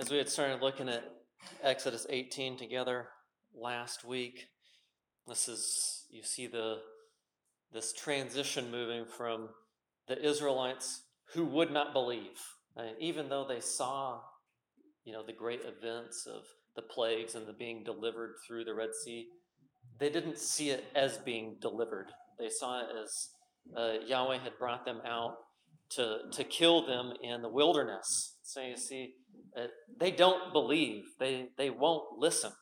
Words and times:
As 0.00 0.10
we 0.10 0.16
had 0.16 0.30
started 0.30 0.62
looking 0.62 0.88
at 0.88 1.04
Exodus 1.62 2.06
18 2.08 2.56
together 2.56 3.08
last 3.54 4.02
week, 4.02 4.46
this 5.28 5.46
is 5.46 6.06
you 6.10 6.22
see 6.22 6.46
the 6.46 6.78
this 7.70 7.92
transition 7.92 8.70
moving 8.70 9.04
from 9.04 9.50
the 10.08 10.18
Israelites 10.26 11.02
who 11.34 11.44
would 11.44 11.70
not 11.70 11.92
believe, 11.92 12.38
even 12.98 13.28
though 13.28 13.44
they 13.46 13.60
saw, 13.60 14.20
you 15.04 15.12
know, 15.12 15.22
the 15.22 15.34
great 15.34 15.60
events 15.66 16.26
of 16.26 16.44
the 16.76 16.82
plagues 16.82 17.34
and 17.34 17.46
the 17.46 17.52
being 17.52 17.84
delivered 17.84 18.36
through 18.48 18.64
the 18.64 18.74
Red 18.74 18.94
Sea, 19.04 19.26
they 19.98 20.08
didn't 20.08 20.38
see 20.38 20.70
it 20.70 20.84
as 20.96 21.18
being 21.18 21.58
delivered. 21.60 22.06
They 22.38 22.48
saw 22.48 22.80
it 22.80 22.86
as 23.04 23.28
uh, 23.76 24.06
Yahweh 24.06 24.38
had 24.38 24.58
brought 24.58 24.86
them 24.86 25.02
out 25.04 25.34
to 25.90 26.20
to 26.32 26.42
kill 26.44 26.86
them 26.86 27.12
in 27.22 27.42
the 27.42 27.50
wilderness. 27.50 28.38
So 28.42 28.62
you 28.62 28.78
see, 28.78 29.16
uh, 29.56 29.66
they 29.98 30.10
don't 30.10 30.52
believe. 30.52 31.04
They 31.18 31.48
they 31.56 31.70
won't 31.70 32.18
listen. 32.18 32.52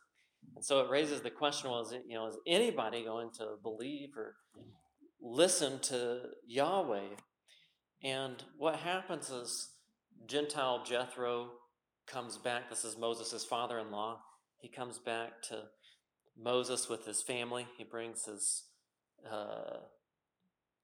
And 0.55 0.65
so 0.65 0.81
it 0.81 0.91
raises 0.91 1.21
the 1.21 1.31
question: 1.31 1.71
well, 1.71 1.91
you 2.07 2.15
know 2.15 2.27
is 2.29 2.37
anybody 2.47 3.05
going 3.05 3.31
to 3.39 3.57
believe 3.63 4.11
or 4.17 4.35
listen 5.21 5.79
to 5.81 6.21
Yahweh? 6.47 7.17
And 8.03 8.43
what 8.57 8.77
happens 8.77 9.31
is 9.31 9.71
Gentile 10.27 10.85
Jethro 10.85 11.51
comes 12.07 12.39
back. 12.39 12.71
This 12.71 12.85
is 12.85 12.97
Moses' 12.97 13.45
father-in-law. 13.45 14.21
He 14.61 14.69
comes 14.69 14.99
back 14.99 15.43
to 15.49 15.65
Moses 16.41 16.89
with 16.89 17.05
his 17.05 17.23
family. 17.23 17.67
He 17.77 17.85
brings 17.85 18.25
his 18.25 18.65
uh, 19.31 19.79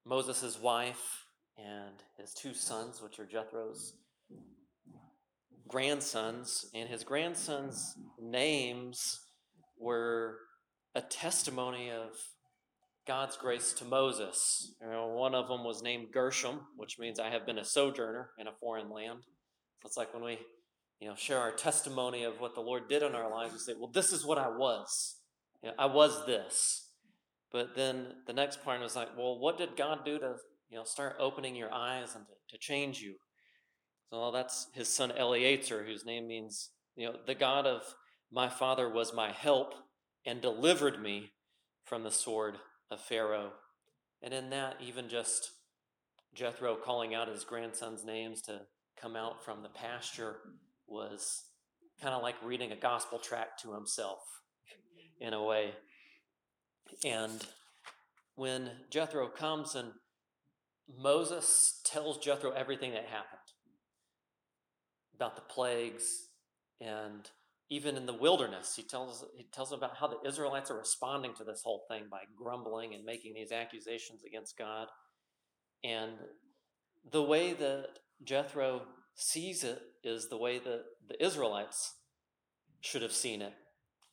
Moses' 0.05 0.61
wife 0.61 1.27
and 1.56 2.02
his 2.18 2.34
two 2.34 2.55
sons, 2.55 3.00
which 3.00 3.18
are 3.18 3.27
Jethro's 3.27 3.94
grandsons, 5.68 6.66
and 6.74 6.88
his 6.88 7.04
grandsons' 7.04 7.94
names 8.20 9.20
were 9.78 10.38
a 10.94 11.00
testimony 11.00 11.90
of 11.90 12.10
God's 13.06 13.36
grace 13.36 13.72
to 13.74 13.84
Moses. 13.84 14.74
You 14.80 14.88
know, 14.88 15.08
one 15.08 15.34
of 15.34 15.48
them 15.48 15.64
was 15.64 15.82
named 15.82 16.12
Gershom, 16.12 16.60
which 16.76 16.98
means 16.98 17.18
I 17.18 17.30
have 17.30 17.44
been 17.44 17.58
a 17.58 17.64
sojourner 17.64 18.30
in 18.38 18.46
a 18.46 18.52
foreign 18.60 18.90
land. 18.90 19.20
So 19.82 19.86
it's 19.86 19.96
like 19.96 20.14
when 20.14 20.24
we, 20.24 20.38
you 21.00 21.08
know, 21.08 21.14
share 21.14 21.38
our 21.38 21.52
testimony 21.52 22.24
of 22.24 22.40
what 22.40 22.54
the 22.54 22.62
Lord 22.62 22.88
did 22.88 23.02
in 23.02 23.14
our 23.14 23.30
lives, 23.30 23.52
we 23.52 23.58
say, 23.58 23.74
"Well, 23.78 23.90
this 23.92 24.12
is 24.12 24.24
what 24.24 24.38
I 24.38 24.48
was. 24.48 25.16
You 25.62 25.68
know, 25.68 25.74
I 25.78 25.86
was 25.86 26.24
this." 26.26 26.88
But 27.52 27.74
then 27.76 28.22
the 28.26 28.32
next 28.32 28.64
part 28.64 28.80
was 28.80 28.96
like, 28.96 29.16
"Well, 29.16 29.38
what 29.38 29.58
did 29.58 29.76
God 29.76 30.04
do 30.04 30.18
to, 30.18 30.36
you 30.70 30.78
know, 30.78 30.84
start 30.84 31.16
opening 31.18 31.54
your 31.54 31.72
eyes 31.72 32.14
and 32.14 32.26
to, 32.26 32.32
to 32.50 32.58
change 32.58 33.00
you?" 33.00 33.16
So 34.10 34.30
that's 34.30 34.69
his 34.74 34.88
son 34.88 35.12
Eleazar, 35.12 35.84
whose 35.84 36.05
name 36.05 36.27
means, 36.27 36.70
you 36.97 37.06
know, 37.06 37.16
the 37.27 37.34
God 37.34 37.66
of 37.66 37.83
my 38.30 38.48
father 38.48 38.88
was 38.88 39.14
my 39.14 39.33
help 39.33 39.74
and 40.27 40.41
delivered 40.41 41.02
me 41.02 41.33
from 41.84 42.02
the 42.02 42.11
sword 42.11 42.56
of 42.91 43.00
Pharaoh. 43.00 43.52
And 44.22 44.33
in 44.33 44.50
that, 44.50 44.77
even 44.80 45.08
just 45.08 45.50
Jethro 46.34 46.77
calling 46.77 47.14
out 47.14 47.28
his 47.28 47.45
grandson's 47.45 48.05
names 48.05 48.42
to 48.42 48.62
come 49.01 49.17
out 49.17 49.45
from 49.45 49.62
the 49.62 49.68
pasture 49.68 50.36
was 50.86 51.45
kind 52.01 52.14
of 52.14 52.23
like 52.23 52.34
reading 52.42 52.73
a 52.73 52.77
gospel 52.77 53.18
tract 53.18 53.62
to 53.62 53.74
himself 53.74 54.18
in 55.20 55.33
a 55.33 55.42
way. 55.42 55.73
And 57.05 57.45
when 58.34 58.70
Jethro 58.90 59.28
comes 59.28 59.74
and 59.74 59.92
Moses 60.98 61.80
tells 61.84 62.18
Jethro 62.18 62.51
everything 62.51 62.92
that 62.92 63.07
happened, 63.07 63.40
about 65.14 65.36
the 65.36 65.42
plagues 65.42 66.29
and 66.80 67.30
even 67.70 67.97
in 67.97 68.07
the 68.07 68.14
wilderness 68.14 68.75
he 68.77 68.83
tells 68.83 69.25
he 69.36 69.47
tells 69.52 69.73
about 69.73 69.97
how 69.97 70.07
the 70.07 70.29
israelites 70.29 70.70
are 70.70 70.79
responding 70.79 71.35
to 71.35 71.45
this 71.45 71.63
whole 71.64 71.85
thing 71.89 72.05
by 72.11 72.20
grumbling 72.36 72.95
and 72.95 73.05
making 73.05 73.35
these 73.35 73.52
accusations 73.52 74.23
against 74.25 74.58
god. 74.58 74.89
And 75.83 76.13
the 77.11 77.23
way 77.23 77.52
that 77.55 77.89
jethro 78.23 78.83
sees 79.14 79.64
it 79.64 79.80
is 80.02 80.29
the 80.29 80.36
way 80.36 80.58
that 80.58 80.85
the 81.08 81.25
israelites 81.25 81.95
should 82.81 83.02
have 83.02 83.13
seen 83.13 83.42
it. 83.42 83.55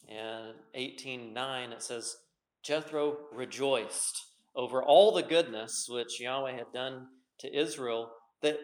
And 0.09 0.55
18.9 0.75 1.71
it 1.71 1.81
says 1.81 2.15
jethro 2.63 3.17
rejoiced 3.33 4.25
over 4.55 4.83
all 4.83 5.11
the 5.11 5.23
goodness 5.23 5.87
which 5.89 6.19
yahweh 6.19 6.53
had 6.53 6.71
done 6.73 7.07
to 7.39 7.55
israel 7.55 8.11
that 8.41 8.59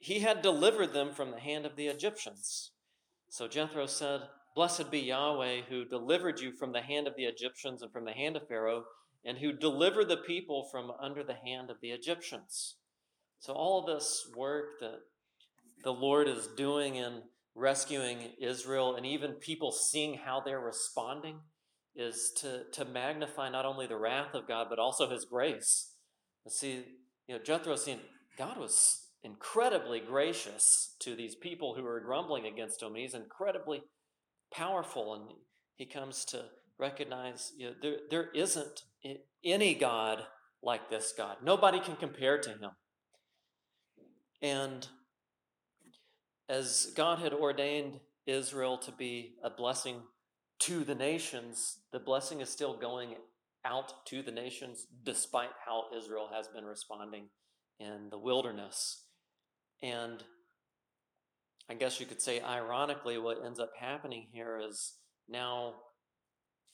he 0.00 0.20
had 0.20 0.42
delivered 0.42 0.92
them 0.94 1.12
from 1.12 1.30
the 1.30 1.38
hand 1.38 1.66
of 1.66 1.76
the 1.76 1.86
Egyptians. 1.86 2.72
So 3.28 3.46
Jethro 3.46 3.86
said, 3.86 4.22
Blessed 4.56 4.90
be 4.90 4.98
Yahweh, 4.98 5.62
who 5.68 5.84
delivered 5.84 6.40
you 6.40 6.52
from 6.52 6.72
the 6.72 6.80
hand 6.80 7.06
of 7.06 7.14
the 7.16 7.24
Egyptians 7.24 7.82
and 7.82 7.92
from 7.92 8.06
the 8.06 8.12
hand 8.12 8.34
of 8.34 8.48
Pharaoh, 8.48 8.84
and 9.24 9.38
who 9.38 9.52
delivered 9.52 10.08
the 10.08 10.16
people 10.16 10.66
from 10.72 10.90
under 11.00 11.22
the 11.22 11.34
hand 11.34 11.70
of 11.70 11.76
the 11.80 11.90
Egyptians. 11.90 12.76
So, 13.38 13.52
all 13.52 13.84
this 13.84 14.26
work 14.34 14.80
that 14.80 15.00
the 15.84 15.92
Lord 15.92 16.28
is 16.28 16.48
doing 16.56 16.96
in 16.96 17.22
rescuing 17.54 18.32
Israel, 18.40 18.96
and 18.96 19.04
even 19.04 19.32
people 19.34 19.70
seeing 19.70 20.14
how 20.14 20.40
they're 20.40 20.60
responding, 20.60 21.40
is 21.94 22.32
to, 22.38 22.64
to 22.72 22.84
magnify 22.84 23.50
not 23.50 23.66
only 23.66 23.86
the 23.86 23.98
wrath 23.98 24.34
of 24.34 24.48
God, 24.48 24.68
but 24.70 24.78
also 24.78 25.10
his 25.10 25.26
grace. 25.26 25.92
see, 26.48 26.84
you 27.28 27.36
know, 27.36 27.42
Jethro 27.42 27.76
seeing 27.76 28.00
God 28.38 28.56
was 28.56 29.09
incredibly 29.22 30.00
gracious 30.00 30.94
to 31.00 31.14
these 31.14 31.34
people 31.34 31.74
who 31.74 31.84
are 31.86 32.00
grumbling 32.00 32.46
against 32.46 32.82
him. 32.82 32.94
He's 32.94 33.14
incredibly 33.14 33.82
powerful, 34.52 35.14
and 35.14 35.24
he 35.76 35.86
comes 35.86 36.24
to 36.26 36.44
recognize 36.78 37.52
you 37.56 37.68
know, 37.68 37.74
there, 37.82 37.96
there 38.10 38.30
isn't 38.34 38.82
any 39.44 39.74
God 39.74 40.22
like 40.62 40.90
this 40.90 41.12
God. 41.16 41.36
Nobody 41.42 41.80
can 41.80 41.96
compare 41.96 42.38
to 42.38 42.50
him. 42.50 42.70
And 44.42 44.88
as 46.48 46.92
God 46.96 47.18
had 47.18 47.32
ordained 47.32 48.00
Israel 48.26 48.78
to 48.78 48.92
be 48.92 49.34
a 49.44 49.50
blessing 49.50 50.02
to 50.60 50.84
the 50.84 50.94
nations, 50.94 51.78
the 51.92 51.98
blessing 51.98 52.40
is 52.40 52.48
still 52.48 52.76
going 52.76 53.14
out 53.64 54.06
to 54.06 54.22
the 54.22 54.32
nations 54.32 54.86
despite 55.04 55.50
how 55.66 55.84
Israel 55.96 56.30
has 56.32 56.48
been 56.48 56.64
responding 56.64 57.28
in 57.78 58.08
the 58.10 58.18
wilderness. 58.18 59.04
And 59.82 60.22
I 61.68 61.74
guess 61.74 62.00
you 62.00 62.06
could 62.06 62.20
say, 62.20 62.40
ironically, 62.40 63.18
what 63.18 63.44
ends 63.44 63.60
up 63.60 63.70
happening 63.78 64.26
here 64.32 64.60
is 64.68 64.94
now 65.28 65.74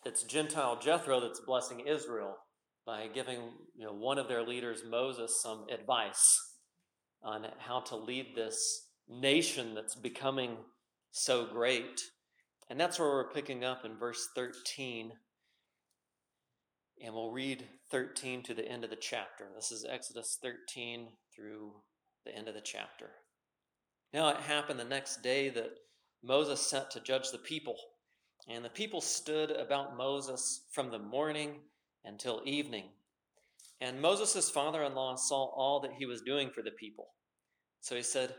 it's 0.04 0.22
Gentile 0.22 0.78
Jethro 0.78 1.20
that's 1.20 1.40
blessing 1.40 1.80
Israel 1.86 2.36
by 2.86 3.08
giving 3.12 3.40
you 3.76 3.84
know, 3.84 3.92
one 3.92 4.18
of 4.18 4.28
their 4.28 4.42
leaders, 4.42 4.82
Moses, 4.88 5.42
some 5.42 5.66
advice 5.70 6.38
on 7.22 7.46
how 7.58 7.80
to 7.80 7.96
lead 7.96 8.26
this 8.34 8.58
nation 9.08 9.74
that's 9.74 9.96
becoming 9.96 10.56
so 11.10 11.46
great. 11.46 12.00
And 12.70 12.78
that's 12.78 12.98
where 12.98 13.08
we're 13.08 13.32
picking 13.32 13.64
up 13.64 13.84
in 13.84 13.98
verse 13.98 14.28
13. 14.34 15.12
And 17.04 17.14
we'll 17.14 17.32
read 17.32 17.66
13 17.90 18.42
to 18.44 18.54
the 18.54 18.66
end 18.66 18.84
of 18.84 18.90
the 18.90 18.96
chapter. 18.96 19.48
This 19.54 19.70
is 19.70 19.86
Exodus 19.88 20.38
13 20.42 21.08
through 21.34 21.72
the 22.26 22.36
end 22.36 22.48
of 22.48 22.54
the 22.54 22.60
chapter. 22.60 23.10
Now 24.12 24.28
it 24.28 24.36
happened 24.36 24.78
the 24.78 24.84
next 24.84 25.22
day 25.22 25.48
that 25.50 25.70
Moses 26.22 26.60
sent 26.60 26.90
to 26.90 27.00
judge 27.00 27.30
the 27.30 27.38
people, 27.38 27.76
and 28.48 28.64
the 28.64 28.70
people 28.70 29.00
stood 29.00 29.50
about 29.50 29.96
Moses 29.96 30.64
from 30.72 30.90
the 30.90 30.98
morning 30.98 31.60
until 32.04 32.42
evening. 32.44 32.90
And 33.80 34.00
Moses' 34.00 34.50
father 34.50 34.82
in 34.84 34.94
law 34.94 35.16
saw 35.16 35.46
all 35.54 35.80
that 35.80 35.92
he 35.98 36.06
was 36.06 36.22
doing 36.22 36.50
for 36.50 36.62
the 36.62 36.70
people. 36.72 37.08
So 37.80 37.94
he 37.94 38.02
said, 38.02 38.34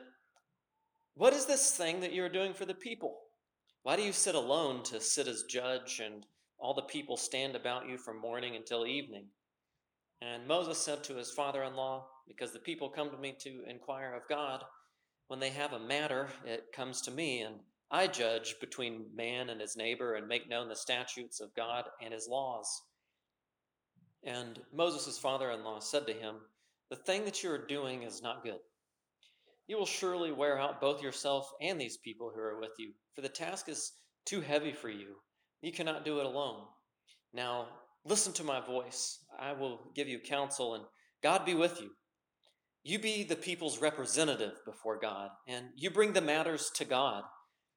What 1.16 1.34
is 1.34 1.46
this 1.46 1.72
thing 1.72 2.00
that 2.02 2.14
you 2.14 2.24
are 2.24 2.30
doing 2.30 2.54
for 2.54 2.66
the 2.66 2.74
people? 2.74 3.20
Why 3.84 3.96
do 3.96 4.02
you 4.02 4.12
sit 4.12 4.36
alone 4.36 4.84
to 4.84 5.00
sit 5.00 5.28
as 5.28 5.44
judge, 5.44 6.02
and 6.04 6.26
all 6.60 6.74
the 6.74 6.82
people 6.82 7.16
stand 7.16 7.56
about 7.56 7.88
you 7.88 7.98
from 7.98 8.20
morning 8.20 8.56
until 8.56 8.86
evening? 8.86 9.28
And 10.22 10.48
Moses 10.48 10.80
said 10.80 11.04
to 11.06 11.16
his 11.16 11.32
father 11.32 11.64
in 11.64 11.76
law, 11.76 12.08
Because 12.28 12.52
the 12.52 12.60
people 12.60 12.90
come 12.90 13.10
to 13.10 13.18
me 13.18 13.36
to 13.42 13.64
inquire 13.70 14.14
of 14.14 14.28
God, 14.28 14.64
when 15.28 15.40
they 15.40 15.50
have 15.50 15.74
a 15.74 15.80
matter, 15.80 16.28
it 16.46 16.72
comes 16.74 17.02
to 17.02 17.12
me, 17.12 17.42
and 17.42 17.56
I 17.92 18.08
judge 18.08 18.56
between 18.60 19.06
man 19.16 19.50
and 19.50 19.60
his 19.62 19.76
neighbor 19.76 20.16
and 20.16 20.28
make 20.28 20.50
known 20.50 20.70
the 20.70 20.76
statutes 20.76 21.40
of 21.40 21.56
God 21.56 21.86
and 22.02 22.14
his 22.14 22.28
laws. 22.30 22.68
And 24.24 24.60
Moses' 24.74 25.18
father 25.18 25.52
in 25.52 25.64
law 25.64 25.80
said 25.80 26.06
to 26.08 26.14
him, 26.14 26.36
The 26.90 26.96
thing 26.98 27.26
that 27.26 27.44
you 27.44 27.52
are 27.52 27.66
doing 27.66 28.04
is 28.04 28.22
not 28.22 28.44
good. 28.44 28.60
You 29.68 29.78
will 29.78 29.86
surely 29.86 30.32
wear 30.32 30.60
out 30.60 30.82
both 30.82 31.02
yourself 31.02 31.50
and 31.62 31.80
these 31.80 31.98
people 31.98 32.32
who 32.34 32.42
are 32.42 32.60
with 32.60 32.74
you, 32.78 32.94
for 33.16 33.22
the 33.22 33.30
task 33.30 33.70
is 33.70 33.92
too 34.26 34.42
heavy 34.42 34.72
for 34.72 34.90
you. 34.90 35.16
You 35.62 35.72
cannot 35.72 36.06
do 36.06 36.20
it 36.20 36.26
alone. 36.26 36.64
Now, 37.34 37.68
Listen 38.08 38.32
to 38.32 38.44
my 38.46 38.62
voice. 38.62 39.20
I 39.38 39.52
will 39.52 39.82
give 39.94 40.08
you 40.08 40.20
counsel, 40.20 40.76
and 40.76 40.86
God 41.22 41.46
be 41.46 41.56
with 41.56 41.82
you. 41.82 41.90
You 42.88 43.00
be 43.00 43.24
the 43.24 43.36
people's 43.36 43.82
representative 43.82 44.64
before 44.64 44.98
God, 44.98 45.32
and 45.46 45.66
you 45.76 45.90
bring 45.90 46.14
the 46.14 46.22
matters 46.22 46.72
to 46.76 46.86
God. 46.86 47.26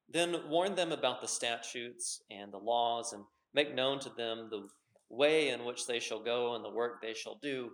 Then 0.07 0.37
warn 0.47 0.73
them 0.75 0.93
about 0.93 1.19
the 1.19 1.27
statutes 1.27 2.21
and 2.31 2.49
the 2.49 2.57
laws, 2.57 3.11
and 3.11 3.25
make 3.53 3.75
known 3.75 3.99
to 3.99 4.09
them 4.15 4.47
the 4.49 4.69
way 5.09 5.49
in 5.49 5.65
which 5.65 5.85
they 5.85 5.99
shall 5.99 6.23
go 6.23 6.55
and 6.55 6.63
the 6.63 6.69
work 6.69 7.01
they 7.01 7.13
shall 7.13 7.37
do. 7.41 7.71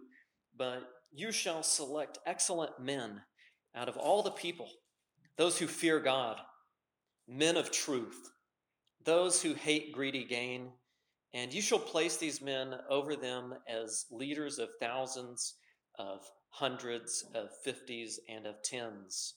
But 0.58 0.82
you 1.14 1.32
shall 1.32 1.62
select 1.62 2.18
excellent 2.26 2.80
men 2.80 3.22
out 3.76 3.88
of 3.88 3.98
all 3.98 4.24
the 4.24 4.32
people, 4.32 4.72
those 5.38 5.60
who 5.60 5.68
fear 5.68 6.00
God, 6.00 6.38
men 7.28 7.56
of 7.56 7.70
truth, 7.70 8.32
those 9.06 9.44
who 9.44 9.54
hate 9.54 9.94
greedy 9.94 10.26
gain, 10.26 10.72
and 11.36 11.54
you 11.54 11.62
shall 11.62 11.78
place 11.78 12.18
these 12.18 12.42
men 12.42 12.74
over 12.90 13.16
them 13.16 13.54
as 13.70 14.08
leaders 14.10 14.58
of 14.58 14.70
thousands, 14.82 15.54
of 16.00 16.28
hundreds, 16.60 17.26
of 17.34 17.50
fifties, 17.64 18.20
and 18.30 18.46
of 18.46 18.62
tens 18.64 19.36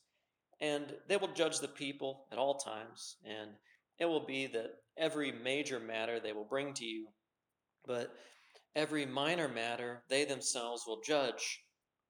and 0.61 0.93
they 1.09 1.17
will 1.17 1.33
judge 1.33 1.59
the 1.59 1.69
people 1.69 2.27
at 2.31 2.39
all 2.39 2.55
times, 2.55 3.17
and 3.25 3.51
it 3.99 4.05
will 4.05 4.25
be 4.25 4.47
that 4.47 4.73
every 4.99 5.33
major 5.33 5.81
matter 5.81 6.21
they 6.21 6.33
will 6.33 6.45
bring 6.45 6.75
to 6.75 6.85
you, 6.85 7.07
but 7.87 8.13
every 8.77 9.07
minor 9.07 9.49
matter 9.49 10.03
they 10.09 10.25
themselves 10.25 10.85
will 10.87 11.01
judge. 11.01 11.63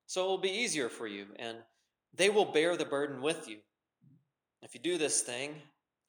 So 0.07 0.25
it 0.25 0.29
will 0.29 0.39
be 0.39 0.51
easier 0.51 0.89
for 0.89 1.07
you, 1.07 1.27
and 1.37 1.59
they 2.13 2.29
will 2.29 2.45
bear 2.45 2.77
the 2.77 2.85
burden 2.85 3.23
with 3.23 3.49
you. 3.49 3.59
If 4.63 4.75
you 4.75 4.81
do 4.81 4.99
this 4.99 5.23
thing, 5.23 5.55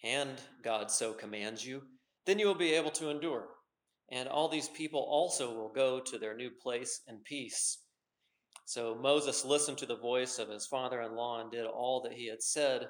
and 0.03 0.41
God 0.63 0.89
so 0.89 1.13
commands 1.13 1.63
you, 1.63 1.83
then 2.25 2.39
you 2.39 2.47
will 2.47 2.55
be 2.55 2.73
able 2.73 2.91
to 2.91 3.11
endure. 3.11 3.49
And 4.11 4.27
all 4.27 4.49
these 4.49 4.67
people 4.67 4.99
also 4.99 5.53
will 5.53 5.71
go 5.71 5.99
to 5.99 6.17
their 6.17 6.35
new 6.35 6.49
place 6.49 7.01
in 7.07 7.19
peace. 7.23 7.80
So 8.71 8.95
Moses 8.95 9.43
listened 9.43 9.79
to 9.79 9.85
the 9.85 9.97
voice 9.97 10.39
of 10.39 10.47
his 10.47 10.65
father 10.65 11.01
in 11.01 11.13
law 11.13 11.41
and 11.41 11.51
did 11.51 11.65
all 11.65 11.99
that 12.03 12.13
he 12.13 12.29
had 12.29 12.41
said. 12.41 12.87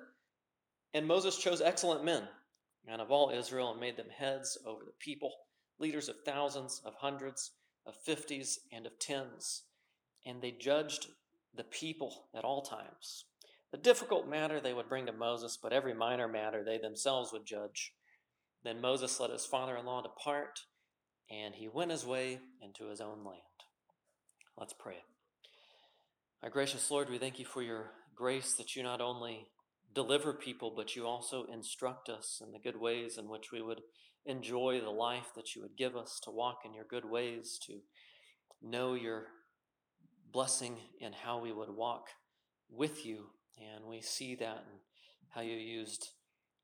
And 0.94 1.07
Moses 1.07 1.39
chose 1.39 1.60
excellent 1.60 2.06
men 2.06 2.28
and 2.88 3.01
of 3.01 3.10
all 3.10 3.31
Israel 3.31 3.72
and 3.72 3.80
made 3.81 3.98
them 3.98 4.12
heads 4.16 4.60
over 4.63 4.86
the 4.86 4.94
people, 5.00 5.33
leaders 5.80 6.07
of 6.07 6.18
thousands, 6.24 6.83
of 6.86 6.94
hundreds, 6.94 7.54
of 7.88 7.95
fifties, 7.95 8.60
and 8.72 8.86
of 8.86 9.00
tens. 9.00 9.63
And 10.24 10.39
they 10.39 10.51
judged 10.51 11.07
the 11.56 11.63
people 11.63 12.25
at 12.36 12.44
all 12.44 12.62
times. 12.62 13.25
The 13.72 13.80
difficult 13.80 14.30
matter 14.30 14.60
they 14.60 14.74
would 14.74 14.88
bring 14.88 15.07
to 15.07 15.12
Moses, 15.12 15.57
but 15.57 15.74
every 15.74 15.95
minor 15.95 16.28
matter 16.28 16.63
they 16.63 16.78
themselves 16.78 17.33
would 17.33 17.48
judge. 17.48 17.92
Then 18.63 18.81
Moses 18.81 19.19
let 19.19 19.31
his 19.31 19.48
father 19.48 19.75
in 19.78 19.88
law 19.88 20.04
depart, 20.04 20.60
and 21.31 21.56
he 21.56 21.68
went 21.68 21.89
his 21.89 22.06
way 22.06 22.39
into 22.62 22.88
his 22.88 23.01
own 23.01 23.24
land. 23.25 23.42
Let's 24.56 24.74
pray. 24.74 24.98
Our 26.44 26.50
gracious 26.50 26.90
Lord, 26.90 27.08
we 27.12 27.20
thank 27.20 27.38
you 27.38 27.46
for 27.46 27.62
your 27.62 27.92
grace 28.16 28.56
that 28.56 28.76
you 28.76 28.82
not 28.82 29.00
only 29.00 29.46
deliver 29.94 30.34
people, 30.34 30.74
but 30.76 30.96
you 30.96 31.06
also 31.06 31.44
instruct 31.44 32.10
us 32.10 32.42
in 32.44 32.52
the 32.52 32.58
good 32.58 32.82
ways 32.82 33.20
in 33.20 33.30
which 33.30 33.52
we 33.52 33.62
would 33.62 33.82
enjoy 34.26 34.82
the 34.82 34.90
life 34.90 35.28
that 35.36 35.56
you 35.56 35.62
would 35.62 35.78
give 35.78 35.96
us, 35.96 36.20
to 36.24 36.32
walk 36.32 36.62
in 36.66 36.74
your 36.74 36.86
good 36.90 37.06
ways, 37.06 37.60
to 37.68 37.82
know 38.60 38.96
your 38.96 39.28
blessing 40.32 40.78
in 41.00 41.14
how 41.14 41.40
we 41.40 41.52
would 41.52 41.70
walk 41.70 42.08
with 42.72 43.06
you. 43.06 43.28
And 43.60 43.86
we 43.86 44.02
see 44.02 44.34
that 44.34 44.66
in 44.66 44.80
how 45.30 45.42
you 45.42 45.58
used 45.58 46.08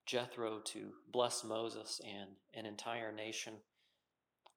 Jethro 0.08 0.60
to 0.74 0.90
bless 1.14 1.44
Moses 1.44 2.02
and 2.04 2.32
an 2.56 2.66
entire 2.66 3.12
nation 3.12 3.54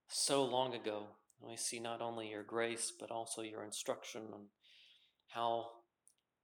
so 0.09 0.47
long 0.47 0.73
ago. 0.75 1.09
we 1.47 1.59
see 1.59 1.79
not 1.79 2.01
only 2.01 2.31
your 2.31 2.43
grace, 2.43 2.91
but 2.99 3.11
also 3.11 3.43
your 3.43 3.63
instruction 3.63 4.23
and 4.33 4.47
how 5.31 5.67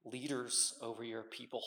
leaders 0.04 0.74
over 0.80 1.02
your 1.02 1.22
people 1.22 1.62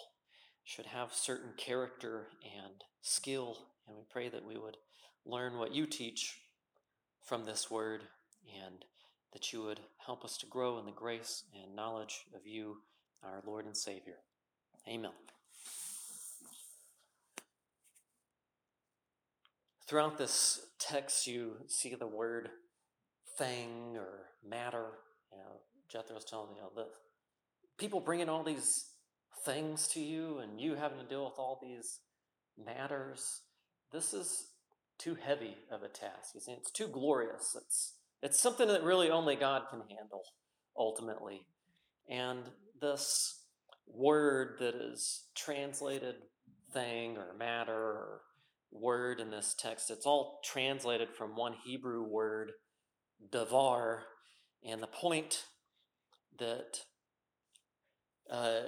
should 0.64 0.86
have 0.86 1.14
certain 1.14 1.52
character 1.58 2.28
and 2.44 2.84
skill. 3.02 3.58
And 3.88 3.98
we 3.98 4.04
pray 4.10 4.30
that 4.30 4.46
we 4.46 4.58
would 4.58 4.78
learn 5.26 5.58
what 5.58 5.74
you 5.74 5.86
teach 5.86 6.38
from 7.26 7.46
this 7.46 7.70
word 7.70 8.02
and 8.66 8.86
that 9.34 9.54
you 9.54 9.64
would 9.64 9.80
help 10.06 10.24
us 10.24 10.38
to 10.38 10.46
grow 10.46 10.80
in 10.80 10.86
the 10.86 10.92
grace 10.92 11.44
and 11.62 11.76
knowledge 11.76 12.26
of 12.36 12.48
you, 12.48 12.78
our 13.24 13.42
Lord 13.46 13.66
and 13.66 13.78
Savior. 13.78 14.18
Amen. 14.88 15.12
Throughout 19.88 20.18
this 20.18 20.62
text, 20.80 21.28
you 21.28 21.54
see 21.68 21.96
the 21.96 22.08
word 22.08 22.50
thing 23.38 23.98
or 23.98 24.28
matter. 24.48 24.86
You 25.32 25.40
know, 25.40 25.62
Jethro's 25.92 26.26
telling 26.26 26.56
you 26.56 26.62
know, 26.62 26.72
the 26.76 26.88
people 27.80 28.00
bringing 28.00 28.30
all 28.30 28.44
these 28.44 28.86
things 29.46 29.88
to 29.90 30.00
you 30.00 30.40
and 30.40 30.60
you 30.60 30.76
having 30.76 31.00
to 31.00 31.06
deal 31.06 31.26
with 31.26 31.36
all 31.38 31.60
these 31.62 32.00
matters, 32.64 33.42
this 33.92 34.14
is 34.14 34.48
too 34.98 35.16
heavy 35.16 35.56
of 35.72 35.82
a 35.82 35.88
task. 35.88 36.36
You 36.36 36.42
see, 36.42 36.52
it's 36.52 36.72
too 36.72 36.88
glorious. 36.88 37.56
It's 37.56 37.94
it's 38.22 38.40
something 38.40 38.68
that 38.68 38.84
really 38.84 39.10
only 39.10 39.36
God 39.38 39.64
can 39.70 39.80
handle 39.80 40.24
ultimately. 40.78 41.46
And 42.10 42.40
this 42.82 43.40
word 43.88 44.58
that 44.60 44.76
is 44.76 45.24
translated 45.36 46.16
thing 46.74 47.18
or 47.18 47.34
matter 47.38 47.74
or 47.74 48.22
word 48.72 49.20
in 49.20 49.32
this 49.32 49.56
text, 49.58 49.90
it's 49.90 50.06
all 50.06 50.42
translated 50.44 51.10
from 51.18 51.36
one 51.36 51.54
Hebrew 51.64 52.04
word, 52.04 52.52
davar. 53.32 54.00
And 54.66 54.84
the 54.84 54.88
point 54.88 55.46
that 56.40 56.82
uh, 58.32 58.62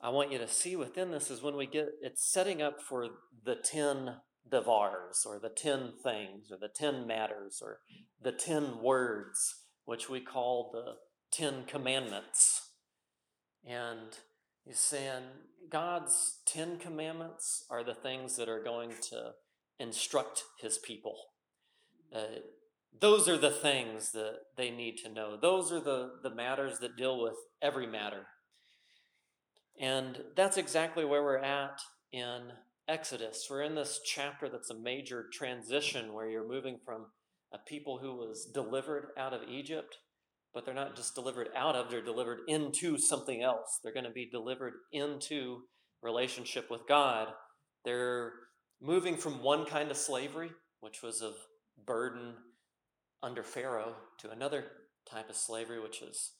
I 0.00 0.10
want 0.10 0.32
you 0.32 0.38
to 0.38 0.48
see 0.48 0.76
within 0.76 1.10
this 1.10 1.30
is 1.30 1.42
when 1.42 1.56
we 1.56 1.66
get 1.66 1.88
it's 2.02 2.30
setting 2.30 2.60
up 2.60 2.82
for 2.82 3.08
the 3.44 3.56
10 3.56 4.16
devars 4.50 5.24
or 5.26 5.38
the 5.38 5.48
10 5.48 5.94
things 6.02 6.50
or 6.50 6.58
the 6.60 6.68
10 6.74 7.06
matters 7.06 7.60
or 7.62 7.78
the 8.22 8.32
10 8.32 8.82
words, 8.82 9.62
which 9.84 10.08
we 10.08 10.20
call 10.20 10.70
the 10.72 10.94
10 11.32 11.64
commandments. 11.66 12.70
And 13.64 14.16
he's 14.64 14.78
saying 14.78 15.24
God's 15.70 16.40
10 16.46 16.78
commandments 16.78 17.64
are 17.70 17.82
the 17.82 17.94
things 17.94 18.36
that 18.36 18.48
are 18.48 18.62
going 18.62 18.90
to 19.10 19.32
instruct 19.78 20.42
his 20.60 20.78
people. 20.78 21.16
Uh, 22.14 22.40
those 22.98 23.28
are 23.28 23.36
the 23.36 23.50
things 23.50 24.12
that 24.12 24.36
they 24.56 24.70
need 24.70 24.96
to 24.98 25.12
know. 25.12 25.36
Those 25.36 25.72
are 25.72 25.80
the, 25.80 26.12
the 26.22 26.34
matters 26.34 26.78
that 26.78 26.96
deal 26.96 27.20
with 27.20 27.34
every 27.60 27.86
matter. 27.86 28.26
And 29.80 30.22
that's 30.34 30.56
exactly 30.56 31.04
where 31.04 31.22
we're 31.22 31.38
at 31.38 31.80
in 32.12 32.52
Exodus. 32.88 33.46
We're 33.50 33.62
in 33.62 33.74
this 33.74 34.00
chapter 34.04 34.48
that's 34.48 34.70
a 34.70 34.78
major 34.78 35.26
transition 35.32 36.12
where 36.12 36.28
you're 36.28 36.48
moving 36.48 36.78
from 36.84 37.06
a 37.52 37.58
people 37.58 37.98
who 37.98 38.16
was 38.16 38.50
delivered 38.52 39.08
out 39.18 39.32
of 39.32 39.48
Egypt, 39.48 39.98
but 40.54 40.64
they're 40.64 40.74
not 40.74 40.96
just 40.96 41.14
delivered 41.14 41.48
out 41.56 41.76
of, 41.76 41.90
they're 41.90 42.02
delivered 42.02 42.40
into 42.48 42.96
something 42.96 43.42
else. 43.42 43.80
They're 43.82 43.92
going 43.92 44.04
to 44.04 44.10
be 44.10 44.28
delivered 44.30 44.74
into 44.92 45.62
relationship 46.02 46.70
with 46.70 46.88
God. 46.88 47.28
They're 47.84 48.32
moving 48.80 49.16
from 49.16 49.42
one 49.42 49.66
kind 49.66 49.90
of 49.90 49.96
slavery, 49.96 50.50
which 50.80 51.02
was 51.02 51.22
of 51.22 51.34
burden 51.84 52.34
under 53.22 53.42
Pharaoh, 53.42 53.94
to 54.18 54.30
another 54.30 54.64
type 55.10 55.28
of 55.28 55.36
slavery, 55.36 55.80
which 55.80 56.02
is 56.02 56.32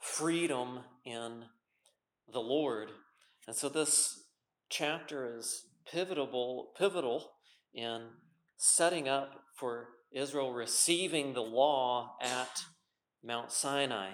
freedom 0.00 0.80
in 1.04 1.44
the 2.32 2.40
Lord. 2.40 2.90
And 3.46 3.56
so 3.56 3.68
this 3.68 4.24
chapter 4.68 5.36
is 5.36 5.66
pivotal, 5.90 6.72
pivotal 6.76 7.30
in 7.74 8.08
setting 8.56 9.08
up 9.08 9.32
for 9.56 9.88
Israel 10.12 10.52
receiving 10.52 11.34
the 11.34 11.42
law 11.42 12.16
at 12.20 12.64
Mount 13.22 13.52
Sinai. 13.52 14.10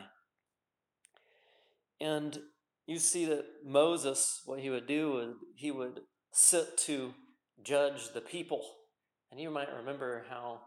And 2.00 2.38
you 2.86 2.98
see 2.98 3.24
that 3.26 3.44
Moses, 3.64 4.42
what 4.44 4.60
he 4.60 4.70
would 4.70 4.86
do 4.86 5.18
is 5.18 5.34
he 5.54 5.70
would 5.70 6.00
sit 6.32 6.76
to 6.78 7.14
judge 7.62 8.12
the 8.12 8.20
people. 8.20 8.62
And 9.30 9.40
you 9.40 9.50
might 9.50 9.74
remember 9.74 10.24
how 10.28 10.60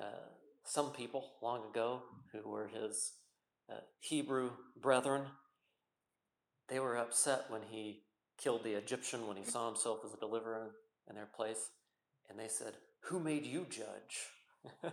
uh, 0.00 0.28
some 0.64 0.92
people 0.92 1.32
long 1.42 1.68
ago 1.68 2.02
who 2.32 2.48
were 2.48 2.68
his 2.68 3.12
uh, 3.70 3.80
Hebrew 4.00 4.50
brethren 4.80 5.26
they 6.68 6.80
were 6.80 6.96
upset 6.96 7.44
when 7.48 7.62
he 7.70 8.02
killed 8.38 8.64
the 8.64 8.74
Egyptian, 8.74 9.26
when 9.26 9.36
he 9.36 9.44
saw 9.44 9.66
himself 9.66 9.98
as 10.04 10.12
a 10.12 10.18
deliverer 10.18 10.72
in 11.08 11.14
their 11.14 11.28
place. 11.34 11.70
And 12.28 12.38
they 12.38 12.48
said, 12.48 12.74
Who 13.04 13.20
made 13.20 13.44
you 13.44 13.66
judge? 13.68 14.92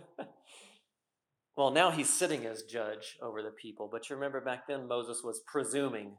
well, 1.56 1.70
now 1.70 1.90
he's 1.90 2.12
sitting 2.12 2.44
as 2.46 2.62
judge 2.62 3.16
over 3.22 3.42
the 3.42 3.50
people. 3.50 3.88
But 3.90 4.08
you 4.08 4.16
remember 4.16 4.40
back 4.40 4.66
then, 4.66 4.86
Moses 4.86 5.22
was 5.24 5.42
presuming. 5.46 6.16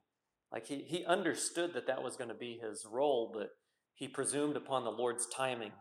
Like 0.52 0.68
he, 0.68 0.84
he 0.88 1.06
understood 1.06 1.74
that 1.74 1.88
that 1.88 2.04
was 2.04 2.16
going 2.16 2.30
to 2.30 2.36
be 2.36 2.60
his 2.62 2.86
role, 2.90 3.32
but 3.34 3.50
he 3.96 4.08
presumed 4.08 4.56
upon 4.56 4.84
the 4.84 4.92
Lord's 4.92 5.28
timing. 5.28 5.72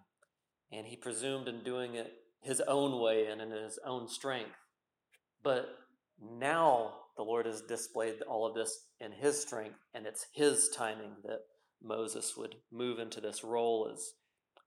And 0.70 0.86
he 0.86 0.96
presumed 0.96 1.48
in 1.48 1.62
doing 1.62 1.94
it 1.94 2.12
his 2.40 2.60
own 2.62 3.00
way 3.00 3.26
and 3.26 3.40
in 3.40 3.50
his 3.50 3.78
own 3.84 4.08
strength. 4.08 4.56
But 5.42 5.68
now 6.20 6.94
the 7.16 7.22
Lord 7.22 7.46
has 7.46 7.62
displayed 7.62 8.22
all 8.28 8.46
of 8.46 8.54
this 8.54 8.86
in 9.00 9.12
His 9.12 9.40
strength, 9.40 9.78
and 9.94 10.06
it's 10.06 10.26
His 10.32 10.68
timing 10.74 11.16
that 11.24 11.40
Moses 11.82 12.36
would 12.36 12.56
move 12.70 12.98
into 12.98 13.20
this 13.20 13.44
role 13.44 13.90
as 13.92 14.12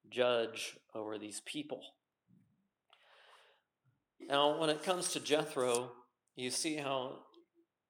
judge 0.10 0.78
over 0.94 1.18
these 1.18 1.42
people. 1.46 1.82
Now, 4.28 4.60
when 4.60 4.70
it 4.70 4.84
comes 4.84 5.12
to 5.14 5.20
Jethro, 5.20 5.92
you 6.36 6.50
see 6.50 6.75
how 6.75 7.20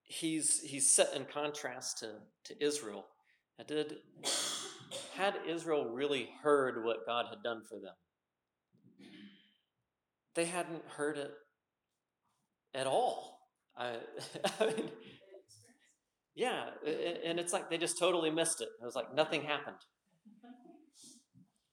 he's 0.04 0.62
he's 0.62 0.92
set 0.92 1.16
in 1.16 1.26
contrast 1.26 2.00
to, 2.00 2.12
to 2.46 2.64
Israel. 2.64 3.06
did 3.68 3.96
had 5.16 5.36
Israel 5.48 5.90
really 5.90 6.30
heard 6.44 6.84
what 6.84 7.06
God 7.06 7.26
had 7.30 7.42
done 7.44 7.64
for 7.68 7.80
them? 7.80 7.94
They 10.36 10.46
hadn't 10.46 10.84
heard 10.98 11.18
it 11.18 11.32
at 12.74 12.88
all. 12.88 13.35
Mean, 14.60 14.90
yeah, 16.36 16.66
and 17.26 17.40
it's 17.40 17.54
like 17.54 17.70
they 17.70 17.78
just 17.78 17.98
totally 17.98 18.30
missed 18.30 18.62
it. 18.62 18.70
It 18.82 18.86
was 18.86 18.96
like 18.96 19.14
nothing 19.14 19.44
happened. 19.44 19.78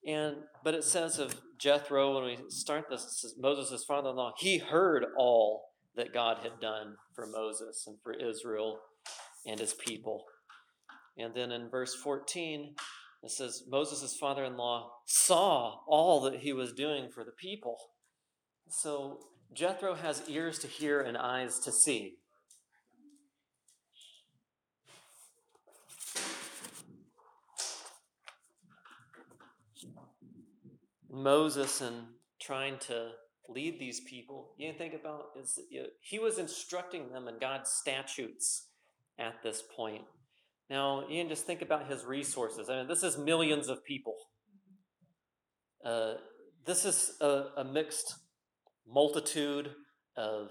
And 0.05 0.37
but 0.63 0.73
it 0.73 0.83
says 0.83 1.19
of 1.19 1.41
Jethro 1.57 2.15
when 2.15 2.25
we 2.25 2.37
start 2.49 2.85
this, 2.89 3.33
Moses' 3.37 3.83
father-in-law, 3.85 4.33
he 4.37 4.57
heard 4.57 5.05
all 5.17 5.69
that 5.95 6.13
God 6.13 6.39
had 6.43 6.59
done 6.59 6.95
for 7.13 7.25
Moses 7.27 7.85
and 7.87 7.97
for 8.03 8.13
Israel 8.13 8.79
and 9.45 9.59
his 9.59 9.73
people. 9.73 10.25
And 11.17 11.33
then 11.35 11.51
in 11.51 11.69
verse 11.69 11.95
14, 11.95 12.75
it 13.21 13.31
says 13.31 13.63
Moses' 13.69 14.17
father-in-law 14.17 14.91
saw 15.05 15.75
all 15.87 16.21
that 16.21 16.39
he 16.39 16.51
was 16.51 16.73
doing 16.73 17.09
for 17.13 17.23
the 17.23 17.31
people. 17.31 17.77
So 18.67 19.19
Jethro 19.53 19.95
has 19.95 20.23
ears 20.27 20.59
to 20.59 20.67
hear 20.67 21.01
and 21.01 21.17
eyes 21.17 21.59
to 21.59 21.71
see. 21.71 22.15
Moses 31.09 31.81
and 31.81 32.07
trying 32.41 32.79
to 32.79 33.11
lead 33.47 33.79
these 33.79 34.01
people, 34.01 34.53
you 34.57 34.73
think 34.73 34.95
about 34.95 35.25
is 35.39 35.59
he 36.01 36.17
was 36.17 36.39
instructing 36.39 37.11
them 37.11 37.27
in 37.27 37.37
God's 37.39 37.69
statutes 37.69 38.69
at 39.19 39.43
this 39.43 39.61
point. 39.75 40.03
Now, 40.69 41.07
you 41.07 41.21
can 41.21 41.29
just 41.29 41.45
think 41.45 41.61
about 41.61 41.87
his 41.87 42.03
resources. 42.03 42.69
I 42.69 42.77
mean, 42.77 42.87
this 42.87 43.03
is 43.03 43.17
millions 43.17 43.69
of 43.69 43.83
people. 43.85 44.15
Uh, 45.85 46.15
this 46.65 46.85
is 46.85 47.15
a, 47.21 47.45
a 47.57 47.63
mixed 47.63 48.15
multitude 48.87 49.71
of 50.15 50.49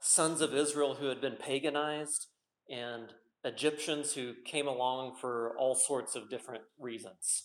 sons 0.00 0.40
of 0.40 0.54
Israel 0.54 0.94
who 0.94 1.06
had 1.06 1.20
been 1.20 1.36
paganized 1.36 2.26
and 2.68 3.12
Egyptians 3.44 4.14
who 4.14 4.34
came 4.44 4.66
along 4.66 5.16
for 5.20 5.54
all 5.58 5.74
sorts 5.74 6.14
of 6.14 6.30
different 6.30 6.64
reasons. 6.78 7.44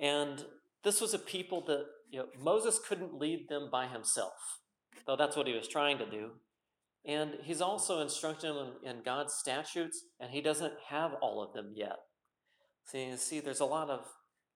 And 0.00 0.44
this 0.82 1.00
was 1.00 1.14
a 1.14 1.18
people 1.18 1.64
that 1.66 1.84
you 2.10 2.20
know, 2.20 2.26
Moses 2.38 2.80
couldn't 2.86 3.18
lead 3.18 3.48
them 3.48 3.68
by 3.70 3.86
himself, 3.86 4.60
though 5.06 5.16
that's 5.16 5.36
what 5.36 5.46
he 5.46 5.54
was 5.54 5.68
trying 5.68 5.98
to 5.98 6.10
do. 6.10 6.30
And 7.04 7.32
he's 7.42 7.60
also 7.60 8.00
instructing 8.00 8.54
them 8.54 8.72
in, 8.84 9.02
God's 9.04 9.34
statutes, 9.34 10.00
and 10.20 10.30
he 10.30 10.40
doesn't 10.40 10.74
have 10.88 11.12
all 11.20 11.42
of 11.42 11.52
them 11.52 11.72
yet. 11.74 11.96
So 12.84 12.98
you 12.98 13.16
see, 13.16 13.40
there's 13.40 13.60
a 13.60 13.64
lot 13.64 13.90
of 13.90 14.06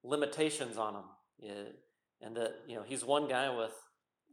limitations 0.04 0.76
on 0.76 0.94
him. 0.94 1.04
Yeah, 1.38 1.64
and 2.20 2.36
that, 2.36 2.54
you 2.66 2.76
know, 2.76 2.84
he's 2.86 3.04
one 3.04 3.28
guy 3.28 3.54
with 3.54 3.72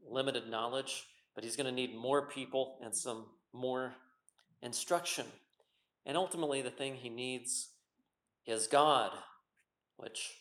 limited 0.09 0.49
knowledge, 0.49 1.05
but 1.35 1.43
he's 1.43 1.55
going 1.55 1.65
to 1.65 1.71
need 1.71 1.95
more 1.95 2.27
people 2.27 2.77
and 2.83 2.95
some 2.95 3.25
more 3.53 3.93
instruction. 4.61 5.25
And 6.05 6.17
ultimately, 6.17 6.61
the 6.61 6.69
thing 6.69 6.95
he 6.95 7.09
needs 7.09 7.69
is 8.45 8.67
God, 8.67 9.11
which 9.97 10.31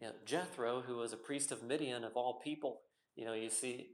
you 0.00 0.08
know, 0.08 0.12
Jethro, 0.24 0.82
who 0.82 0.96
was 0.96 1.12
a 1.12 1.16
priest 1.16 1.52
of 1.52 1.62
Midian 1.62 2.04
of 2.04 2.16
all 2.16 2.40
people, 2.44 2.82
you 3.14 3.24
know, 3.24 3.32
you 3.32 3.48
see, 3.48 3.88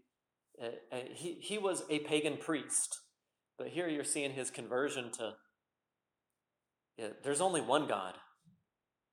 uh, 0.61 0.67
uh, 0.91 1.01
he, 1.15 1.35
he 1.35 1.59
was 1.59 1.85
a 1.89 2.01
pagan 2.01 2.37
priest. 2.37 2.99
But 3.57 3.69
here 3.69 3.89
you're 3.89 4.03
seeing 4.03 4.33
his 4.33 4.51
conversion 4.51 5.13
to 5.13 5.35
there's 7.23 7.41
only 7.41 7.61
one 7.61 7.87
God. 7.87 8.15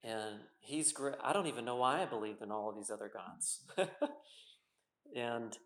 And 0.03 0.39
he's. 0.59 0.93
I 1.23 1.33
don't 1.33 1.47
even 1.47 1.65
know 1.65 1.75
why 1.75 2.01
I 2.01 2.05
believed 2.05 2.41
in 2.41 2.51
all 2.51 2.69
of 2.69 2.75
these 2.75 2.89
other 2.89 3.11
gods. 3.13 3.65
and 5.15 5.57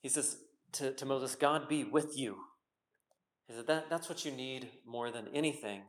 he 0.00 0.08
says 0.08 0.38
to, 0.72 0.92
to 0.92 1.06
Moses, 1.06 1.34
God 1.34 1.68
be 1.68 1.84
with 1.84 2.16
you. 2.16 2.36
He 3.46 3.54
said, 3.54 3.66
that, 3.66 3.90
That's 3.90 4.08
what 4.08 4.24
you 4.24 4.30
need 4.30 4.68
more 4.86 5.10
than 5.10 5.28
anything, 5.34 5.82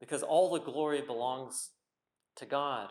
because 0.00 0.22
all 0.22 0.50
the 0.50 0.60
glory 0.60 1.02
belongs 1.02 1.70
to 2.36 2.46
God, 2.46 2.90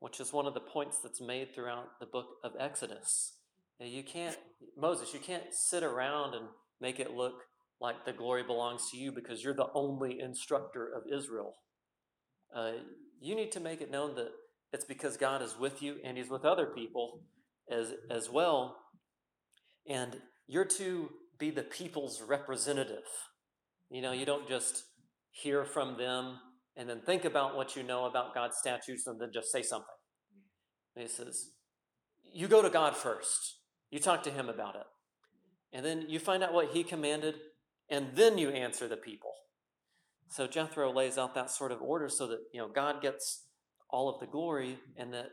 which 0.00 0.20
is 0.20 0.32
one 0.32 0.46
of 0.46 0.54
the 0.54 0.60
points 0.60 0.98
that's 0.98 1.20
made 1.20 1.54
throughout 1.54 1.98
the 2.00 2.06
book 2.06 2.26
of 2.44 2.52
Exodus. 2.58 3.34
You 3.80 4.04
can't, 4.04 4.36
Moses, 4.76 5.12
you 5.12 5.18
can't 5.18 5.52
sit 5.52 5.82
around 5.82 6.34
and 6.34 6.46
make 6.80 7.00
it 7.00 7.12
look 7.12 7.42
like 7.80 8.04
the 8.04 8.12
glory 8.12 8.44
belongs 8.44 8.90
to 8.90 8.96
you 8.96 9.10
because 9.10 9.42
you're 9.42 9.54
the 9.54 9.70
only 9.74 10.20
instructor 10.20 10.92
of 10.94 11.02
Israel. 11.12 11.54
Uh, 12.54 12.72
you 13.20 13.34
need 13.34 13.50
to 13.52 13.60
make 13.60 13.80
it 13.80 13.90
known 13.90 14.14
that 14.14 14.30
it's 14.72 14.84
because 14.84 15.16
God 15.16 15.42
is 15.42 15.58
with 15.58 15.82
you 15.82 15.96
and 16.04 16.16
He's 16.16 16.30
with 16.30 16.44
other 16.44 16.66
people 16.66 17.22
as, 17.70 17.94
as 18.10 18.30
well 18.30 18.76
and 19.88 20.20
you're 20.46 20.64
to 20.64 21.10
be 21.38 21.50
the 21.50 21.62
people's 21.62 22.22
representative. 22.22 23.04
You 23.90 24.02
know, 24.02 24.12
you 24.12 24.24
don't 24.24 24.48
just 24.48 24.84
hear 25.30 25.64
from 25.64 25.96
them 25.98 26.38
and 26.76 26.88
then 26.88 27.00
think 27.00 27.24
about 27.24 27.56
what 27.56 27.76
you 27.76 27.82
know 27.82 28.06
about 28.06 28.34
God's 28.34 28.56
statutes 28.58 29.06
and 29.06 29.20
then 29.20 29.30
just 29.32 29.50
say 29.50 29.62
something. 29.62 29.86
he 30.96 31.06
says, 31.06 31.50
You 32.32 32.48
go 32.48 32.62
to 32.62 32.70
God 32.70 32.96
first, 32.96 33.58
you 33.90 33.98
talk 33.98 34.22
to 34.24 34.30
Him 34.30 34.48
about 34.48 34.76
it. 34.76 34.86
And 35.72 35.84
then 35.84 36.06
you 36.08 36.18
find 36.18 36.42
out 36.42 36.52
what 36.52 36.70
He 36.72 36.84
commanded, 36.84 37.36
and 37.88 38.08
then 38.14 38.38
you 38.38 38.50
answer 38.50 38.88
the 38.88 38.96
people. 38.96 39.32
So 40.28 40.46
Jethro 40.46 40.90
lays 40.92 41.18
out 41.18 41.34
that 41.34 41.50
sort 41.50 41.72
of 41.72 41.82
order 41.82 42.08
so 42.08 42.26
that, 42.28 42.38
you 42.54 42.60
know, 42.60 42.68
God 42.68 43.02
gets 43.02 43.44
all 43.90 44.08
of 44.08 44.18
the 44.18 44.26
glory 44.26 44.78
and 44.96 45.12
that 45.12 45.26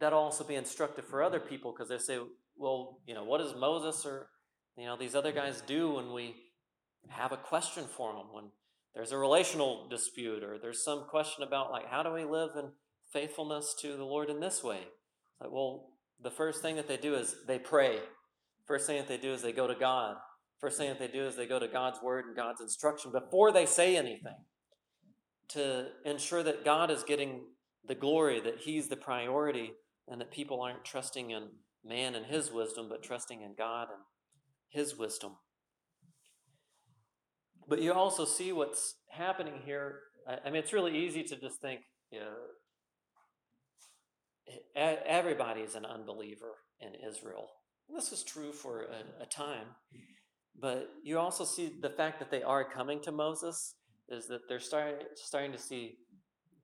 that'll 0.00 0.18
also 0.18 0.44
be 0.44 0.54
instructive 0.54 1.06
for 1.06 1.22
other 1.22 1.40
people 1.40 1.72
because 1.72 1.88
they 1.88 1.96
say, 1.96 2.18
well, 2.56 2.98
you 3.06 3.14
know, 3.14 3.24
what 3.24 3.38
does 3.38 3.54
Moses 3.54 4.04
or, 4.06 4.28
you 4.76 4.86
know, 4.86 4.96
these 4.96 5.14
other 5.14 5.32
guys 5.32 5.62
do 5.66 5.94
when 5.94 6.12
we 6.12 6.34
have 7.08 7.32
a 7.32 7.36
question 7.36 7.84
for 7.84 8.12
them, 8.12 8.26
when 8.32 8.44
there's 8.94 9.12
a 9.12 9.18
relational 9.18 9.88
dispute 9.88 10.42
or 10.42 10.58
there's 10.58 10.84
some 10.84 11.04
question 11.08 11.42
about, 11.42 11.70
like, 11.70 11.88
how 11.88 12.02
do 12.02 12.12
we 12.12 12.24
live 12.24 12.50
in 12.56 12.70
faithfulness 13.12 13.74
to 13.80 13.96
the 13.96 14.04
Lord 14.04 14.30
in 14.30 14.40
this 14.40 14.62
way? 14.62 14.80
Like, 15.40 15.50
well, 15.50 15.88
the 16.22 16.30
first 16.30 16.62
thing 16.62 16.76
that 16.76 16.88
they 16.88 16.96
do 16.96 17.14
is 17.14 17.34
they 17.46 17.58
pray. 17.58 17.98
First 18.66 18.86
thing 18.86 18.98
that 18.98 19.08
they 19.08 19.16
do 19.16 19.32
is 19.32 19.42
they 19.42 19.52
go 19.52 19.66
to 19.66 19.74
God. 19.74 20.16
First 20.60 20.78
thing 20.78 20.88
that 20.88 20.98
they 20.98 21.08
do 21.08 21.26
is 21.26 21.34
they 21.34 21.46
go 21.46 21.58
to 21.58 21.66
God's 21.66 22.00
word 22.02 22.26
and 22.26 22.36
God's 22.36 22.60
instruction 22.60 23.10
before 23.10 23.50
they 23.50 23.66
say 23.66 23.96
anything 23.96 24.36
to 25.48 25.88
ensure 26.04 26.42
that 26.42 26.64
God 26.64 26.90
is 26.90 27.02
getting 27.02 27.40
the 27.86 27.94
glory, 27.94 28.40
that 28.40 28.60
He's 28.60 28.88
the 28.88 28.96
priority, 28.96 29.72
and 30.06 30.20
that 30.20 30.30
people 30.30 30.60
aren't 30.60 30.84
trusting 30.84 31.30
in 31.30 31.48
man 31.84 32.14
and 32.14 32.26
his 32.26 32.50
wisdom, 32.50 32.86
but 32.88 33.02
trusting 33.02 33.42
in 33.42 33.54
God 33.56 33.88
and 33.90 34.02
his 34.70 34.96
wisdom. 34.96 35.36
But 37.68 37.80
you 37.80 37.92
also 37.92 38.24
see 38.24 38.52
what's 38.52 38.94
happening 39.10 39.54
here. 39.64 40.00
I 40.28 40.50
mean, 40.50 40.56
it's 40.56 40.72
really 40.72 40.96
easy 40.96 41.22
to 41.24 41.36
just 41.36 41.60
think, 41.60 41.80
you 42.10 42.20
know, 42.20 42.34
everybody 44.74 45.60
is 45.60 45.74
an 45.74 45.84
unbeliever 45.84 46.54
in 46.80 46.92
Israel. 47.08 47.48
This 47.94 48.12
is 48.12 48.22
true 48.22 48.52
for 48.52 48.82
a, 48.82 49.22
a 49.22 49.26
time. 49.26 49.66
But 50.60 50.88
you 51.02 51.18
also 51.18 51.44
see 51.44 51.72
the 51.80 51.90
fact 51.90 52.18
that 52.18 52.30
they 52.30 52.42
are 52.42 52.64
coming 52.64 53.00
to 53.02 53.12
Moses 53.12 53.74
is 54.08 54.26
that 54.28 54.48
they're 54.48 54.60
starting 54.60 55.06
starting 55.14 55.52
to 55.52 55.58
see 55.58 55.96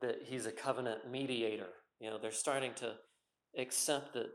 that 0.00 0.16
he's 0.24 0.46
a 0.46 0.52
covenant 0.52 1.10
mediator. 1.10 1.68
You 2.00 2.10
know, 2.10 2.18
they're 2.20 2.30
starting 2.30 2.74
to 2.76 2.94
accept 3.56 4.14
that 4.14 4.26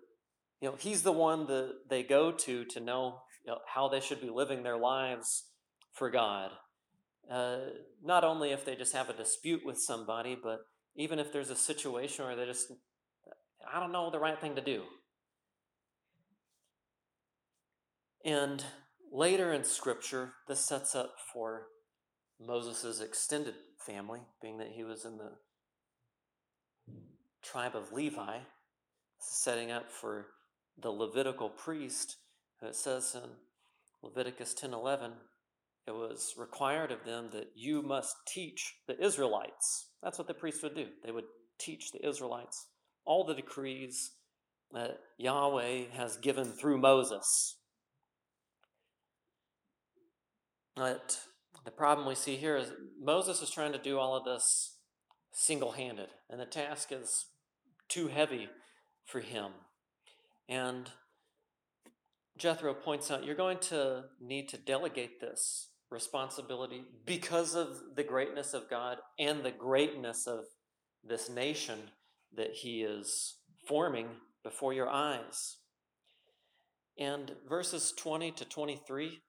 you 0.64 0.70
know, 0.70 0.78
he's 0.80 1.04
the 1.04 1.12
one 1.12 1.46
that 1.48 1.74
they 1.90 2.04
go 2.04 2.32
to 2.32 2.64
to 2.64 2.80
know, 2.80 3.20
you 3.46 3.52
know 3.52 3.60
how 3.68 3.90
they 3.90 4.00
should 4.00 4.22
be 4.22 4.30
living 4.30 4.64
their 4.64 4.78
lives 4.78 5.50
for 5.92 6.10
God. 6.10 6.52
Uh, 7.30 7.58
not 8.02 8.24
only 8.24 8.52
if 8.52 8.64
they 8.64 8.78
just 8.78 8.94
have 8.94 9.10
a 9.10 9.14
dispute 9.14 9.66
with 9.66 9.78
somebody, 9.78 10.38
but 10.42 10.62
even 10.96 11.20
if 11.20 11.34
there's 11.34 11.50
a 11.50 11.56
situation 11.58 12.24
where 12.24 12.38
they 12.38 12.46
just, 12.46 12.72
I 13.70 13.82
don't 13.82 13.92
know 13.92 14.10
the 14.10 14.20
right 14.20 14.40
thing 14.40 14.56
to 14.56 14.62
do. 14.62 14.84
And 18.24 18.64
later 19.12 19.52
in 19.52 19.66
Scripture, 19.66 20.32
this 20.48 20.62
sets 20.62 20.96
up 20.96 21.16
for 21.34 21.68
Moses' 22.40 23.02
extended 23.02 23.56
family, 23.86 24.22
being 24.42 24.60
that 24.60 24.72
he 24.74 24.86
was 24.86 25.04
in 25.04 25.18
the 25.18 25.34
tribe 27.44 27.76
of 27.76 27.92
Levi, 27.92 28.38
setting 29.20 29.70
up 29.70 29.92
for 29.92 30.28
the 30.78 30.90
Levitical 30.90 31.50
priest, 31.50 32.18
uh, 32.62 32.68
it 32.68 32.76
says 32.76 33.16
in 33.16 33.30
Leviticus 34.02 34.54
10:11, 34.54 35.14
it 35.86 35.92
was 35.92 36.36
required 36.38 36.92
of 36.92 37.04
them 37.04 37.30
that 37.32 37.52
you 37.56 37.82
must 37.82 38.16
teach 38.28 38.76
the 38.88 39.02
Israelites. 39.04 39.90
That's 40.02 40.18
what 40.18 40.28
the 40.28 40.34
priests 40.34 40.64
would 40.64 40.76
do. 40.76 40.90
They 41.04 41.12
would 41.12 41.28
teach 41.58 41.92
the 41.92 42.06
Israelites 42.08 42.68
all 43.06 43.26
the 43.26 43.36
decrees 43.36 44.12
that 44.72 45.00
Yahweh 45.18 45.90
has 45.92 46.18
given 46.18 46.46
through 46.46 46.78
Moses. 46.80 47.58
But 50.76 51.20
the 51.66 51.72
problem 51.72 52.08
we 52.08 52.16
see 52.16 52.38
here 52.38 52.58
is 52.58 52.72
Moses 53.00 53.42
is 53.42 53.52
trying 53.52 53.74
to 53.74 53.78
do 53.78 54.00
all 54.00 54.16
of 54.16 54.26
this 54.26 54.78
single 55.32 55.72
handed, 55.72 56.10
and 56.30 56.40
the 56.40 56.46
task 56.46 56.92
is 56.92 57.28
too 57.88 58.08
heavy 58.08 58.50
for 59.06 59.20
him. 59.20 59.52
And 60.50 60.90
Jethro 62.38 62.74
points 62.74 63.12
out 63.12 63.24
you're 63.24 63.36
going 63.36 63.60
to 63.60 64.06
need 64.20 64.50
to 64.50 64.58
delegate 64.58 65.20
this 65.20 65.70
responsibility 65.90 66.84
because 67.06 67.56
of 67.56 67.96
the 67.96 68.04
greatness 68.04 68.54
of 68.54 68.70
God 68.70 68.98
and 69.20 69.44
the 69.44 69.52
greatness 69.52 70.28
of 70.28 70.46
this 71.04 71.30
nation 71.30 71.80
that 72.36 72.52
He 72.52 72.82
is 72.82 73.38
forming 73.68 74.08
before 74.44 74.74
your 74.74 74.90
eyes. 74.90 75.58
And 76.98 77.32
verses 77.48 77.94
20 77.98 78.32
to 78.32 78.46
23, 78.46 79.20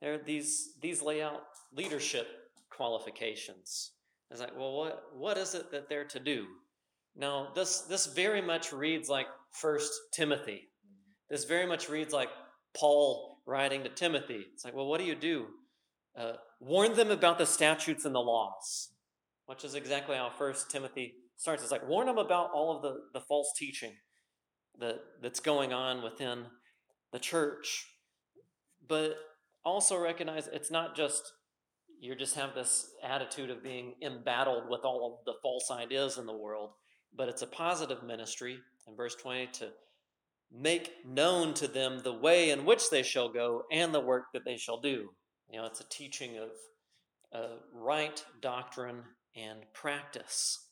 there 0.00 0.18
these 0.18 0.74
these 0.80 1.02
lay 1.02 1.22
out 1.22 1.42
leadership 1.72 2.26
qualifications. 2.70 3.92
It's 4.30 4.40
like, 4.40 4.56
well, 4.56 4.76
what 4.76 5.02
what 5.14 5.38
is 5.38 5.54
it 5.54 5.70
that 5.72 5.88
they're 5.88 6.04
to 6.04 6.20
do? 6.20 6.46
Now, 7.16 7.48
this 7.54 7.80
this 7.82 8.06
very 8.06 8.42
much 8.42 8.72
reads 8.72 9.08
like 9.08 9.26
First 9.52 9.92
Timothy. 10.12 10.68
This 11.30 11.44
very 11.44 11.66
much 11.66 11.88
reads 11.88 12.12
like 12.12 12.30
Paul 12.76 13.38
writing 13.46 13.82
to 13.84 13.88
Timothy. 13.88 14.46
It's 14.52 14.64
like, 14.64 14.74
well, 14.74 14.86
what 14.86 15.00
do 15.00 15.06
you 15.06 15.14
do? 15.14 15.46
Uh, 16.18 16.32
warn 16.60 16.94
them 16.94 17.10
about 17.10 17.38
the 17.38 17.46
statutes 17.46 18.04
and 18.04 18.14
the 18.14 18.20
laws, 18.20 18.90
which 19.46 19.64
is 19.64 19.74
exactly 19.74 20.16
how 20.16 20.30
First 20.30 20.70
Timothy 20.70 21.14
starts. 21.36 21.62
It's 21.62 21.72
like 21.72 21.88
warn 21.88 22.06
them 22.06 22.18
about 22.18 22.50
all 22.52 22.76
of 22.76 22.82
the, 22.82 22.96
the 23.12 23.24
false 23.26 23.52
teaching 23.56 23.94
that, 24.80 24.96
that's 25.22 25.40
going 25.40 25.72
on 25.72 26.02
within 26.02 26.46
the 27.12 27.18
church. 27.18 27.86
But 28.86 29.16
also 29.64 29.98
recognize 29.98 30.48
it's 30.48 30.70
not 30.70 30.96
just 30.96 31.32
you 32.00 32.14
just 32.14 32.36
have 32.36 32.54
this 32.54 32.90
attitude 33.02 33.50
of 33.50 33.62
being 33.62 33.94
embattled 34.02 34.64
with 34.68 34.80
all 34.84 35.18
of 35.18 35.24
the 35.24 35.38
false 35.42 35.70
ideas 35.70 36.16
in 36.16 36.26
the 36.26 36.36
world, 36.36 36.70
but 37.14 37.28
it's 37.28 37.42
a 37.42 37.46
positive 37.46 38.02
ministry 38.02 38.58
in 38.88 38.96
verse 38.96 39.14
20 39.14 39.48
to 39.54 39.70
make 40.50 40.92
known 41.06 41.54
to 41.54 41.68
them 41.68 42.00
the 42.02 42.12
way 42.12 42.50
in 42.50 42.64
which 42.64 42.90
they 42.90 43.02
shall 43.02 43.28
go 43.28 43.64
and 43.70 43.94
the 43.94 44.00
work 44.00 44.24
that 44.32 44.44
they 44.44 44.56
shall 44.56 44.80
do. 44.80 45.10
You 45.50 45.60
know, 45.60 45.66
it's 45.66 45.80
a 45.80 45.88
teaching 45.88 46.38
of 46.38 46.50
uh, 47.32 47.56
right 47.72 48.24
doctrine 48.40 49.02
and 49.36 49.60
practice. 49.74 50.66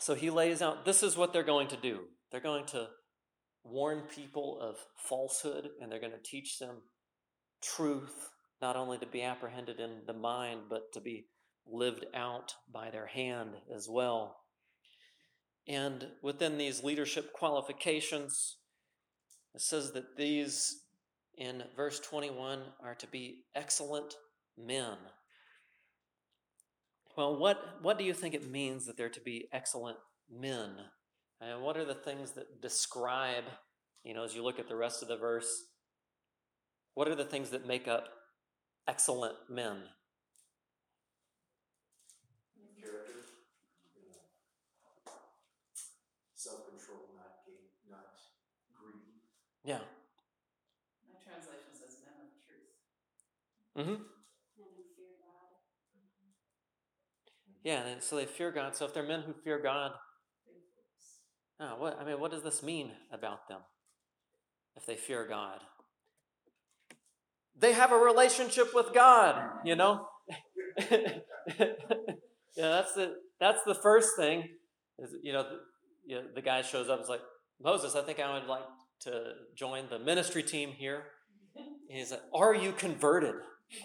So 0.00 0.14
he 0.14 0.30
lays 0.30 0.60
out 0.60 0.84
this 0.84 1.02
is 1.02 1.16
what 1.16 1.32
they're 1.32 1.42
going 1.42 1.68
to 1.68 1.76
do. 1.76 2.00
They're 2.30 2.40
going 2.40 2.66
to 2.66 2.88
warn 3.62 4.02
people 4.02 4.58
of 4.60 4.76
falsehood 5.08 5.70
and 5.80 5.90
they're 5.90 6.00
going 6.00 6.12
to 6.12 6.18
teach 6.30 6.58
them 6.58 6.82
truth, 7.62 8.30
not 8.60 8.76
only 8.76 8.98
to 8.98 9.06
be 9.06 9.22
apprehended 9.22 9.80
in 9.80 10.02
the 10.06 10.12
mind, 10.12 10.62
but 10.68 10.92
to 10.92 11.00
be 11.00 11.26
lived 11.66 12.04
out 12.14 12.54
by 12.70 12.90
their 12.90 13.06
hand 13.06 13.50
as 13.74 13.88
well. 13.88 14.36
And 15.66 16.08
within 16.22 16.58
these 16.58 16.84
leadership 16.84 17.32
qualifications, 17.32 18.56
it 19.54 19.60
says 19.60 19.92
that 19.92 20.16
these 20.16 20.80
in 21.36 21.62
verse 21.76 22.00
21 22.00 22.60
are 22.82 22.94
to 22.96 23.06
be 23.06 23.44
excellent 23.54 24.14
men. 24.58 24.96
Well, 27.16 27.38
what, 27.38 27.78
what 27.82 27.98
do 27.98 28.04
you 28.04 28.12
think 28.12 28.34
it 28.34 28.50
means 28.50 28.86
that 28.86 28.96
they're 28.96 29.08
to 29.08 29.20
be 29.20 29.48
excellent 29.52 29.98
men? 30.30 30.72
And 31.40 31.62
what 31.62 31.76
are 31.76 31.84
the 31.84 31.94
things 31.94 32.32
that 32.32 32.60
describe, 32.60 33.44
you 34.02 34.14
know, 34.14 34.24
as 34.24 34.34
you 34.34 34.42
look 34.42 34.58
at 34.58 34.68
the 34.68 34.76
rest 34.76 35.02
of 35.02 35.08
the 35.08 35.16
verse, 35.16 35.64
what 36.94 37.08
are 37.08 37.14
the 37.14 37.24
things 37.24 37.50
that 37.50 37.66
make 37.66 37.86
up 37.86 38.08
excellent 38.88 39.34
men? 39.48 39.78
Character, 42.80 43.12
self 46.34 46.68
control, 46.68 47.00
not 47.16 47.42
not 47.90 48.14
greedy. 48.74 49.22
Yeah. 49.64 49.78
My 51.08 51.18
translation 51.24 51.72
says 51.72 51.96
men 52.04 52.16
of 52.20 52.32
truth. 52.44 53.96
Mm-hmm. 53.96 54.02
Yeah, 57.64 57.86
and 57.86 58.02
so 58.02 58.16
they 58.16 58.26
fear 58.26 58.52
God. 58.52 58.76
So 58.76 58.84
if 58.84 58.92
they're 58.92 59.02
men 59.02 59.22
who 59.22 59.32
fear 59.32 59.58
God, 59.58 59.92
oh, 61.60 61.74
what 61.78 61.98
I 61.98 62.04
mean, 62.04 62.20
what 62.20 62.30
does 62.30 62.42
this 62.42 62.62
mean 62.62 62.90
about 63.10 63.48
them? 63.48 63.60
If 64.76 64.84
they 64.84 64.96
fear 64.96 65.26
God, 65.26 65.60
they 67.58 67.72
have 67.72 67.90
a 67.90 67.96
relationship 67.96 68.74
with 68.74 68.92
God. 68.92 69.50
You 69.64 69.76
know, 69.76 70.08
yeah, 70.90 71.20
that's 72.54 72.92
the 72.92 73.14
that's 73.40 73.64
the 73.64 73.74
first 73.74 74.10
thing. 74.18 74.46
Is 74.98 75.14
you 75.22 75.32
know, 75.32 75.44
the, 75.44 75.58
you 76.04 76.16
know, 76.16 76.24
the 76.34 76.42
guy 76.42 76.60
shows 76.60 76.90
up. 76.90 77.00
Is 77.00 77.08
like 77.08 77.22
Moses. 77.62 77.96
I 77.96 78.02
think 78.02 78.20
I 78.20 78.34
would 78.34 78.46
like 78.46 78.64
to 79.04 79.32
join 79.54 79.84
the 79.88 79.98
ministry 79.98 80.42
team 80.42 80.70
here. 80.70 81.04
And 81.56 81.98
he's 81.98 82.10
like, 82.10 82.22
Are 82.34 82.54
you 82.54 82.72
converted? 82.72 83.34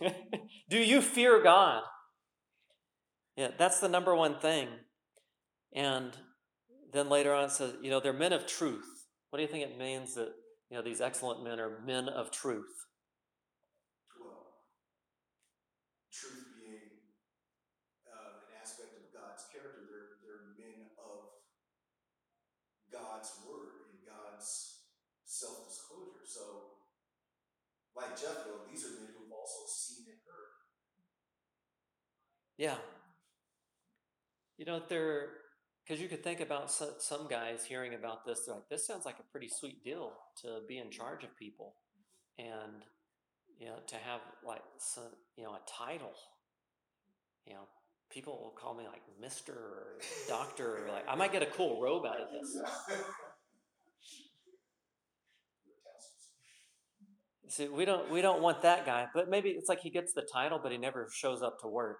Do 0.69 0.77
you 0.77 1.01
fear 1.01 1.41
God? 1.41 1.83
Yeah, 3.35 3.51
that's 3.57 3.79
the 3.79 3.87
number 3.87 4.13
one 4.15 4.39
thing. 4.39 4.67
And 5.73 6.11
then 6.91 7.09
later 7.09 7.33
on 7.33 7.45
it 7.45 7.51
says, 7.51 7.73
you 7.81 7.89
know, 7.89 7.99
they're 7.99 8.13
men 8.13 8.33
of 8.33 8.47
truth. 8.47 9.07
What 9.29 9.37
do 9.37 9.43
you 9.43 9.47
think 9.47 9.63
it 9.63 9.77
means 9.77 10.15
that, 10.15 10.33
you 10.69 10.77
know, 10.77 10.83
these 10.83 11.01
excellent 11.01 11.43
men 11.43 11.59
are 11.59 11.79
men 11.85 12.09
of 12.09 12.31
truth? 12.31 12.73
Well, 14.19 14.65
truth 16.11 16.51
being 16.57 16.89
uh, 18.09 18.43
an 18.43 18.59
aspect 18.61 18.97
of 18.97 19.13
God's 19.13 19.45
character, 19.53 19.85
they're, 19.85 20.17
they're 20.25 20.57
men 20.57 20.89
of 20.97 21.29
God's 22.91 23.31
word 23.47 23.93
and 23.93 24.01
God's 24.03 24.83
self 25.23 25.69
disclosure. 25.69 26.25
So, 26.25 26.41
like 28.01 28.15
Jethro, 28.19 28.65
these 28.69 28.85
are 28.85 28.95
men 28.95 29.11
who've 29.13 29.31
also 29.31 29.67
seen 29.67 30.05
and 30.07 30.19
heard. 30.25 30.51
Yeah, 32.57 32.77
you 34.57 34.65
know, 34.65 34.81
they're 34.87 35.29
because 35.89 36.03
you 36.03 36.07
could 36.07 36.23
think 36.23 36.39
about 36.39 36.69
some 36.71 37.27
guys 37.27 37.65
hearing 37.65 37.95
about 37.95 38.23
this, 38.23 38.41
they're 38.45 38.53
like, 38.53 38.69
this 38.69 38.85
sounds 38.85 39.07
like 39.07 39.17
a 39.19 39.31
pretty 39.31 39.49
sweet 39.49 39.83
deal 39.83 40.13
to 40.43 40.59
be 40.67 40.77
in 40.77 40.91
charge 40.91 41.23
of 41.23 41.35
people 41.35 41.73
and, 42.37 42.83
you 43.57 43.65
know, 43.65 43.77
to 43.87 43.95
have 43.95 44.21
like, 44.45 44.61
some, 44.77 45.05
you 45.35 45.43
know, 45.43 45.53
a 45.53 45.59
title. 45.67 46.13
You 47.47 47.55
know, 47.55 47.67
people 48.11 48.33
will 48.33 48.51
call 48.51 48.75
me 48.75 48.83
like 48.85 49.01
Mr. 49.19 49.49
or 49.49 49.97
Doctor, 50.27 50.85
or 50.85 50.91
like, 50.91 51.05
I 51.09 51.15
might 51.15 51.31
get 51.31 51.41
a 51.41 51.47
cool 51.47 51.81
robe 51.81 52.05
out 52.05 52.21
of 52.21 52.27
this. 52.39 52.55
See, 57.49 57.67
we 57.67 57.83
don't 57.83 58.11
we 58.11 58.21
don't 58.21 58.41
want 58.41 58.61
that 58.61 58.85
guy, 58.85 59.07
but 59.13 59.27
maybe 59.29 59.49
it's 59.49 59.67
like 59.67 59.81
he 59.81 59.89
gets 59.89 60.13
the 60.13 60.21
title, 60.21 60.59
but 60.61 60.71
he 60.71 60.77
never 60.77 61.09
shows 61.11 61.41
up 61.41 61.59
to 61.61 61.67
work. 61.67 61.99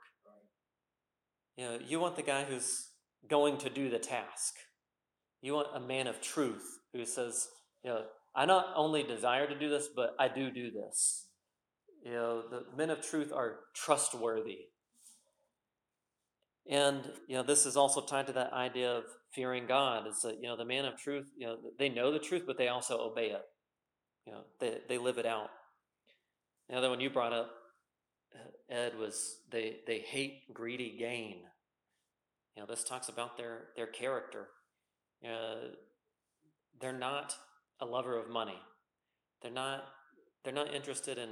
You 1.58 1.66
know, 1.66 1.80
you 1.86 2.00
want 2.00 2.16
the 2.16 2.22
guy 2.22 2.46
who's 2.46 2.92
going 3.28 3.58
to 3.58 3.70
do 3.70 3.90
the 3.90 4.00
task. 4.00 4.54
You 5.42 5.54
want 5.54 5.68
a 5.74 5.80
man 5.80 6.08
of 6.08 6.22
truth 6.22 6.80
who 6.94 7.04
says, 7.06 7.48
you 7.84 7.90
know, 7.90 8.06
I 8.36 8.46
not 8.46 8.68
only 8.76 9.04
desire 9.04 9.48
to 9.48 9.58
do 9.58 9.70
this, 9.70 9.90
but 9.94 10.16
I 10.20 10.28
do 10.28 10.52
do 10.52 10.72
this. 10.72 11.28
You 12.06 12.14
know, 12.14 12.44
the 12.50 12.64
men 12.78 12.90
of 12.90 13.02
truth 13.02 13.34
are 13.34 13.60
trustworthy. 13.76 14.68
And, 16.70 17.12
you 17.28 17.36
know, 17.36 17.44
this 17.44 17.66
is 17.66 17.76
also 17.76 18.02
tied 18.02 18.28
to 18.28 18.34
that 18.34 18.54
idea 18.54 18.92
of 18.92 19.04
fearing 19.34 19.66
God. 19.66 20.08
Is 20.08 20.22
that, 20.22 20.36
you 20.36 20.48
know, 20.48 20.56
the 20.56 20.66
man 20.66 20.86
of 20.86 20.98
truth, 20.98 21.28
you 21.36 21.48
know, 21.48 21.58
they 21.78 21.90
know 21.90 22.12
the 22.12 22.20
truth, 22.20 22.44
but 22.46 22.58
they 22.58 22.68
also 22.68 23.00
obey 23.00 23.32
it. 23.32 23.42
You 24.30 24.36
know, 24.36 24.42
they, 24.60 24.78
they 24.88 24.98
live 25.00 25.18
it 25.18 25.26
out. 25.26 25.50
The 26.70 26.78
other 26.78 26.90
one 26.90 27.00
you 27.00 27.10
brought 27.10 27.34
up 27.34 27.50
Ed, 28.70 28.94
was 28.96 29.38
they, 29.52 29.78
they 29.88 30.00
hate 30.00 30.54
greedy 30.54 30.96
gain. 31.00 31.38
You 32.56 32.62
know, 32.62 32.68
this 32.68 32.84
talks 32.84 33.10
about 33.10 33.38
their, 33.38 33.70
their 33.76 33.88
character. 33.88 34.50
Uh, 35.26 35.70
they're 36.80 36.94
not 36.94 37.36
a 37.82 37.88
lover 37.88 38.20
of 38.20 38.30
money. 38.30 38.60
They're 39.42 39.50
not, 39.50 39.86
they're 40.44 40.54
not 40.54 40.76
interested 40.76 41.18
in 41.18 41.30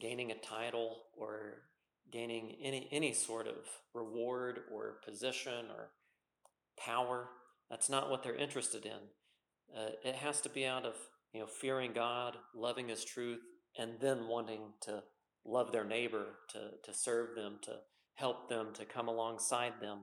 gaining 0.00 0.32
a 0.32 0.38
title 0.38 0.96
or 1.16 1.62
gaining 2.10 2.56
any, 2.60 2.88
any 2.90 3.12
sort 3.12 3.46
of 3.46 3.58
reward 3.94 4.62
or 4.74 4.96
position 5.04 5.66
or 5.76 5.90
power. 6.84 7.28
That's 7.70 7.88
not 7.88 8.10
what 8.10 8.24
they're 8.24 8.34
interested 8.34 8.84
in. 8.84 9.78
Uh, 9.78 9.90
it 10.02 10.16
has 10.16 10.40
to 10.40 10.48
be 10.48 10.66
out 10.66 10.84
of 10.84 10.96
you 11.32 11.40
know 11.40 11.46
fearing 11.46 11.92
God, 11.92 12.36
loving 12.54 12.88
His 12.88 13.04
truth, 13.04 13.40
and 13.78 13.92
then 14.00 14.26
wanting 14.28 14.72
to 14.82 15.02
love 15.44 15.72
their 15.72 15.84
neighbor, 15.84 16.26
to, 16.50 16.70
to 16.84 16.96
serve 16.96 17.34
them, 17.34 17.58
to 17.62 17.76
help 18.14 18.48
them, 18.48 18.68
to 18.74 18.84
come 18.84 19.08
alongside 19.08 19.74
them. 19.80 20.00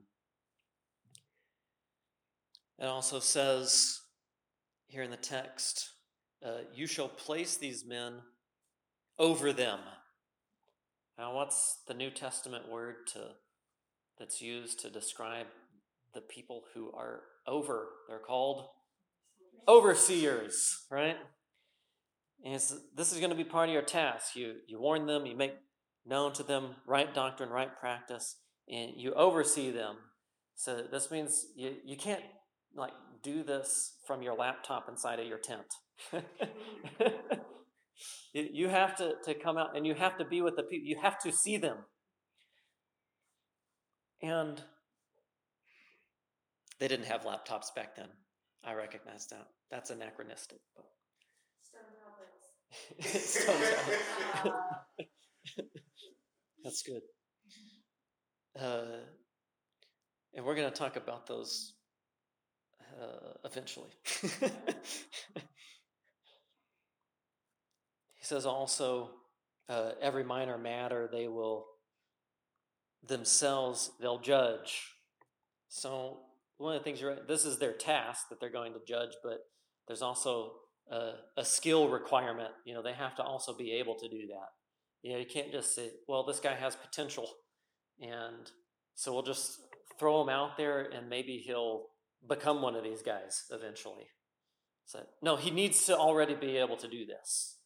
It 2.80 2.86
also 2.86 3.20
says 3.20 4.02
here 4.88 5.04
in 5.04 5.12
the 5.12 5.18
text, 5.18 5.90
uh, 6.46 6.62
you 6.74 6.88
shall 6.88 7.08
place 7.08 7.58
these 7.58 7.86
men 7.86 8.14
over 9.20 9.52
them. 9.52 9.80
Now, 11.18 11.34
what's 11.36 11.80
the 11.88 11.96
New 11.96 12.12
Testament 12.12 12.70
word 12.70 13.08
to 13.14 13.32
that's 14.20 14.42
used 14.42 14.80
to 14.82 14.90
describe 14.90 15.48
the 16.14 16.22
people 16.22 16.64
who 16.74 16.92
are 16.92 17.22
over? 17.48 17.90
They're 18.08 18.20
called 18.20 18.68
overseers, 19.68 20.86
right? 20.92 21.18
And 22.44 22.54
this 22.54 23.12
is 23.12 23.20
going 23.20 23.30
to 23.30 23.36
be 23.36 23.44
part 23.44 23.70
of 23.70 23.74
your 23.74 23.82
task. 23.82 24.36
You 24.36 24.56
you 24.68 24.80
warn 24.80 25.06
them, 25.06 25.26
you 25.26 25.36
make 25.36 25.54
known 26.06 26.34
to 26.34 26.44
them 26.44 26.76
right 26.86 27.14
doctrine, 27.14 27.50
right 27.50 27.70
practice, 27.80 28.38
and 28.70 28.92
you 28.96 29.14
oversee 29.14 29.72
them. 29.72 29.96
So 30.56 30.84
this 30.92 31.12
means 31.12 31.46
you, 31.56 31.76
you 31.86 31.98
can't 31.98 32.24
like 32.76 32.94
do 33.22 33.44
this 33.44 33.98
from 34.06 34.22
your 34.22 34.36
laptop 34.36 34.88
inside 34.90 35.20
of 35.20 35.28
your 35.28 35.40
tent. 35.40 35.66
you, 38.34 38.48
you 38.52 38.68
have 38.70 38.96
to, 38.98 39.14
to 39.26 39.34
come 39.34 39.58
out 39.58 39.76
and 39.76 39.86
you 39.86 39.94
have 39.94 40.18
to 40.18 40.26
be 40.26 40.42
with 40.42 40.56
the 40.56 40.64
people. 40.64 40.88
You 40.88 40.98
have 41.02 41.20
to 41.20 41.32
see 41.32 41.58
them. 41.58 41.78
And 44.22 44.62
they 46.80 46.88
didn't 46.88 47.06
have 47.08 47.22
laptops 47.22 47.74
back 47.76 47.96
then. 47.96 48.08
I 48.68 48.74
recognize 48.74 49.26
that. 49.28 49.48
That's 49.72 49.92
anachronistic. 49.92 50.60
But 50.76 50.86
That's 56.64 56.84
good. 56.84 57.02
Uh, 58.60 58.98
and 60.34 60.46
we're 60.46 60.56
going 60.56 60.70
to 60.70 60.76
talk 60.78 60.98
about 60.98 61.28
those 61.28 61.76
uh, 63.02 63.34
eventually. 63.46 63.92
he 64.12 65.40
says 68.20 68.46
also, 68.46 69.12
uh, 69.70 69.92
every 70.02 70.26
minor 70.26 70.58
matter 70.58 71.08
they 71.10 71.30
will 71.30 71.68
themselves 73.08 73.92
they'll 74.02 74.20
judge. 74.20 74.92
So 75.70 76.27
one 76.58 76.76
of 76.76 76.80
the 76.80 76.84
things 76.84 77.02
you're 77.02 77.12
right, 77.12 77.28
this 77.28 77.46
is 77.46 77.60
their 77.60 77.74
task 77.74 78.30
that 78.30 78.40
they're 78.40 78.50
going 78.50 78.74
to 78.74 78.80
judge, 78.88 79.12
but 79.24 79.40
there's 79.88 80.02
also 80.02 80.54
a, 80.92 81.12
a 81.38 81.46
skill 81.46 81.90
requirement. 81.90 82.52
You 82.66 82.74
know, 82.74 82.82
they 82.82 82.94
have 82.94 83.16
to 83.16 83.24
also 83.24 83.56
be 83.56 83.74
able 83.74 83.96
to 83.96 84.08
do 84.08 84.28
that. 84.28 84.50
You 85.04 85.14
know, 85.14 85.20
you 85.20 85.26
can't 85.26 85.52
just 85.52 85.76
say, 85.76 85.92
well, 86.08 86.26
this 86.26 86.40
guy 86.40 86.56
has 86.56 86.76
potential, 86.76 87.30
and 88.00 88.50
so 88.96 89.14
we'll 89.14 89.24
just 89.24 89.60
throw 90.00 90.22
him 90.22 90.30
out 90.30 90.58
there 90.58 90.82
and 90.82 91.10
maybe 91.10 91.44
he'll 91.46 91.86
become 92.28 92.62
one 92.62 92.76
of 92.76 92.84
these 92.84 93.02
guys 93.02 93.44
eventually. 93.52 94.08
So, 94.86 95.04
no, 95.22 95.36
he 95.36 95.52
needs 95.52 95.86
to 95.86 95.98
already 95.98 96.36
be 96.36 96.58
able 96.58 96.78
to 96.78 96.88
do 96.88 97.06
this. 97.06 97.58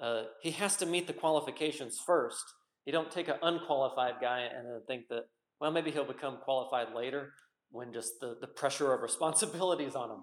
Uh, 0.00 0.24
he 0.40 0.50
has 0.52 0.76
to 0.76 0.86
meet 0.86 1.06
the 1.06 1.12
qualifications 1.12 1.98
first. 2.04 2.44
You 2.84 2.92
don't 2.92 3.10
take 3.10 3.28
an 3.28 3.36
unqualified 3.42 4.14
guy 4.20 4.40
and 4.40 4.66
then 4.66 4.80
think 4.86 5.08
that, 5.10 5.24
well, 5.60 5.70
maybe 5.70 5.90
he'll 5.90 6.04
become 6.04 6.38
qualified 6.44 6.94
later 6.94 7.32
when 7.72 7.92
just 7.92 8.20
the, 8.20 8.36
the 8.40 8.46
pressure 8.46 8.92
of 8.92 9.00
responsibilities 9.00 9.94
on 9.94 10.10
him. 10.10 10.20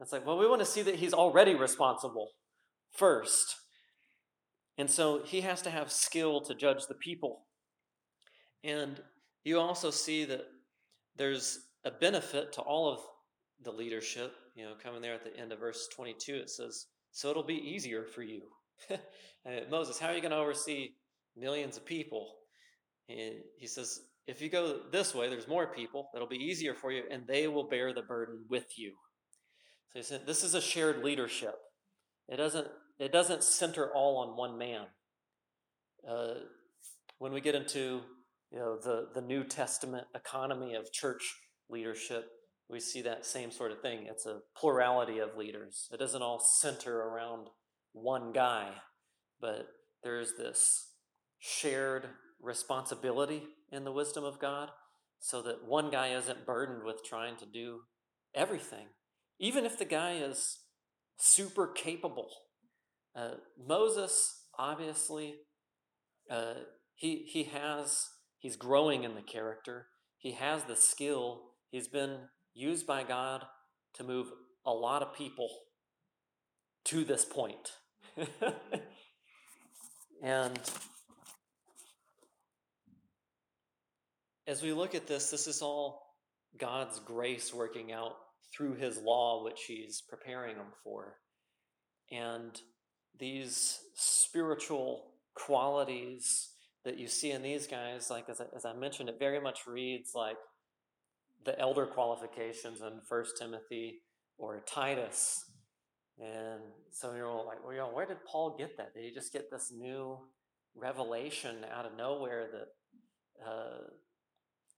It's 0.00 0.12
like, 0.12 0.24
well, 0.24 0.38
we 0.38 0.48
want 0.48 0.60
to 0.60 0.66
see 0.66 0.82
that 0.82 0.94
he's 0.94 1.12
already 1.12 1.54
responsible 1.54 2.30
first. 2.92 3.56
And 4.78 4.90
so 4.90 5.22
he 5.24 5.42
has 5.42 5.60
to 5.62 5.70
have 5.70 5.92
skill 5.92 6.40
to 6.42 6.54
judge 6.54 6.86
the 6.88 6.94
people. 6.94 7.44
And 8.64 9.00
you 9.44 9.58
also 9.58 9.90
see 9.90 10.24
that 10.24 10.44
there's 11.16 11.58
a 11.84 11.90
benefit 11.90 12.52
to 12.54 12.62
all 12.62 12.90
of 12.90 13.00
the 13.62 13.72
leadership. 13.72 14.32
You 14.54 14.64
know, 14.64 14.74
coming 14.82 15.02
there 15.02 15.14
at 15.14 15.24
the 15.24 15.36
end 15.38 15.52
of 15.52 15.58
verse 15.58 15.88
22, 15.94 16.34
it 16.34 16.50
says, 16.50 16.86
So 17.12 17.30
it'll 17.30 17.42
be 17.42 17.54
easier 17.54 18.04
for 18.04 18.22
you. 18.22 18.42
Uh, 19.46 19.60
Moses, 19.70 19.98
how 19.98 20.08
are 20.08 20.14
you 20.14 20.20
going 20.20 20.32
to 20.32 20.36
oversee 20.36 20.90
millions 21.34 21.78
of 21.78 21.86
people? 21.86 22.34
And 23.08 23.36
he 23.56 23.66
says, 23.66 24.00
If 24.30 24.40
you 24.40 24.48
go 24.48 24.78
this 24.92 25.12
way, 25.12 25.28
there's 25.28 25.48
more 25.48 25.66
people. 25.66 26.08
It'll 26.14 26.28
be 26.28 26.36
easier 26.36 26.72
for 26.72 26.92
you, 26.92 27.02
and 27.10 27.26
they 27.26 27.48
will 27.48 27.68
bear 27.68 27.92
the 27.92 28.02
burden 28.02 28.44
with 28.48 28.78
you. 28.78 28.92
So 29.92 29.98
he 29.98 30.02
said, 30.04 30.20
This 30.24 30.44
is 30.44 30.54
a 30.54 30.60
shared 30.60 31.02
leadership. 31.02 31.56
It 32.28 32.36
doesn't, 32.36 32.68
it 33.00 33.10
doesn't 33.10 33.42
center 33.42 33.92
all 33.92 34.18
on 34.18 34.36
one 34.36 34.56
man. 34.56 34.86
Uh, 36.08 36.34
when 37.18 37.32
we 37.32 37.40
get 37.40 37.56
into 37.56 38.02
you 38.52 38.58
know 38.58 38.78
the, 38.78 39.08
the 39.14 39.20
New 39.20 39.42
Testament 39.42 40.06
economy 40.14 40.74
of 40.74 40.92
church 40.92 41.34
leadership, 41.68 42.26
we 42.68 42.78
see 42.78 43.02
that 43.02 43.26
same 43.26 43.50
sort 43.50 43.72
of 43.72 43.80
thing. 43.80 44.06
It's 44.08 44.26
a 44.26 44.38
plurality 44.56 45.18
of 45.18 45.36
leaders. 45.36 45.88
It 45.92 45.98
doesn't 45.98 46.22
all 46.22 46.38
center 46.38 46.96
around 46.96 47.48
one 47.92 48.30
guy, 48.30 48.70
but 49.40 49.66
there's 50.04 50.34
this 50.38 50.92
shared 51.40 52.06
responsibility 52.40 53.42
in 53.70 53.84
the 53.84 53.92
wisdom 53.92 54.24
of 54.24 54.38
God 54.38 54.70
so 55.18 55.42
that 55.42 55.64
one 55.66 55.90
guy 55.90 56.08
isn't 56.08 56.46
burdened 56.46 56.84
with 56.84 57.04
trying 57.04 57.36
to 57.36 57.46
do 57.46 57.80
everything, 58.34 58.86
even 59.38 59.64
if 59.64 59.78
the 59.78 59.84
guy 59.84 60.14
is 60.14 60.60
super 61.18 61.66
capable. 61.66 62.30
Uh, 63.14 63.34
Moses, 63.66 64.44
obviously, 64.58 65.34
uh, 66.30 66.54
he, 66.94 67.26
he 67.28 67.44
has, 67.44 68.08
he's 68.38 68.56
growing 68.56 69.04
in 69.04 69.14
the 69.14 69.22
character. 69.22 69.88
He 70.16 70.32
has 70.32 70.64
the 70.64 70.76
skill 70.76 71.50
He's 71.70 71.88
been 71.88 72.16
used 72.52 72.86
by 72.86 73.04
God 73.04 73.44
to 73.94 74.04
move 74.04 74.26
a 74.66 74.72
lot 74.72 75.02
of 75.02 75.14
people 75.14 75.48
to 76.86 77.04
this 77.04 77.24
point. 77.24 77.72
and 80.22 80.58
as 84.46 84.62
we 84.62 84.72
look 84.72 84.94
at 84.94 85.06
this, 85.06 85.30
this 85.30 85.46
is 85.46 85.62
all 85.62 86.02
God's 86.58 86.98
grace 87.00 87.54
working 87.54 87.92
out 87.92 88.16
through 88.52 88.74
his 88.74 88.98
law, 88.98 89.44
which 89.44 89.64
he's 89.66 90.02
preparing 90.08 90.56
them 90.56 90.72
for. 90.82 91.16
And 92.10 92.60
these 93.18 93.78
spiritual 93.94 95.12
qualities 95.34 96.50
that 96.84 96.98
you 96.98 97.06
see 97.06 97.30
in 97.30 97.42
these 97.42 97.66
guys, 97.66 98.10
like 98.10 98.28
as 98.28 98.40
I, 98.40 98.44
as 98.56 98.64
I 98.64 98.72
mentioned, 98.72 99.08
it 99.08 99.18
very 99.18 99.40
much 99.40 99.66
reads 99.66 100.12
like 100.14 100.36
the 101.44 101.58
elder 101.58 101.86
qualifications 101.86 102.80
in 102.80 103.00
First 103.08 103.36
Timothy 103.38 104.00
or 104.38 104.62
Titus. 104.66 105.44
And 106.18 106.60
so 106.90 107.14
you're 107.14 107.28
all 107.28 107.46
like, 107.46 107.62
well, 107.62 107.72
you 107.72 107.78
know, 107.78 107.88
where 107.88 108.06
did 108.06 108.24
Paul 108.26 108.56
get 108.58 108.76
that? 108.76 108.94
Did 108.94 109.04
he 109.04 109.10
just 109.10 109.32
get 109.32 109.50
this 109.50 109.72
new 109.74 110.18
revelation 110.74 111.64
out 111.72 111.86
of 111.86 111.96
nowhere 111.96 112.48
that 112.52 113.46
uh, 113.46 113.78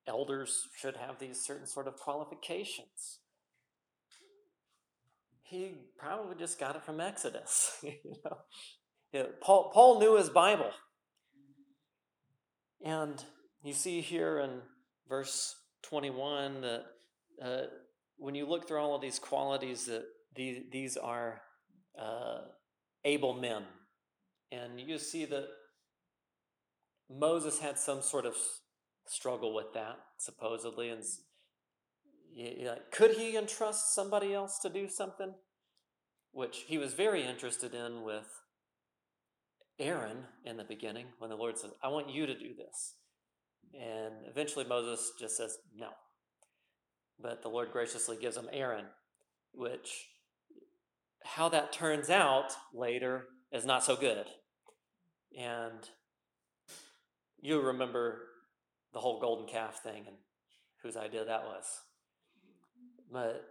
elders 0.07 0.69
should 0.77 0.97
have 0.97 1.19
these 1.19 1.41
certain 1.41 1.67
sort 1.67 1.87
of 1.87 1.97
qualifications? 1.97 3.21
He 5.43 5.75
probably 5.99 6.37
just 6.37 6.59
got 6.59 6.77
it 6.77 6.85
from 6.85 7.01
Exodus. 7.01 7.77
you 7.83 8.17
know, 9.13 9.27
Paul, 9.41 9.71
Paul 9.73 10.01
knew 10.01 10.17
his 10.17 10.31
Bible. 10.31 10.71
And 12.85 13.23
you 13.63 13.73
see 13.75 14.01
here 14.01 14.39
in 14.39 14.61
verse 15.09 15.55
21 15.83 16.63
that 16.63 16.85
uh, 17.43 17.63
when 18.17 18.35
you 18.35 18.47
look 18.47 18.67
through 18.67 18.79
all 18.79 18.95
of 18.95 19.03
these 19.03 19.19
qualities 19.19 19.87
that 19.87 20.05
these, 20.35 20.63
these 20.73 20.97
are 20.97 21.43
uh, 21.99 22.39
able 23.05 23.35
men 23.35 23.65
and 24.51 24.79
you 24.79 24.99
see 24.99 25.25
that 25.25 25.47
moses 27.11 27.59
had 27.59 27.79
some 27.79 28.01
sort 28.01 28.25
of 28.25 28.35
struggle 29.07 29.55
with 29.55 29.73
that 29.75 29.99
supposedly 30.19 30.89
and 30.89 31.03
yeah, 32.35 32.77
could 32.91 33.13
he 33.13 33.37
entrust 33.37 33.95
somebody 33.95 34.33
else 34.33 34.59
to 34.61 34.71
do 34.71 34.89
something 34.89 35.35
which 36.31 36.65
he 36.67 36.79
was 36.79 36.95
very 36.95 37.25
interested 37.25 37.75
in 37.75 38.03
with 38.03 38.27
aaron 39.79 40.25
in 40.45 40.57
the 40.57 40.65
beginning 40.65 41.07
when 41.19 41.29
the 41.29 41.37
lord 41.37 41.59
says 41.59 41.73
i 41.83 41.89
want 41.89 42.09
you 42.09 42.27
to 42.27 42.39
do 42.39 42.55
this 42.57 42.95
and 43.75 44.15
eventually 44.29 44.65
Moses 44.65 45.13
just 45.19 45.37
says 45.37 45.59
no. 45.75 45.89
But 47.21 47.43
the 47.43 47.49
Lord 47.49 47.71
graciously 47.73 48.17
gives 48.21 48.37
him 48.37 48.49
Aaron, 48.53 48.87
which 49.53 50.09
how 51.25 51.49
that 51.51 51.73
turns 51.73 52.11
out 52.11 52.53
later 52.75 53.27
is 53.53 53.65
not 53.65 53.85
so 53.85 53.97
good. 53.97 54.27
And 55.39 55.89
you 57.41 57.61
remember 57.61 58.23
the 58.93 59.01
whole 59.01 59.21
golden 59.21 59.49
calf 59.49 59.83
thing 59.83 60.05
and 60.07 60.17
whose 60.83 60.97
idea 60.97 61.25
that 61.25 61.45
was. 61.45 61.65
But 63.11 63.45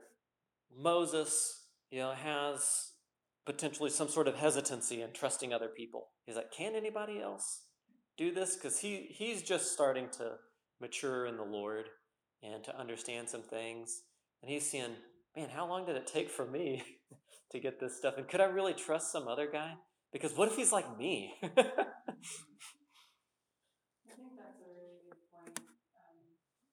Moses, 0.75 1.65
you 1.89 1.99
know, 1.99 2.12
has 2.12 2.91
potentially 3.45 3.89
some 3.89 4.10
sort 4.10 4.27
of 4.27 4.36
hesitancy 4.36 5.01
in 5.01 5.13
trusting 5.13 5.54
other 5.54 5.67
people. 5.67 6.10
He's 6.25 6.36
like, 6.36 6.51
can 6.51 6.75
anybody 6.75 7.21
else 7.21 7.62
do 8.17 8.34
this 8.34 8.56
because 8.56 8.80
he 8.80 9.08
he's 9.10 9.41
just 9.41 9.71
starting 9.71 10.10
to 10.17 10.34
mature 10.80 11.25
in 11.25 11.38
the 11.38 11.43
Lord 11.43 11.86
and 12.43 12.63
to 12.63 12.77
understand 12.77 13.30
some 13.30 13.41
things. 13.41 14.01
And 14.41 14.51
he's 14.51 14.69
seeing, 14.69 14.95
man, 15.36 15.49
how 15.49 15.67
long 15.67 15.86
did 15.86 15.95
it 15.95 16.08
take 16.08 16.30
for 16.30 16.45
me 16.45 16.84
to 17.51 17.60
get 17.60 17.80
this 17.80 17.97
stuff? 17.97 18.15
And 18.17 18.27
could 18.27 18.41
I 18.41 18.45
really 18.45 18.73
trust 18.73 19.12
some 19.12 19.27
other 19.27 19.47
guy? 19.51 19.73
Because 20.12 20.36
what 20.36 20.49
if 20.49 20.56
he's 20.56 20.71
like 20.71 20.97
me? 20.97 21.34
I 21.41 21.47
think 21.47 21.56
that's 24.36 24.60
a 24.60 24.67
really 24.75 24.99
good 25.08 25.23
point, 25.32 25.56
um, 25.95 26.17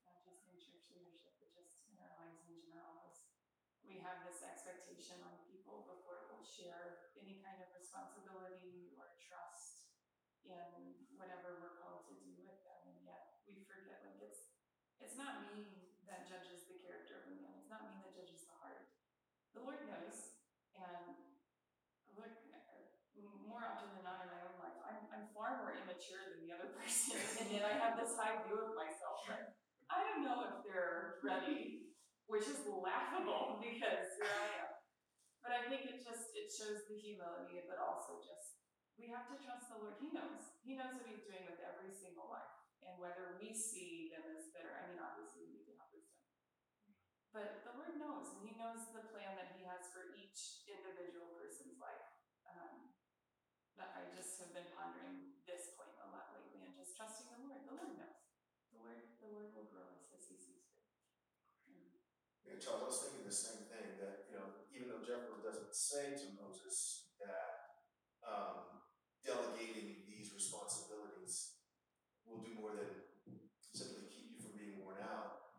not 0.03 0.19
just 0.27 0.51
in 0.51 0.59
church 0.59 0.91
leadership, 0.91 1.39
but 1.39 1.55
just 1.55 1.87
in 1.87 1.95
our 2.03 2.11
lives 2.19 2.43
in 2.51 2.59
general, 2.59 3.07
is 3.07 3.23
we 3.87 4.03
have 4.03 4.27
this 4.27 4.43
expectation 4.43 5.23
on 5.23 5.39
people 5.47 5.87
before 5.87 6.27
we'll 6.33 6.43
share 6.43 7.15
any 7.15 7.39
kind 7.47 7.63
of 7.63 7.71
responsibility 7.79 8.91
or 8.99 9.15
trust 9.23 9.79
in 10.49 10.97
whatever 11.19 11.59
we're 11.61 11.77
called 11.83 12.07
to 12.09 12.15
do 12.23 12.33
with 12.47 12.63
them, 12.65 12.81
and 12.89 12.99
yet 13.05 13.43
we 13.45 13.67
forget, 13.67 14.01
like, 14.07 14.17
it's, 14.23 14.49
it's 15.03 15.19
not 15.19 15.45
me 15.45 15.91
that 16.07 16.25
judges 16.25 16.65
the 16.71 16.79
character 16.79 17.21
of 17.21 17.29
a 17.29 17.35
man, 17.37 17.59
it's 17.59 17.69
not 17.69 17.85
me 17.91 17.99
that 18.01 18.15
judges 18.15 18.47
the 18.47 18.55
heart. 18.63 18.87
The 19.53 19.67
Lord 19.67 19.83
knows, 19.85 20.39
and 20.79 21.19
look, 22.15 22.33
more 23.45 23.67
often 23.67 23.91
than 23.99 24.07
not 24.07 24.23
in 24.23 24.31
my 24.31 24.41
own 24.47 24.57
life, 24.63 24.79
I'm, 24.87 25.03
I'm 25.11 25.27
immature 25.99 26.23
than 26.31 26.47
the 26.47 26.55
other 26.55 26.71
person, 26.79 27.19
and 27.43 27.51
yet 27.51 27.67
I 27.67 27.75
have 27.75 27.99
this 27.99 28.15
high 28.15 28.39
view 28.47 28.55
of 28.55 28.79
myself. 28.79 29.27
I 29.91 30.07
don't 30.07 30.23
know 30.23 30.47
if 30.47 30.63
they're 30.63 31.19
ready, 31.27 31.91
which 32.31 32.47
is 32.47 32.63
laughable 32.71 33.59
because 33.65 34.07
here 34.15 34.31
I 34.31 34.47
am. 34.63 34.71
But 35.43 35.59
I 35.59 35.61
think 35.67 35.91
it 35.91 35.99
just 36.07 36.31
it 36.39 36.55
shows 36.55 36.87
the 36.87 36.95
humility, 36.95 37.67
but 37.67 37.83
also 37.83 38.23
just 38.23 38.63
we 38.95 39.11
have 39.11 39.27
to 39.35 39.39
trust 39.43 39.75
the 39.75 39.83
Lord. 39.83 39.99
He 39.99 40.15
knows. 40.15 40.55
He 40.63 40.79
knows 40.79 40.95
what 40.95 41.11
He's 41.11 41.27
doing 41.27 41.43
with 41.51 41.59
every 41.67 41.91
single 41.91 42.31
life, 42.31 42.55
and 42.87 42.95
whether 43.03 43.35
we 43.43 43.51
see 43.51 44.15
them 44.15 44.23
as 44.39 44.55
better. 44.55 44.71
I 44.71 44.87
mean, 44.87 45.03
obviously 45.03 45.51
we 45.51 45.59
need 45.59 45.67
to 45.73 45.75
have 45.83 45.91
wisdom, 45.91 46.23
but 47.35 47.67
the 47.67 47.75
Lord 47.75 47.99
knows, 47.99 48.39
and 48.39 48.47
He 48.47 48.55
knows 48.55 48.87
the 48.95 49.03
plan 49.11 49.35
that 49.35 49.59
He 49.59 49.67
has 49.67 49.91
for 49.91 50.15
each 50.15 50.63
individual 50.71 51.35
person's 51.35 51.83
life. 51.83 52.07
Um, 52.47 52.89
that 53.79 53.95
I 53.95 54.11
just 54.11 54.43
have 54.43 54.51
been 54.51 54.67
pondering 54.75 55.39
this 55.47 55.71
point 55.79 55.95
a 56.03 56.11
lot 56.11 56.35
lately 56.35 56.67
and 56.67 56.75
just 56.75 56.88
trusting 56.99 57.31
the 57.31 57.47
Lord. 57.47 57.63
The 57.63 57.79
Lord 57.79 57.95
knows. 57.95 58.27
The 58.75 58.83
Lord, 58.83 58.99
the 59.23 59.31
Lord 59.31 59.55
will 59.55 59.71
grow 59.71 59.87
us 59.95 60.11
as 60.11 60.27
He 60.27 60.35
sees 60.35 60.67
fit. 60.75 60.83
Yeah, 62.43 62.59
Charles, 62.59 62.83
I 62.83 62.91
was 62.91 62.99
thinking 63.07 63.23
the 63.23 63.31
same 63.31 63.71
thing, 63.71 64.03
that, 64.03 64.27
you 64.27 64.35
know, 64.35 64.67
even 64.75 64.91
though 64.91 65.07
Jethro 65.07 65.39
doesn't 65.39 65.71
say 65.79 66.19
to 66.19 66.27
Moses 66.35 67.15
that, 67.23 67.79
um, 68.27 68.83
delegating 69.23 70.11
these 70.11 70.35
responsibilities 70.35 71.63
will 72.27 72.43
do 72.43 72.59
more 72.59 72.75
than 72.75 72.91
simply 73.71 74.11
keep 74.11 74.35
you 74.35 74.43
from 74.43 74.59
being 74.59 74.83
worn 74.83 74.99
out, 74.99 75.55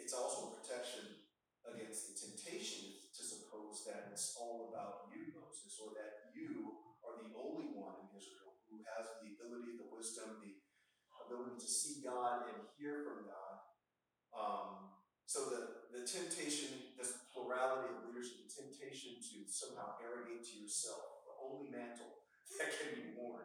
it's 0.00 0.16
also 0.16 0.48
a 0.48 0.56
protection 0.56 1.28
against 1.68 2.08
the 2.08 2.14
temptation 2.16 3.04
to 3.12 3.20
suppose 3.20 3.84
that 3.84 4.08
it's 4.08 4.32
all 4.40 4.72
about 4.72 5.12
you, 5.12 5.28
Moses, 5.36 5.76
or 5.76 5.92
that 5.92 6.32
you 6.32 6.72
are 7.04 7.20
the 7.20 7.36
only 7.36 7.68
one 7.76 8.00
in 8.00 8.16
Israel 8.16 8.56
who 8.72 8.80
has 8.96 9.20
the 9.20 9.36
ability, 9.36 9.76
the 9.76 9.92
wisdom, 9.92 10.40
the 10.40 10.56
ability 11.30 11.62
to 11.62 11.70
see 11.70 12.02
God 12.02 12.50
and 12.50 12.58
hear 12.74 13.06
from 13.06 13.30
God. 13.30 13.54
Um, 14.34 14.68
so 15.30 15.46
the, 15.46 15.86
the 15.94 16.02
temptation, 16.02 16.98
this 16.98 17.30
plurality 17.30 17.94
of 17.94 18.02
leadership, 18.02 18.42
the 18.42 18.50
temptation 18.50 19.22
to 19.22 19.46
somehow 19.46 19.94
arrogate 20.02 20.42
to 20.42 20.59
yourself 20.70 21.26
the 21.26 21.34
only 21.42 21.66
mantle 21.66 22.22
that 22.62 22.70
can 22.70 22.94
be 22.94 23.10
worn, 23.18 23.42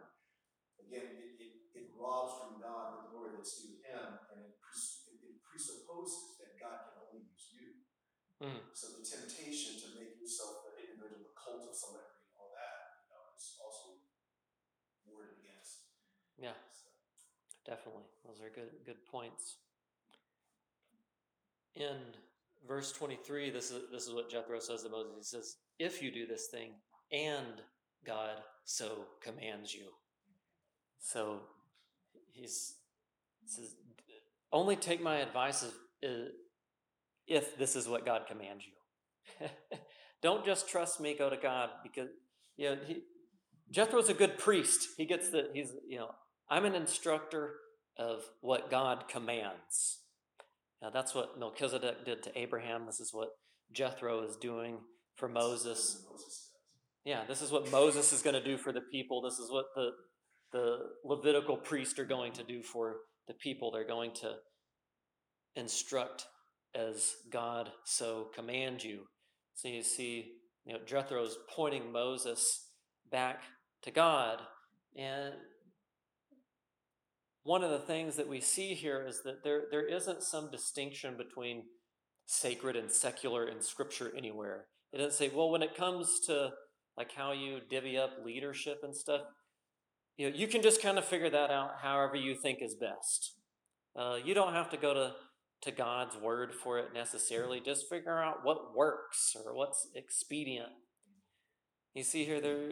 again, 0.77 1.09
it, 1.17 1.41
it, 1.41 1.53
it 1.73 1.85
robs 1.97 2.38
from 2.38 2.61
God 2.61 3.01
the 3.01 3.09
glory 3.09 3.33
that's 3.33 3.65
due 3.65 3.81
Him, 3.81 4.21
and 4.29 4.45
it, 4.45 4.53
it, 4.61 5.41
presupposes 5.41 6.35
that 6.35 6.59
God 6.59 6.83
can 6.83 6.99
only 6.99 7.31
use 7.31 7.47
you. 7.55 7.79
Mm. 8.43 8.59
So 8.75 8.91
the 8.91 9.07
temptation 9.07 9.79
to 9.79 9.88
make 9.95 10.19
yourself 10.19 10.67
an 10.67 10.83
individual, 10.83 11.31
the 11.31 11.31
cult 11.31 11.63
of 11.63 11.71
celebrity, 11.71 12.27
all 12.35 12.51
that, 12.59 13.07
you 13.07 13.15
know, 13.15 13.23
is 13.39 13.55
also 13.55 14.03
warded 15.07 15.39
against. 15.39 15.88
Yeah. 16.35 16.59
So, 16.75 16.91
Definitely. 17.63 18.03
Those 18.27 18.43
are 18.43 18.51
good 18.51 18.83
good 18.83 18.99
points. 19.07 19.63
In 21.79 22.03
verse 22.67 22.91
23, 22.91 23.49
this 23.49 23.71
is 23.71 23.88
this 23.95 24.05
is 24.05 24.13
what 24.13 24.29
Jethro 24.29 24.59
says 24.59 24.83
to 24.83 24.89
Moses. 24.91 25.15
He 25.15 25.23
says, 25.23 25.55
"If 25.79 26.03
you 26.03 26.11
do 26.11 26.27
this 26.27 26.51
thing 26.51 26.75
and 27.11 27.61
God 28.05 28.37
so 28.63 29.05
commands 29.21 29.73
you." 29.73 29.87
So 30.99 31.41
he's 32.31 32.75
he 33.41 33.49
says, 33.49 33.75
"Only 34.51 34.75
take 34.75 35.01
my 35.01 35.17
advice 35.17 35.63
if, 36.01 36.31
if 37.27 37.57
this 37.57 37.75
is 37.75 37.87
what 37.87 38.05
God 38.05 38.23
commands 38.27 38.65
you. 38.65 39.47
Don't 40.21 40.45
just 40.45 40.69
trust 40.69 40.99
me, 40.99 41.15
go 41.17 41.29
to 41.29 41.37
God 41.37 41.69
because 41.83 42.09
you 42.57 42.69
know, 42.69 42.77
he 42.85 43.03
Jethro's 43.71 44.09
a 44.09 44.13
good 44.13 44.37
priest. 44.37 44.89
He 44.97 45.05
gets 45.05 45.29
the 45.29 45.49
he's 45.53 45.71
you 45.87 45.97
know, 45.97 46.11
I'm 46.49 46.65
an 46.65 46.75
instructor 46.75 47.55
of 47.97 48.23
what 48.41 48.69
God 48.69 49.05
commands. 49.07 49.99
Now, 50.81 50.89
that's 50.89 51.15
what 51.15 51.39
Melchizedek 51.39 52.05
did 52.05 52.21
to 52.23 52.37
Abraham. 52.37 52.85
This 52.85 52.99
is 52.99 53.13
what 53.13 53.29
Jethro 53.71 54.23
is 54.23 54.35
doing 54.35 54.79
for 55.15 55.27
Moses. 55.27 56.05
Yeah, 57.05 57.23
this 57.27 57.41
is 57.41 57.51
what 57.51 57.71
Moses 57.71 58.11
is 58.11 58.23
going 58.23 58.33
to 58.33 58.43
do 58.43 58.57
for 58.57 58.73
the 58.73 58.81
people. 58.81 59.21
This 59.21 59.39
is 59.39 59.51
what 59.51 59.65
the 59.75 59.91
the 60.51 60.77
Levitical 61.03 61.57
priests 61.57 61.99
are 61.99 62.05
going 62.05 62.31
to 62.33 62.43
do 62.43 62.63
for 62.63 62.97
the 63.27 63.33
people. 63.33 63.71
They're 63.71 63.85
going 63.85 64.13
to 64.21 64.35
instruct 65.55 66.25
as 66.73 67.13
God 67.29 67.71
so 67.83 68.27
command 68.33 68.83
you. 68.83 69.01
So 69.53 69.67
you 69.67 69.83
see, 69.83 70.33
you 70.65 70.73
know, 70.73 70.79
Jethro's 70.85 71.37
pointing 71.53 71.91
Moses 71.91 72.69
back 73.11 73.41
to 73.83 73.91
God. 73.91 74.41
And 74.97 75.33
one 77.43 77.63
of 77.63 77.71
the 77.71 77.79
things 77.79 78.15
that 78.15 78.29
we 78.29 78.41
see 78.41 78.73
here 78.73 79.05
is 79.05 79.21
that 79.23 79.43
there, 79.43 79.63
there 79.71 79.87
isn't 79.87 80.23
some 80.23 80.49
distinction 80.51 81.17
between 81.17 81.63
sacred 82.25 82.75
and 82.75 82.89
secular 82.89 83.47
in 83.47 83.61
scripture 83.61 84.11
anywhere. 84.17 84.65
It 84.91 84.97
doesn't 84.97 85.13
say, 85.13 85.31
well, 85.33 85.51
when 85.51 85.63
it 85.63 85.75
comes 85.75 86.21
to 86.27 86.51
like 86.97 87.12
how 87.13 87.31
you 87.31 87.60
divvy 87.69 87.97
up 87.97 88.12
leadership 88.23 88.79
and 88.84 88.95
stuff, 88.95 89.21
you 90.17 90.29
know, 90.29 90.36
you 90.36 90.47
can 90.47 90.62
just 90.62 90.81
kind 90.81 90.97
of 90.97 91.05
figure 91.05 91.29
that 91.29 91.51
out 91.51 91.71
however 91.81 92.15
you 92.15 92.36
think 92.36 92.60
is 92.62 92.75
best. 92.75 93.34
Uh, 93.95 94.17
you 94.23 94.34
don't 94.34 94.53
have 94.53 94.69
to 94.69 94.77
go 94.77 94.93
to, 94.93 95.13
to 95.62 95.71
God's 95.71 96.15
word 96.17 96.53
for 96.53 96.79
it 96.79 96.93
necessarily. 96.93 97.60
Just 97.60 97.89
figure 97.89 98.21
out 98.21 98.43
what 98.43 98.75
works 98.75 99.36
or 99.45 99.55
what's 99.55 99.88
expedient. 99.93 100.69
You 101.93 102.03
see 102.03 102.25
here, 102.25 102.41
there, 102.41 102.71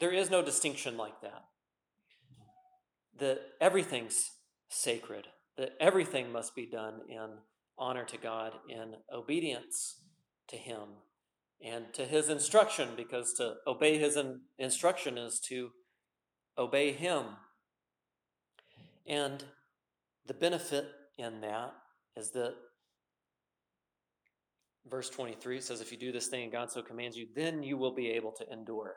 there 0.00 0.12
is 0.12 0.30
no 0.30 0.42
distinction 0.42 0.96
like 0.96 1.20
that. 1.22 1.44
That 3.18 3.40
everything's 3.60 4.30
sacred, 4.68 5.28
that 5.56 5.74
everything 5.80 6.32
must 6.32 6.54
be 6.54 6.66
done 6.66 7.00
in 7.08 7.38
honor 7.78 8.04
to 8.04 8.18
God, 8.18 8.52
in 8.68 8.94
obedience 9.12 10.00
to 10.48 10.56
Him, 10.56 10.88
and 11.62 11.92
to 11.94 12.04
His 12.04 12.28
instruction, 12.28 12.90
because 12.96 13.32
to 13.34 13.54
obey 13.66 13.98
His 13.98 14.16
in- 14.16 14.40
instruction 14.58 15.18
is 15.18 15.40
to 15.48 15.70
obey 16.56 16.92
Him. 16.92 17.24
And 19.06 19.44
the 20.26 20.34
benefit 20.34 20.86
in 21.18 21.40
that 21.42 21.72
is 22.16 22.30
that 22.32 22.54
verse 24.86 25.10
23 25.10 25.60
says, 25.60 25.80
If 25.80 25.92
you 25.92 25.98
do 25.98 26.12
this 26.12 26.28
thing 26.28 26.44
and 26.44 26.52
God 26.52 26.70
so 26.70 26.82
commands 26.82 27.16
you, 27.16 27.26
then 27.34 27.62
you 27.62 27.76
will 27.76 27.94
be 27.94 28.08
able 28.10 28.32
to 28.32 28.44
endure. 28.52 28.94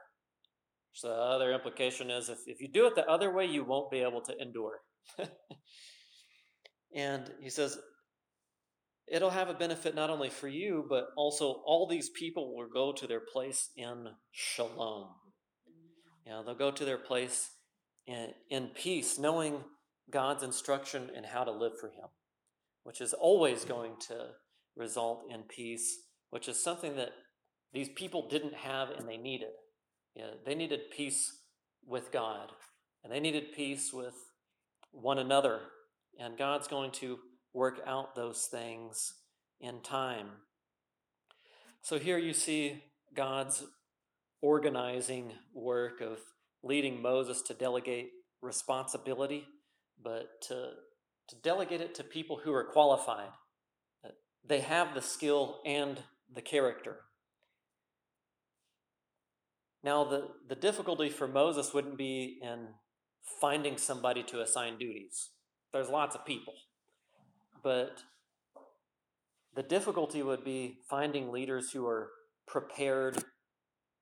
So 0.94 1.10
the 1.10 1.14
other 1.14 1.54
implication 1.54 2.10
is 2.10 2.30
if, 2.30 2.40
if 2.48 2.62
you 2.62 2.68
do 2.68 2.88
it 2.88 2.96
the 2.96 3.08
other 3.08 3.32
way, 3.32 3.46
you 3.46 3.64
won't 3.64 3.92
be 3.92 4.00
able 4.00 4.22
to 4.22 4.34
endure. 4.42 4.80
and 6.96 7.30
he 7.42 7.50
says, 7.50 7.78
it'll 9.08 9.30
have 9.30 9.50
a 9.50 9.54
benefit 9.54 9.96
not 9.96 10.10
only 10.10 10.30
for 10.30 10.48
you, 10.48 10.86
but 10.90 11.08
also 11.16 11.62
all 11.66 11.88
these 11.88 12.10
people 12.10 12.56
will 12.56 12.68
go 12.68 12.92
to 12.92 13.08
their 13.08 13.22
place 13.22 13.70
in 13.76 14.08
shalom. 14.32 15.08
You 16.26 16.34
know, 16.34 16.44
they'll 16.44 16.56
go 16.56 16.72
to 16.72 16.86
their 16.86 16.98
place 16.98 17.52
in, 18.06 18.30
in 18.50 18.68
peace, 18.76 19.18
knowing 19.18 19.64
God's 20.12 20.44
instruction 20.44 21.10
and 21.16 21.26
how 21.26 21.44
to 21.44 21.52
live 21.52 21.74
for 21.80 21.88
Him, 21.88 22.08
which 22.84 23.02
is 23.02 23.14
always 23.14 23.64
going 23.64 23.94
to 24.08 24.32
result 24.76 25.26
in 25.30 25.44
peace, 25.44 25.98
which 26.30 26.50
is 26.50 26.62
something 26.62 26.96
that 26.98 27.12
these 27.74 27.90
people 27.90 28.28
didn't 28.30 28.56
have 28.56 28.90
and 28.90 29.08
they 29.08 29.18
needed. 29.18 29.52
Yeah, 30.16 30.32
they 30.46 30.56
needed 30.56 30.92
peace 30.96 31.32
with 31.86 32.12
God, 32.12 32.52
and 33.04 33.14
they 33.14 33.20
needed 33.20 33.54
peace 33.56 33.94
with 33.94 34.16
one 34.92 35.20
another. 35.20 35.60
And 36.20 36.38
God's 36.38 36.68
going 36.68 36.92
to 36.94 37.20
work 37.54 37.80
out 37.86 38.16
those 38.16 38.48
things 38.50 39.14
in 39.60 39.82
time. 39.82 40.28
So 41.82 41.98
here 41.98 42.18
you 42.18 42.34
see 42.34 42.84
God's 43.16 43.64
organizing 44.42 45.34
work 45.54 46.02
of 46.02 46.20
leading 46.64 47.02
Moses 47.02 47.42
to 47.44 47.54
delegate 47.54 48.10
responsibility, 48.42 49.48
but 50.04 50.42
to, 50.50 50.72
to 51.30 51.36
delegate 51.44 51.82
it 51.82 51.96
to 51.96 52.04
people 52.04 52.42
who 52.44 52.54
are 52.54 52.66
qualified. 52.66 53.30
They 54.48 54.62
have 54.62 54.94
the 54.94 55.02
skill 55.02 55.62
and 55.66 56.02
the 56.34 56.42
character. 56.42 56.98
Now, 59.84 60.04
the, 60.04 60.28
the 60.48 60.56
difficulty 60.56 61.10
for 61.10 61.28
Moses 61.28 61.74
wouldn't 61.74 61.98
be 61.98 62.40
in 62.42 62.68
finding 63.40 63.78
somebody 63.78 64.24
to 64.24 64.42
assign 64.42 64.78
duties. 64.78 65.30
There's 65.72 65.90
lots 65.90 66.16
of 66.16 66.26
people. 66.26 66.54
But 67.68 68.04
the 69.54 69.62
difficulty 69.62 70.24
would 70.24 70.46
be 70.46 70.78
finding 70.90 71.34
leaders 71.34 71.72
who 71.72 71.86
are 71.86 72.12
prepared 72.48 73.26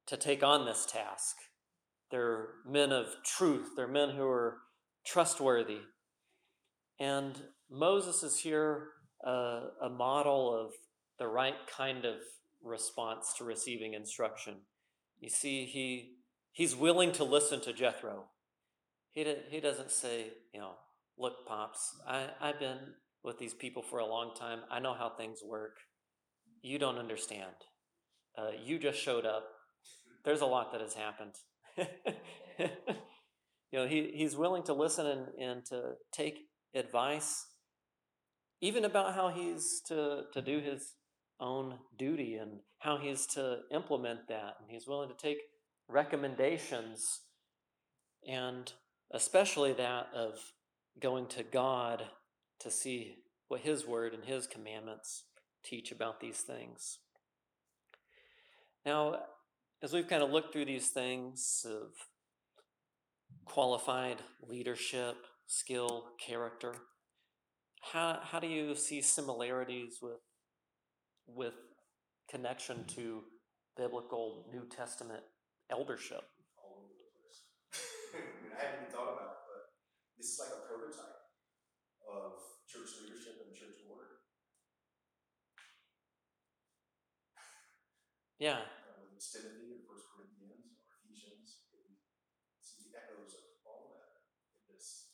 to 0.06 0.18
take 0.18 0.44
on 0.44 0.68
this 0.68 0.86
task. 0.86 1.36
They're 2.12 2.50
men 2.64 2.92
of 2.92 3.08
truth, 3.26 3.70
they're 3.76 3.88
men 3.88 4.12
who 4.12 4.28
are 4.28 4.58
trustworthy. 5.04 5.80
And 7.00 7.42
Moses 7.68 8.22
is 8.22 8.38
here 8.38 8.90
uh, 9.26 9.62
a 9.82 9.90
model 9.90 10.56
of 10.56 10.74
the 11.18 11.28
right 11.28 11.56
kind 11.76 12.06
of 12.06 12.18
response 12.64 13.34
to 13.40 13.46
receiving 13.46 13.96
instruction. 13.96 14.58
You 15.20 15.30
see, 15.30 15.66
he, 15.66 16.18
he's 16.52 16.76
willing 16.76 17.14
to 17.14 17.24
listen 17.24 17.62
to 17.62 17.74
Jethro. 17.74 18.26
He, 19.12 19.26
he 19.50 19.60
doesn't 19.60 19.90
say, 19.90 20.34
you 20.54 20.60
know, 20.60 20.74
look, 21.18 21.48
Pops, 21.48 21.96
I, 22.08 22.28
I've 22.40 22.60
been 22.60 22.78
with 23.26 23.40
these 23.40 23.54
people 23.54 23.82
for 23.82 24.00
a 24.00 24.06
long 24.06 24.34
time. 24.36 24.60
I 24.72 24.80
know 24.80 24.94
how 24.94 25.10
things 25.10 25.40
work. 25.44 25.78
You 26.62 26.80
don't 26.80 26.98
understand. 26.98 27.56
Uh, 28.38 28.52
you 28.64 28.80
just 28.80 29.00
showed 29.00 29.26
up. 29.26 29.46
There's 30.24 30.42
a 30.42 30.46
lot 30.46 30.72
that 30.72 30.82
has 30.82 30.94
happened. 30.94 31.36
you 32.58 33.80
know, 33.80 33.88
he, 33.88 34.12
he's 34.14 34.36
willing 34.36 34.64
to 34.64 34.74
listen 34.74 35.06
and, 35.06 35.28
and 35.40 35.66
to 35.66 35.94
take 36.12 36.40
advice, 36.74 37.46
even 38.62 38.86
about 38.86 39.14
how 39.14 39.30
he's 39.30 39.82
to, 39.88 40.24
to 40.34 40.42
do 40.42 40.60
his 40.60 40.94
own 41.40 41.76
duty 41.98 42.36
and 42.36 42.60
how 42.80 42.98
he's 42.98 43.26
to 43.28 43.60
implement 43.72 44.28
that. 44.30 44.56
And 44.60 44.70
he's 44.70 44.88
willing 44.88 45.10
to 45.10 45.16
take 45.16 45.38
recommendations, 45.88 47.22
and 48.28 48.72
especially 49.12 49.74
that 49.74 50.08
of 50.16 50.40
going 51.02 51.28
to 51.28 51.44
God 51.44 52.04
to 52.60 52.72
see 52.72 53.16
what 53.48 53.62
His 53.62 53.86
Word 53.86 54.14
and 54.14 54.26
His 54.26 54.48
commandments 54.48 55.24
teach 55.64 55.92
about 55.92 56.20
these 56.20 56.40
things. 56.40 57.00
Now, 58.86 59.20
as 59.82 59.94
we've 59.94 60.08
kind 60.08 60.24
of 60.24 60.32
looked 60.32 60.54
through 60.54 60.66
these 60.66 60.90
things 60.90 61.66
of 61.68 61.92
qualified 63.46 64.18
leadership, 64.48 65.16
skill, 65.48 66.06
character, 66.26 66.76
how, 67.82 68.20
how 68.22 68.40
do 68.40 68.48
you 68.48 68.76
see 68.76 69.02
similarities 69.02 70.00
with, 70.02 70.20
with 71.28 71.54
connection 72.30 72.84
to 72.96 73.24
biblical 73.78 74.46
New 74.52 74.68
Testament 74.68 75.24
eldership? 75.72 76.24
I 78.16 78.64
hadn't 78.64 78.88
even 78.88 78.92
thought 78.92 79.14
about 79.14 79.32
it, 79.36 79.42
but 79.46 79.62
this 80.18 80.34
is 80.34 80.40
like 80.40 80.50
a 80.50 80.64
prototype 80.68 81.28
of 82.08 82.40
church 82.68 82.96
leadership 83.04 83.36
and 83.44 83.52
church 83.54 83.84
word. 83.90 84.24
Yeah, 88.40 88.58
Uh, 88.58 88.62
whether 89.00 89.16
it's 89.16 89.32
Timothy 89.32 89.72
or 89.72 89.96
First 89.96 90.08
Corinthians 90.16 90.76
or 90.76 90.92
Ephesians, 91.08 91.60
we 91.72 91.80
see 92.62 92.90
the 92.92 92.98
echoes 93.00 93.34
of 93.34 93.44
all 93.66 93.96
of 93.96 94.00
that 94.00 94.12
in 94.70 94.76
this. 94.76 95.08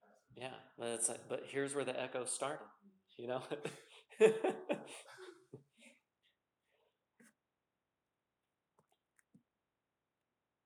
passage. 0.00 0.36
yeah. 0.36 0.54
But 0.78 0.88
it's 0.88 1.08
like, 1.08 1.28
but 1.28 1.44
here's 1.48 1.74
where 1.74 1.84
the 1.84 1.98
echo 2.00 2.24
started, 2.24 2.66
you 3.16 3.26
know? 3.28 3.42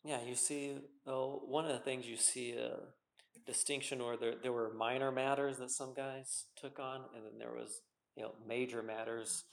yeah, 0.05 0.19
you 0.27 0.35
see, 0.35 0.77
oh, 1.07 1.43
one 1.47 1.65
of 1.65 1.73
the 1.73 1.79
things 1.79 2.07
you 2.07 2.17
see 2.17 2.53
a 2.53 2.77
distinction 3.47 4.01
or 4.01 4.17
there, 4.17 4.35
there 4.43 4.53
were 4.53 4.73
minor 4.75 5.13
matters 5.13 5.59
that 5.59 5.71
some 5.71 5.95
guys 5.95 6.47
took 6.57 6.79
on, 6.79 7.03
and 7.15 7.25
then 7.25 7.39
there 7.39 7.53
was, 7.53 7.81
you 8.17 8.23
know, 8.23 8.33
major 8.47 8.83
matters. 8.83 9.45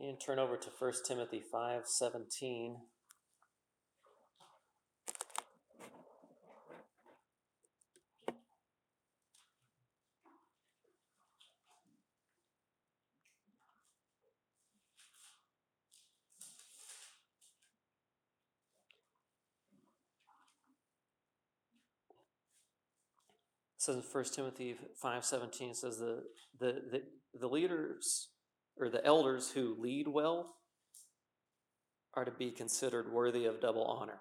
Can 0.00 0.16
turn 0.16 0.38
over 0.38 0.56
to 0.56 0.70
1 0.78 0.92
Timothy 1.06 1.42
5 1.52 1.82
17. 1.84 2.78
says 23.76 23.96
in 23.96 24.02
1 24.02 24.24
Timothy 24.34 24.76
5:17 25.02 25.76
says 25.76 25.98
the, 25.98 26.22
the 26.58 26.82
the 26.90 27.02
the 27.38 27.48
leaders 27.48 28.28
or 28.78 28.88
the 28.88 29.04
elders 29.04 29.50
who 29.50 29.76
lead 29.78 30.08
well 30.08 30.56
are 32.14 32.24
to 32.24 32.30
be 32.30 32.50
considered 32.50 33.12
worthy 33.12 33.46
of 33.46 33.60
double 33.60 33.84
honor. 33.84 34.20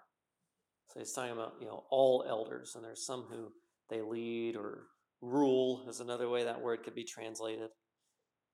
So 0.90 1.00
he's 1.00 1.12
talking 1.12 1.32
about, 1.32 1.54
you 1.60 1.68
know, 1.68 1.84
all 1.90 2.26
elders 2.28 2.74
and 2.76 2.84
there's 2.84 3.06
some 3.06 3.28
who 3.30 3.52
they 3.90 4.02
lead 4.02 4.56
or 4.56 4.88
rule 5.22 5.86
is 5.90 6.00
another 6.00 6.30
way 6.30 6.44
that 6.44 6.62
word 6.62 6.84
could 6.84 6.96
be 6.96 7.04
translated. 7.04 7.70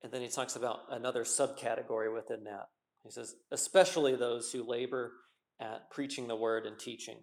And 0.03 0.11
then 0.11 0.21
he 0.21 0.27
talks 0.27 0.55
about 0.55 0.79
another 0.89 1.23
subcategory 1.23 2.13
within 2.13 2.43
that. 2.45 2.65
He 3.03 3.11
says, 3.11 3.35
especially 3.51 4.15
those 4.15 4.51
who 4.51 4.67
labor 4.67 5.11
at 5.59 5.89
preaching 5.91 6.27
the 6.27 6.35
word 6.35 6.65
and 6.65 6.77
teaching. 6.77 7.17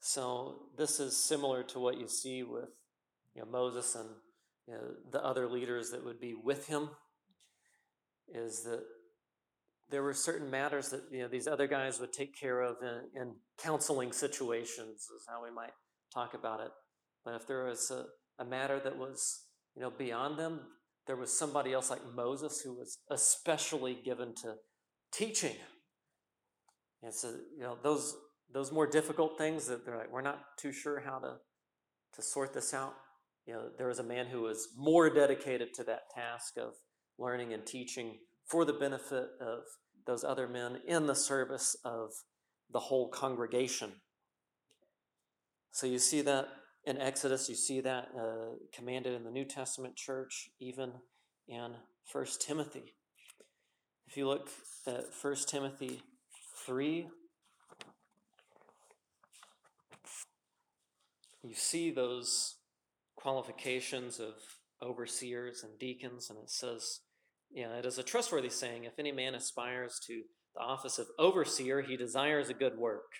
So 0.00 0.66
this 0.76 1.00
is 1.00 1.16
similar 1.16 1.62
to 1.64 1.78
what 1.78 1.98
you 1.98 2.08
see 2.08 2.42
with 2.42 2.68
you 3.34 3.42
know, 3.42 3.48
Moses 3.50 3.94
and 3.94 4.08
you 4.66 4.74
know, 4.74 4.80
the 5.10 5.24
other 5.24 5.48
leaders 5.48 5.90
that 5.90 6.04
would 6.04 6.20
be 6.20 6.34
with 6.34 6.66
him. 6.66 6.90
Is 8.32 8.64
that 8.64 8.82
there 9.90 10.02
were 10.02 10.14
certain 10.14 10.50
matters 10.50 10.90
that 10.90 11.02
you 11.10 11.22
know 11.22 11.28
these 11.28 11.46
other 11.46 11.66
guys 11.66 12.00
would 12.00 12.12
take 12.12 12.38
care 12.38 12.60
of 12.60 12.76
in, 12.82 13.20
in 13.20 13.34
counseling 13.62 14.12
situations, 14.12 15.08
is 15.14 15.26
how 15.28 15.42
we 15.42 15.50
might 15.50 15.72
talk 16.12 16.34
about 16.34 16.60
it. 16.60 16.70
But 17.24 17.34
if 17.34 17.46
there 17.46 17.64
was 17.64 17.90
a, 17.90 18.06
a 18.42 18.44
matter 18.44 18.80
that 18.80 18.96
was 18.96 19.44
you 19.76 19.82
know 19.82 19.90
beyond 19.90 20.38
them, 20.38 20.60
there 21.06 21.16
was 21.16 21.36
somebody 21.38 21.72
else 21.72 21.90
like 21.90 22.02
Moses 22.14 22.60
who 22.60 22.74
was 22.74 22.98
especially 23.10 23.98
given 24.04 24.34
to 24.42 24.54
teaching. 25.12 25.56
And 27.02 27.12
so 27.12 27.28
you 27.56 27.62
know 27.62 27.76
those 27.82 28.16
those 28.54 28.72
more 28.72 28.86
difficult 28.86 29.36
things 29.36 29.66
that 29.66 29.84
they're 29.84 29.98
like, 29.98 30.12
we're 30.12 30.22
not 30.22 30.38
too 30.56 30.72
sure 30.72 31.00
how 31.00 31.18
to, 31.18 31.34
to 32.14 32.22
sort 32.22 32.54
this 32.54 32.72
out. 32.72 32.94
You 33.46 33.54
know, 33.54 33.68
there 33.76 33.88
was 33.88 33.98
a 33.98 34.04
man 34.04 34.26
who 34.26 34.42
was 34.42 34.68
more 34.76 35.10
dedicated 35.10 35.74
to 35.74 35.84
that 35.84 36.02
task 36.14 36.56
of 36.56 36.72
learning 37.18 37.52
and 37.52 37.66
teaching 37.66 38.18
for 38.46 38.64
the 38.64 38.72
benefit 38.72 39.28
of 39.40 39.60
those 40.06 40.24
other 40.24 40.46
men 40.46 40.80
in 40.86 41.06
the 41.06 41.14
service 41.14 41.76
of 41.84 42.10
the 42.72 42.80
whole 42.80 43.08
congregation. 43.08 43.92
So 45.72 45.86
you 45.86 45.98
see 45.98 46.20
that 46.22 46.48
in 46.84 47.00
Exodus, 47.00 47.48
you 47.48 47.54
see 47.54 47.80
that 47.80 48.08
uh, 48.18 48.56
commanded 48.72 49.14
in 49.14 49.24
the 49.24 49.30
New 49.30 49.44
Testament 49.44 49.96
church, 49.96 50.50
even 50.60 50.92
in 51.48 51.72
First 52.04 52.42
Timothy. 52.42 52.94
If 54.06 54.16
you 54.16 54.28
look 54.28 54.50
at 54.86 55.14
First 55.14 55.48
Timothy 55.48 56.02
3, 56.66 57.08
you 61.42 61.54
see 61.54 61.90
those 61.90 62.56
qualifications 63.16 64.20
of 64.20 64.34
overseers 64.82 65.64
and 65.64 65.78
deacons, 65.78 66.28
and 66.28 66.38
it 66.38 66.50
says, 66.50 67.00
yeah, 67.54 67.72
it 67.74 67.86
is 67.86 67.98
a 67.98 68.02
trustworthy 68.02 68.50
saying 68.50 68.84
if 68.84 68.98
any 68.98 69.12
man 69.12 69.34
aspires 69.34 70.00
to 70.08 70.22
the 70.54 70.60
office 70.60 70.98
of 70.98 71.06
overseer, 71.18 71.82
he 71.82 71.96
desires 71.96 72.48
a 72.48 72.54
good 72.54 72.76
work. 72.76 73.12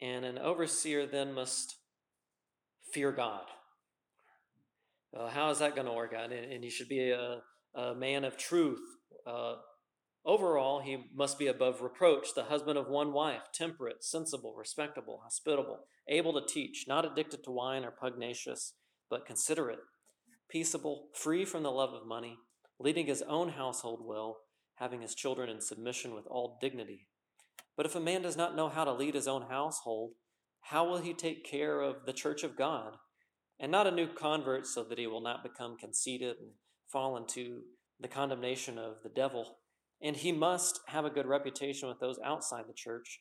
And 0.00 0.24
an 0.24 0.38
overseer 0.38 1.04
then 1.06 1.32
must 1.32 1.76
fear 2.92 3.10
God. 3.10 3.44
How 5.30 5.50
is 5.50 5.58
that 5.58 5.74
going 5.74 5.86
to 5.86 5.92
work 5.92 6.12
out? 6.14 6.32
And, 6.32 6.52
and 6.52 6.62
he 6.62 6.70
should 6.70 6.88
be 6.88 7.10
a, 7.10 7.38
a 7.74 7.94
man 7.94 8.24
of 8.24 8.36
truth. 8.36 8.80
Uh, 9.26 9.54
overall, 10.24 10.80
he 10.80 11.06
must 11.14 11.38
be 11.38 11.46
above 11.46 11.80
reproach, 11.80 12.28
the 12.34 12.44
husband 12.44 12.78
of 12.78 12.88
one 12.88 13.12
wife, 13.12 13.42
temperate, 13.52 14.04
sensible, 14.04 14.54
respectable, 14.56 15.20
hospitable, 15.24 15.80
able 16.08 16.34
to 16.34 16.46
teach, 16.46 16.84
not 16.86 17.04
addicted 17.04 17.42
to 17.44 17.50
wine 17.50 17.84
or 17.84 17.90
pugnacious, 17.90 18.74
but 19.08 19.26
considerate, 19.26 19.78
peaceable, 20.50 21.08
free 21.14 21.44
from 21.44 21.62
the 21.62 21.70
love 21.70 21.94
of 21.94 22.06
money, 22.06 22.38
leading 22.78 23.06
his 23.06 23.22
own 23.22 23.50
household 23.50 24.00
well, 24.04 24.38
having 24.76 25.00
his 25.00 25.14
children 25.14 25.48
in 25.48 25.60
submission 25.60 26.14
with 26.14 26.26
all 26.26 26.58
dignity. 26.60 27.06
But 27.76 27.86
if 27.86 27.94
a 27.94 28.00
man 28.00 28.22
does 28.22 28.36
not 28.36 28.56
know 28.56 28.68
how 28.68 28.84
to 28.84 28.92
lead 28.92 29.14
his 29.14 29.28
own 29.28 29.42
household, 29.48 30.12
how 30.60 30.88
will 30.88 30.98
he 30.98 31.14
take 31.14 31.44
care 31.44 31.80
of 31.80 32.06
the 32.06 32.12
church 32.12 32.42
of 32.42 32.56
God? 32.56 32.96
And 33.58 33.72
not 33.72 33.86
a 33.86 33.90
new 33.90 34.08
convert, 34.08 34.66
so 34.66 34.84
that 34.84 34.98
he 34.98 35.06
will 35.06 35.22
not 35.22 35.42
become 35.42 35.76
conceited 35.78 36.36
and 36.38 36.50
fall 36.90 37.16
into 37.16 37.62
the 37.98 38.08
condemnation 38.08 38.78
of 38.78 38.96
the 39.02 39.08
devil. 39.08 39.58
And 40.02 40.16
he 40.16 40.32
must 40.32 40.80
have 40.88 41.04
a 41.04 41.10
good 41.10 41.26
reputation 41.26 41.88
with 41.88 42.00
those 42.00 42.18
outside 42.22 42.64
the 42.68 42.74
church, 42.74 43.20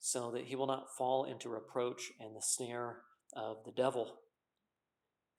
so 0.00 0.30
that 0.32 0.44
he 0.44 0.56
will 0.56 0.66
not 0.66 0.96
fall 0.96 1.24
into 1.24 1.48
reproach 1.48 2.10
and 2.18 2.34
the 2.34 2.42
snare 2.42 3.02
of 3.34 3.58
the 3.64 3.72
devil. 3.72 4.18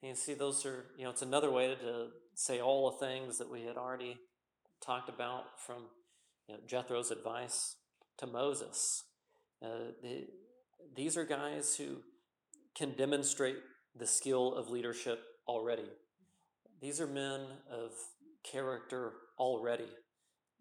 You 0.02 0.14
see, 0.14 0.36
those 0.36 0.66
are, 0.66 0.86
you 0.98 1.06
know, 1.06 1.10
it's 1.10 1.24
another 1.24 1.52
way 1.52 1.76
to 1.76 2.08
say 2.36 2.62
all 2.62 2.92
the 2.92 2.98
things 3.06 3.40
that 3.40 3.50
we 3.50 3.64
had 3.64 3.78
already 3.78 4.18
talked 4.86 5.10
about 5.10 5.60
from 5.66 5.86
you 6.48 6.56
know, 6.56 6.62
Jethro's 6.68 7.10
advice 7.10 7.76
to 8.20 8.28
Moses. 8.28 9.04
Uh, 9.64 9.92
the, 10.04 10.28
these 10.96 11.18
are 11.18 11.26
guys 11.26 11.76
who 11.76 11.98
can 12.76 12.92
demonstrate 12.92 13.58
the 13.98 14.06
skill 14.06 14.54
of 14.54 14.70
leadership 14.70 15.20
already. 15.48 15.90
These 16.80 17.02
are 17.02 17.08
men 17.08 17.42
of 17.72 17.92
character 18.44 19.14
already. 19.40 19.90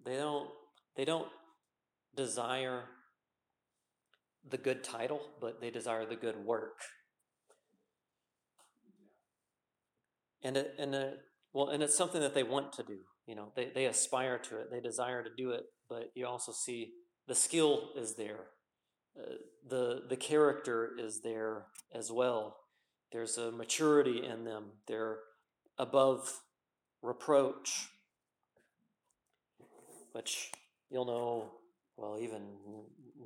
They 0.05 0.17
don't 0.17 0.49
they 0.97 1.05
don't 1.05 1.29
desire 2.15 2.85
the 4.49 4.57
good 4.57 4.83
title, 4.83 5.21
but 5.41 5.61
they 5.61 5.71
desire 5.71 6.07
the 6.07 6.17
good 6.17 6.37
work. 6.37 6.79
And 10.47 10.57
it, 10.57 10.75
and 10.79 10.95
it, 10.95 11.19
well, 11.53 11.71
and 11.71 11.83
it's 11.83 11.97
something 11.97 12.21
that 12.21 12.33
they 12.33 12.45
want 12.45 12.73
to 12.75 12.85
do. 12.85 12.99
You 13.27 13.35
know, 13.35 13.51
they, 13.57 13.73
they 13.75 13.87
aspire 13.87 14.39
to 14.39 14.59
it. 14.59 14.71
They 14.71 14.79
desire 14.79 15.25
to 15.25 15.31
do 15.37 15.51
it. 15.51 15.65
But 15.89 16.13
you 16.15 16.25
also 16.25 16.53
see 16.53 16.93
the 17.27 17.35
skill 17.35 17.91
is 17.97 18.15
there. 18.15 18.45
Uh, 19.19 19.35
the 19.69 20.03
the 20.09 20.17
character 20.17 20.93
is 20.97 21.23
there 21.23 21.65
as 21.93 22.13
well. 22.13 22.59
There's 23.11 23.39
a 23.39 23.51
maturity 23.51 24.25
in 24.25 24.45
them. 24.45 24.67
They're 24.87 25.19
above 25.79 26.41
reproach, 27.03 27.89
which 30.13 30.53
you'll 30.91 31.07
know 31.07 31.51
well 31.97 32.19
even 32.21 32.43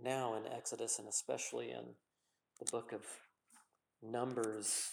now 0.03 0.37
in 0.37 0.51
Exodus 0.51 0.99
and 0.99 1.09
especially 1.09 1.71
in 1.71 1.85
the 2.59 2.71
book 2.71 2.93
of 2.93 3.03
Numbers, 4.03 4.89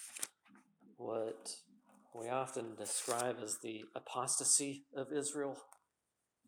what 0.98 1.54
we 2.14 2.28
often 2.28 2.74
describe 2.76 3.36
as 3.42 3.58
the 3.62 3.82
apostasy 3.94 4.84
of 4.96 5.12
Israel. 5.12 5.56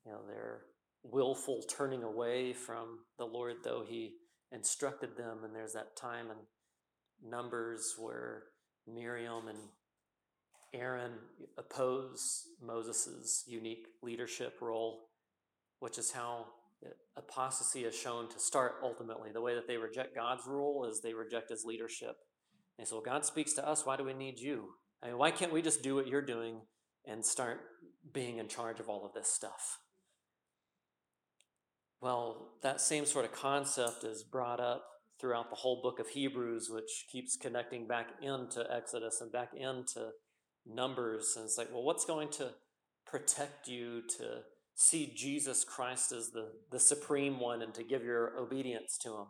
You 0.05 0.13
know, 0.13 0.21
their 0.27 0.63
willful 1.03 1.63
turning 1.69 2.03
away 2.03 2.53
from 2.53 3.01
the 3.19 3.25
Lord, 3.25 3.57
though 3.65 3.85
He 3.87 4.15
instructed 4.53 5.17
them. 5.17 5.45
And 5.45 5.55
there's 5.55 5.75
that 5.75 5.97
time 5.97 6.27
in 6.31 7.31
Numbers 7.31 7.95
where 7.99 8.45
Miriam 8.87 9.49
and 9.49 9.59
Aaron 10.73 11.13
oppose 11.59 12.47
Moses' 12.63 13.45
unique 13.47 13.87
leadership 14.03 14.55
role, 14.61 15.09
which 15.81 15.99
is 15.99 16.13
how 16.13 16.47
apostasy 17.17 17.85
is 17.85 17.95
shown 17.95 18.29
to 18.31 18.39
start 18.39 18.77
ultimately. 18.83 19.31
The 19.33 19.41
way 19.41 19.55
that 19.55 19.67
they 19.67 19.77
reject 19.77 20.15
God's 20.15 20.47
rule 20.47 20.87
is 20.87 21.01
they 21.01 21.13
reject 21.13 21.51
his 21.51 21.65
leadership. 21.65 22.17
And 22.79 22.89
so 22.89 23.01
God 23.01 23.27
speaks 23.27 23.53
to 23.55 23.69
us. 23.69 23.85
Why 23.85 23.97
do 23.97 24.05
we 24.05 24.15
need 24.15 24.39
you? 24.39 24.71
I 25.03 25.09
mean, 25.09 25.19
why 25.19 25.31
can't 25.31 25.53
we 25.53 25.63
just 25.63 25.83
do 25.83 25.95
what 25.95 26.07
you're 26.07 26.23
doing 26.23 26.61
and 27.07 27.25
start 27.25 27.61
being 28.13 28.39
in 28.39 28.49
charge 28.49 28.81
of 28.81 28.89
all 28.89 29.07
of 29.07 29.13
this 29.15 29.29
stuff? 29.29 29.79
Well, 32.01 32.53
that 32.63 32.81
same 32.81 33.05
sort 33.05 33.25
of 33.25 33.33
concept 33.33 34.05
is 34.05 34.23
brought 34.23 34.61
up 34.61 34.85
throughout 35.21 35.51
the 35.51 35.57
whole 35.57 35.83
book 35.83 36.01
of 36.01 36.09
Hebrews, 36.09 36.71
which 36.71 37.07
keeps 37.13 37.37
connecting 37.37 37.87
back 37.87 38.09
into 38.23 38.65
Exodus 38.73 39.21
and 39.21 39.31
back 39.31 39.51
into 39.55 40.11
Numbers. 40.67 41.35
And 41.37 41.45
it's 41.45 41.59
like, 41.59 41.71
well, 41.73 41.83
what's 41.83 42.05
going 42.05 42.31
to 42.33 42.51
protect 43.07 43.69
you 43.69 44.03
to 44.19 44.41
see 44.75 45.13
Jesus 45.15 45.63
Christ 45.65 46.13
as 46.13 46.31
the, 46.31 46.53
the 46.71 46.81
supreme 46.81 47.39
one 47.39 47.61
and 47.61 47.75
to 47.75 47.85
give 47.85 48.03
your 48.03 48.39
obedience 48.39 48.97
to 49.03 49.11
him? 49.11 49.27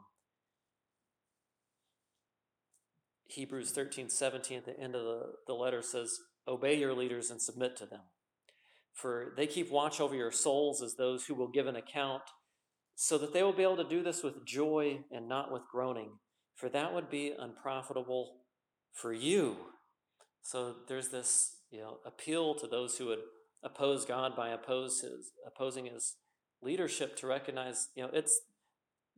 Hebrews 3.31 3.71
13, 3.71 4.09
17 4.09 4.59
at 4.59 4.65
the 4.67 4.79
end 4.79 4.95
of 4.95 5.05
the, 5.05 5.23
the 5.47 5.55
letter 5.55 5.83
says, 5.83 6.19
Obey 6.49 6.79
your 6.79 6.95
leaders 6.95 7.31
and 7.31 7.41
submit 7.41 7.77
to 7.77 7.87
them. 7.87 8.01
For 8.93 9.33
they 9.37 9.47
keep 9.47 9.71
watch 9.71 10.01
over 10.01 10.15
your 10.15 10.33
souls 10.33 10.83
as 10.83 10.95
those 10.95 11.27
who 11.27 11.35
will 11.35 11.49
give 11.49 11.67
an 11.67 11.77
account, 11.77 12.23
so 12.95 13.17
that 13.19 13.33
they 13.33 13.43
will 13.43 13.53
be 13.53 13.63
able 13.63 13.77
to 13.77 13.89
do 13.89 14.03
this 14.03 14.23
with 14.23 14.45
joy 14.45 15.01
and 15.11 15.29
not 15.29 15.53
with 15.53 15.63
groaning, 15.71 16.11
for 16.55 16.69
that 16.69 16.93
would 16.93 17.09
be 17.09 17.33
unprofitable 17.39 18.41
for 18.93 19.13
you. 19.13 19.57
So 20.43 20.75
there's 20.89 21.09
this 21.09 21.57
you 21.71 21.81
know, 21.81 21.99
appeal 22.05 22.55
to 22.57 22.67
those 22.67 22.99
who 22.99 23.07
would 23.07 23.21
oppose 23.63 24.05
God 24.05 24.37
by 24.37 24.49
oppose 24.51 25.01
his, 25.01 25.31
opposing 25.47 25.87
his 25.87 26.17
leadership 26.63 27.17
to 27.17 27.27
recognize, 27.27 27.89
you 27.95 28.03
know, 28.03 28.11
it's 28.13 28.41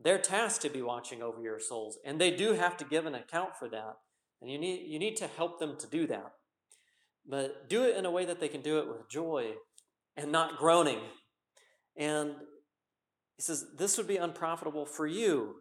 their 0.02 0.18
task 0.18 0.60
to 0.62 0.70
be 0.70 0.82
watching 0.82 1.22
over 1.22 1.40
your 1.40 1.58
souls, 1.58 1.98
and 2.04 2.20
they 2.20 2.30
do 2.30 2.54
have 2.54 2.76
to 2.78 2.84
give 2.84 3.06
an 3.06 3.14
account 3.14 3.50
for 3.58 3.68
that. 3.68 3.94
And 4.40 4.50
you 4.50 4.58
need 4.58 4.86
you 4.88 4.98
need 4.98 5.16
to 5.16 5.26
help 5.26 5.58
them 5.58 5.76
to 5.78 5.86
do 5.86 6.06
that. 6.08 6.32
But 7.26 7.68
do 7.68 7.84
it 7.84 7.96
in 7.96 8.04
a 8.04 8.10
way 8.10 8.24
that 8.24 8.40
they 8.40 8.48
can 8.48 8.62
do 8.62 8.78
it 8.78 8.88
with 8.88 9.08
joy 9.08 9.52
and 10.16 10.32
not 10.32 10.58
groaning. 10.58 10.98
And 11.96 12.34
he 13.36 13.42
says, 13.42 13.64
this 13.78 13.96
would 13.96 14.08
be 14.08 14.16
unprofitable 14.16 14.86
for 14.86 15.06
you. 15.06 15.56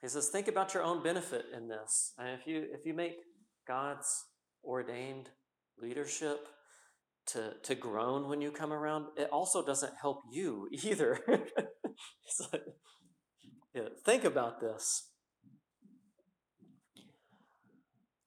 He 0.00 0.08
says, 0.08 0.28
think 0.28 0.48
about 0.48 0.74
your 0.74 0.82
own 0.82 1.02
benefit 1.02 1.44
in 1.56 1.68
this. 1.68 2.12
And 2.18 2.28
if 2.30 2.46
you 2.46 2.66
if 2.72 2.84
you 2.84 2.94
make 2.94 3.14
God's 3.66 4.24
ordained 4.64 5.30
leadership 5.78 6.48
to, 7.26 7.54
to 7.62 7.74
groan 7.74 8.28
when 8.28 8.40
you 8.40 8.50
come 8.50 8.72
around, 8.72 9.06
it 9.16 9.28
also 9.30 9.64
doesn't 9.64 9.92
help 10.00 10.22
you 10.30 10.68
either. 10.82 11.20
like, 11.28 12.62
think 14.04 14.24
about 14.24 14.60
this. 14.60 15.08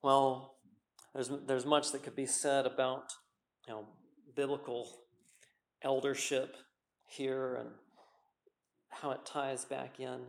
Well, 0.01 0.55
there's 1.13 1.31
there's 1.47 1.65
much 1.65 1.91
that 1.91 2.03
could 2.03 2.15
be 2.15 2.25
said 2.25 2.65
about 2.65 3.13
you 3.67 3.73
know 3.73 3.87
biblical 4.35 4.87
eldership 5.81 6.57
here 7.07 7.55
and 7.55 7.69
how 8.89 9.11
it 9.11 9.25
ties 9.25 9.65
back 9.65 9.99
in 9.99 10.19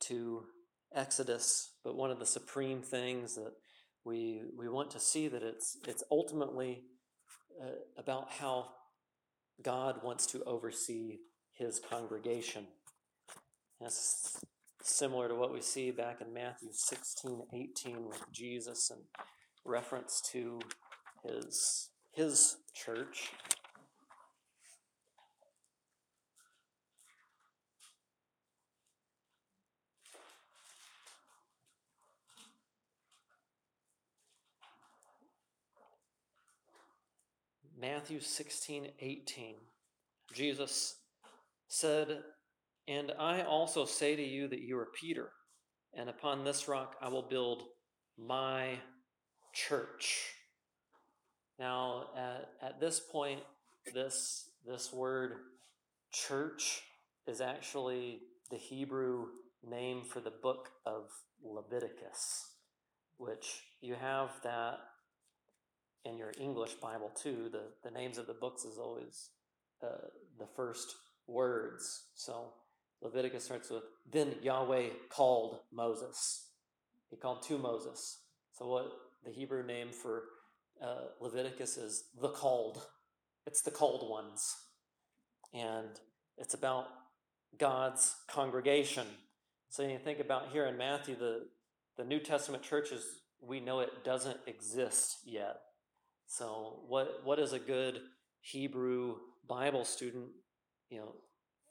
to 0.00 0.44
Exodus. 0.94 1.72
But 1.84 1.96
one 1.96 2.10
of 2.10 2.18
the 2.18 2.26
supreme 2.26 2.82
things 2.82 3.34
that 3.34 3.52
we 4.04 4.42
we 4.58 4.68
want 4.68 4.90
to 4.92 5.00
see 5.00 5.28
that 5.28 5.42
it's 5.42 5.76
it's 5.86 6.02
ultimately 6.10 6.84
uh, 7.62 7.66
about 7.96 8.30
how 8.30 8.68
God 9.62 10.02
wants 10.02 10.26
to 10.28 10.42
oversee 10.44 11.18
His 11.52 11.80
congregation. 11.80 12.66
That's 13.82 14.38
similar 14.80 15.26
to 15.26 15.34
what 15.34 15.52
we 15.52 15.60
see 15.60 15.90
back 15.90 16.20
in 16.20 16.32
Matthew 16.32 16.68
16, 16.70 17.42
18 17.52 18.06
with 18.06 18.22
Jesus 18.30 18.90
and 18.90 19.00
reference 19.64 20.20
to 20.30 20.60
his, 21.24 21.90
his 22.12 22.58
church. 22.72 23.32
Matthew 37.80 38.20
16, 38.20 38.86
18. 39.00 39.54
Jesus 40.32 40.98
said, 41.66 42.22
and 42.88 43.12
I 43.18 43.42
also 43.42 43.84
say 43.84 44.16
to 44.16 44.22
you 44.22 44.48
that 44.48 44.60
you 44.60 44.78
are 44.78 44.88
Peter, 45.00 45.30
and 45.94 46.08
upon 46.08 46.44
this 46.44 46.68
rock 46.68 46.96
I 47.00 47.08
will 47.08 47.22
build 47.22 47.64
my 48.18 48.78
church. 49.52 50.34
Now, 51.58 52.06
at, 52.16 52.48
at 52.60 52.80
this 52.80 53.00
point, 53.00 53.40
this, 53.94 54.50
this 54.66 54.92
word 54.92 55.34
church 56.12 56.82
is 57.26 57.40
actually 57.40 58.20
the 58.50 58.56
Hebrew 58.56 59.26
name 59.68 60.02
for 60.04 60.20
the 60.20 60.32
book 60.42 60.70
of 60.84 61.10
Leviticus, 61.44 62.48
which 63.16 63.62
you 63.80 63.94
have 63.94 64.30
that 64.42 64.78
in 66.04 66.18
your 66.18 66.32
English 66.38 66.74
Bible 66.74 67.10
too. 67.14 67.48
The, 67.50 67.64
the 67.84 67.90
names 67.90 68.18
of 68.18 68.26
the 68.26 68.34
books 68.34 68.64
is 68.64 68.78
always 68.78 69.30
uh, 69.82 70.08
the 70.38 70.46
first 70.56 70.96
words. 71.26 72.04
So 72.14 72.52
Leviticus 73.02 73.44
starts 73.44 73.70
with, 73.70 73.82
then 74.10 74.34
Yahweh 74.42 74.88
called 75.10 75.58
Moses. 75.72 76.48
He 77.10 77.16
called 77.16 77.42
to 77.42 77.58
Moses. 77.58 78.20
So, 78.52 78.68
what 78.68 78.92
the 79.24 79.30
Hebrew 79.30 79.64
name 79.64 79.88
for 79.90 80.22
uh, 80.82 81.06
Leviticus 81.20 81.76
is 81.76 82.04
the 82.20 82.28
called. 82.28 82.82
It's 83.46 83.62
the 83.62 83.70
called 83.70 84.08
ones. 84.08 84.54
And 85.52 85.88
it's 86.38 86.54
about 86.54 86.86
God's 87.58 88.14
congregation. 88.28 89.06
So 89.68 89.82
you 89.82 89.98
think 89.98 90.20
about 90.20 90.48
here 90.52 90.66
in 90.66 90.76
Matthew, 90.76 91.16
the, 91.16 91.46
the 91.96 92.04
New 92.04 92.20
Testament 92.20 92.62
churches, 92.62 93.04
we 93.40 93.60
know 93.60 93.80
it 93.80 94.04
doesn't 94.04 94.38
exist 94.46 95.18
yet. 95.24 95.56
So 96.26 96.80
what 96.88 97.20
what 97.24 97.38
is 97.38 97.52
a 97.52 97.58
good 97.58 98.00
Hebrew 98.40 99.16
Bible 99.46 99.84
student, 99.84 100.28
you 100.88 100.98
know, 100.98 101.14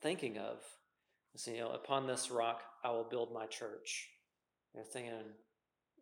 thinking 0.02 0.38
of? 0.38 0.58
So, 1.36 1.52
you 1.52 1.60
know, 1.60 1.72
upon 1.72 2.08
this 2.08 2.30
rock 2.30 2.62
I 2.84 2.92
will 2.92 3.08
build 3.10 3.34
my 3.34 3.46
church. 3.46 4.10
They're 4.74 4.84
thinking, 4.84 5.14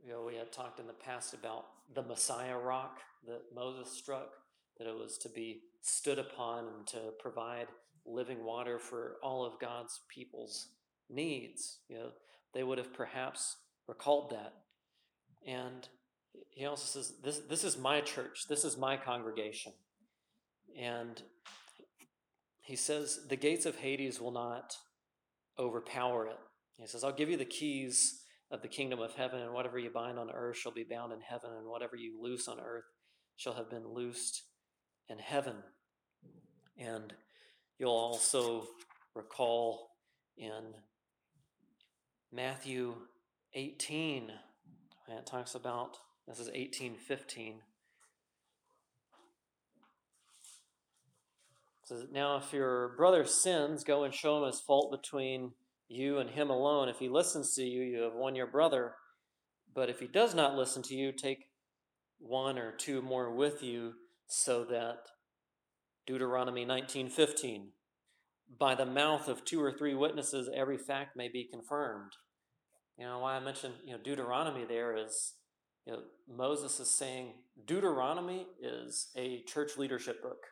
you 0.03 0.11
know, 0.11 0.23
we 0.25 0.35
had 0.35 0.51
talked 0.51 0.79
in 0.79 0.87
the 0.87 0.93
past 0.93 1.33
about 1.33 1.65
the 1.93 2.03
Messiah 2.03 2.57
rock 2.57 2.99
that 3.27 3.41
Moses 3.53 3.91
struck, 3.91 4.29
that 4.77 4.87
it 4.87 4.95
was 4.95 5.17
to 5.19 5.29
be 5.29 5.61
stood 5.81 6.19
upon 6.19 6.65
and 6.67 6.87
to 6.87 6.99
provide 7.19 7.67
living 8.05 8.43
water 8.43 8.79
for 8.79 9.17
all 9.21 9.45
of 9.45 9.59
God's 9.59 9.99
people's 10.09 10.69
needs. 11.09 11.79
You 11.89 11.97
know, 11.97 12.09
they 12.53 12.63
would 12.63 12.77
have 12.77 12.93
perhaps 12.93 13.57
recalled 13.87 14.31
that. 14.31 14.53
And 15.45 15.87
he 16.49 16.65
also 16.65 16.85
says, 16.85 17.13
This 17.23 17.39
this 17.49 17.63
is 17.63 17.77
my 17.77 18.01
church, 18.01 18.47
this 18.47 18.63
is 18.63 18.77
my 18.77 18.97
congregation. 18.97 19.73
And 20.79 21.21
he 22.61 22.75
says, 22.75 23.21
The 23.27 23.35
gates 23.35 23.65
of 23.65 23.77
Hades 23.77 24.19
will 24.19 24.31
not 24.31 24.77
overpower 25.59 26.27
it. 26.27 26.37
He 26.77 26.87
says, 26.87 27.03
I'll 27.03 27.11
give 27.11 27.29
you 27.29 27.37
the 27.37 27.45
keys 27.45 28.21
of 28.51 28.61
the 28.61 28.67
kingdom 28.67 28.99
of 28.99 29.13
heaven, 29.13 29.41
and 29.41 29.53
whatever 29.53 29.77
you 29.77 29.89
bind 29.89 30.17
on 30.17 30.31
earth 30.31 30.57
shall 30.57 30.71
be 30.71 30.85
bound 30.89 31.11
in 31.11 31.19
heaven, 31.21 31.51
and 31.57 31.67
whatever 31.67 31.95
you 31.95 32.21
loose 32.21 32.47
on 32.47 32.59
earth 32.59 32.85
shall 33.35 33.53
have 33.53 33.69
been 33.69 33.87
loosed 33.87 34.43
in 35.09 35.19
heaven. 35.19 35.55
And 36.77 37.13
you'll 37.77 37.91
also 37.91 38.67
recall 39.13 39.89
in 40.37 40.73
Matthew 42.31 42.95
18, 43.53 44.31
and 45.07 45.19
it 45.19 45.25
talks 45.25 45.55
about 45.55 45.97
this 46.27 46.39
is 46.39 46.47
1815. 46.47 47.61
Now, 52.11 52.37
if 52.37 52.53
your 52.53 52.95
brother 52.97 53.25
sins, 53.25 53.83
go 53.83 54.03
and 54.03 54.13
show 54.13 54.37
him 54.37 54.47
his 54.47 54.59
fault 54.59 54.91
between 54.91 55.53
you 55.87 56.19
and 56.19 56.29
him 56.29 56.49
alone. 56.49 56.89
If 56.89 56.99
he 56.99 57.09
listens 57.09 57.55
to 57.55 57.63
you, 57.63 57.83
you 57.83 58.01
have 58.01 58.13
won 58.13 58.35
your 58.35 58.47
brother. 58.47 58.95
But 59.73 59.89
if 59.89 59.99
he 59.99 60.07
does 60.07 60.35
not 60.35 60.55
listen 60.55 60.83
to 60.83 60.95
you, 60.95 61.11
take 61.11 61.49
one 62.19 62.57
or 62.57 62.71
two 62.71 63.01
more 63.01 63.33
with 63.33 63.63
you, 63.63 63.93
so 64.27 64.63
that 64.65 65.07
Deuteronomy 66.05 66.65
19:15, 66.65 67.73
by 68.57 68.75
the 68.75 68.85
mouth 68.85 69.27
of 69.27 69.45
two 69.45 69.61
or 69.61 69.71
three 69.71 69.93
witnesses, 69.93 70.49
every 70.53 70.77
fact 70.77 71.15
may 71.15 71.27
be 71.27 71.45
confirmed. 71.45 72.13
You 72.97 73.05
know 73.05 73.19
why 73.19 73.35
I 73.35 73.39
mentioned 73.39 73.75
you 73.85 73.93
know 73.93 74.01
Deuteronomy 74.03 74.65
there 74.65 74.95
is 74.95 75.35
you 75.85 75.93
know 75.93 76.03
Moses 76.27 76.79
is 76.79 76.89
saying 76.89 77.33
Deuteronomy 77.65 78.47
is 78.61 79.11
a 79.15 79.43
church 79.43 79.77
leadership 79.77 80.21
book. 80.21 80.45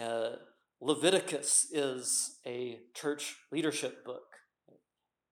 Uh, 0.00 0.36
Leviticus 0.80 1.68
is 1.72 2.38
a 2.46 2.80
church 2.94 3.36
leadership 3.50 4.04
book. 4.04 4.22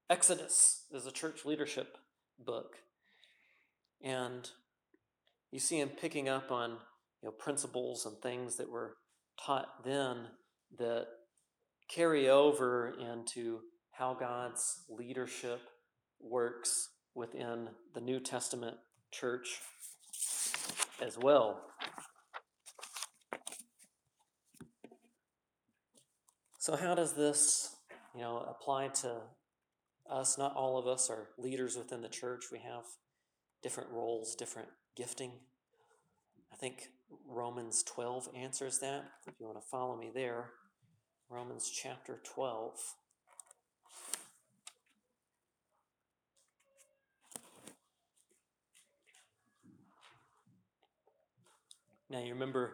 Exodus 0.09 0.85
is 0.93 1.07
a 1.07 1.13
church 1.13 1.45
leadership 1.45 1.97
book. 2.39 2.77
And 4.03 4.49
you 5.51 5.59
see 5.59 5.81
him 5.81 5.89
picking 5.89 6.29
up 6.29 6.51
on 6.51 6.71
you 7.23 7.29
know, 7.29 7.31
principles 7.33 8.07
and 8.07 8.17
things 8.19 8.57
that 8.57 8.71
were 8.71 8.97
taught 9.45 9.85
then 9.85 10.27
that 10.79 11.07
carry 11.89 12.29
over 12.29 12.95
into 12.99 13.61
how 13.93 14.15
God's 14.15 14.85
leadership 14.89 15.61
works 16.21 16.91
within 17.15 17.69
the 17.95 18.01
New 18.01 18.21
Testament 18.21 18.77
church 19.11 19.61
as 21.01 21.19
well. 21.19 21.70
So, 26.61 26.77
how 26.77 26.95
does 26.95 27.15
this, 27.15 27.75
you 28.15 28.21
know, 28.21 28.45
apply 28.47 28.89
to 28.89 29.23
us? 30.11 30.37
Not 30.37 30.55
all 30.55 30.77
of 30.77 30.87
us 30.87 31.09
are 31.09 31.29
leaders 31.39 31.75
within 31.75 32.03
the 32.03 32.09
church. 32.11 32.53
We 32.53 32.59
have 32.59 32.85
different 33.63 33.89
roles, 33.91 34.35
different 34.35 34.69
gifting. 34.95 35.33
I 36.53 36.57
think 36.57 36.89
Romans 37.27 37.83
12 37.85 38.29
answers 38.37 38.79
that. 38.81 39.05
If 39.27 39.41
you 39.41 39.47
want 39.47 39.59
to 39.59 39.67
follow 39.71 39.97
me 39.97 40.11
there, 40.15 40.51
Romans 41.31 41.71
chapter 41.71 42.21
12. 42.25 42.75
Now, 52.11 52.19
you 52.19 52.35
remember 52.35 52.73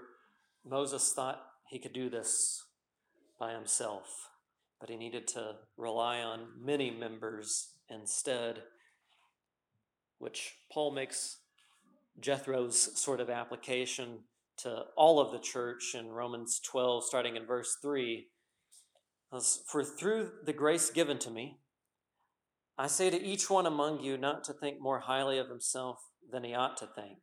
Moses 0.68 1.12
thought 1.12 1.40
he 1.68 1.78
could 1.78 1.92
do 1.92 2.10
this 2.10 2.65
by 3.38 3.52
himself, 3.52 4.30
but 4.80 4.88
he 4.88 4.96
needed 4.96 5.26
to 5.28 5.56
rely 5.76 6.20
on 6.20 6.48
many 6.60 6.90
members 6.90 7.72
instead, 7.88 8.62
which 10.18 10.54
Paul 10.72 10.92
makes 10.92 11.38
Jethro's 12.20 12.98
sort 12.98 13.20
of 13.20 13.28
application 13.28 14.20
to 14.58 14.84
all 14.96 15.20
of 15.20 15.32
the 15.32 15.38
church 15.38 15.94
in 15.94 16.08
Romans 16.08 16.60
12, 16.60 17.04
starting 17.04 17.36
in 17.36 17.46
verse 17.46 17.76
3. 17.82 18.28
For 19.66 19.84
through 19.84 20.30
the 20.44 20.54
grace 20.54 20.88
given 20.88 21.18
to 21.18 21.30
me, 21.30 21.58
I 22.78 22.86
say 22.86 23.10
to 23.10 23.22
each 23.22 23.50
one 23.50 23.66
among 23.66 24.00
you 24.00 24.16
not 24.16 24.44
to 24.44 24.54
think 24.54 24.80
more 24.80 25.00
highly 25.00 25.38
of 25.38 25.48
himself 25.48 25.98
than 26.30 26.44
he 26.44 26.54
ought 26.54 26.76
to 26.78 26.86
think, 26.86 27.18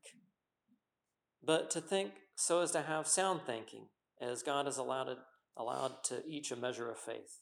but 1.43 1.69
to 1.71 1.81
think 1.81 2.11
so 2.35 2.61
as 2.61 2.71
to 2.71 2.81
have 2.83 3.07
sound 3.07 3.41
thinking, 3.45 3.87
as 4.21 4.43
God 4.43 4.65
has 4.65 4.77
allowed 4.77 5.09
it 5.09 5.17
allowed 5.57 6.03
to 6.05 6.25
each 6.27 6.51
a 6.51 6.55
measure 6.55 6.89
of 6.89 6.97
faith. 6.97 7.39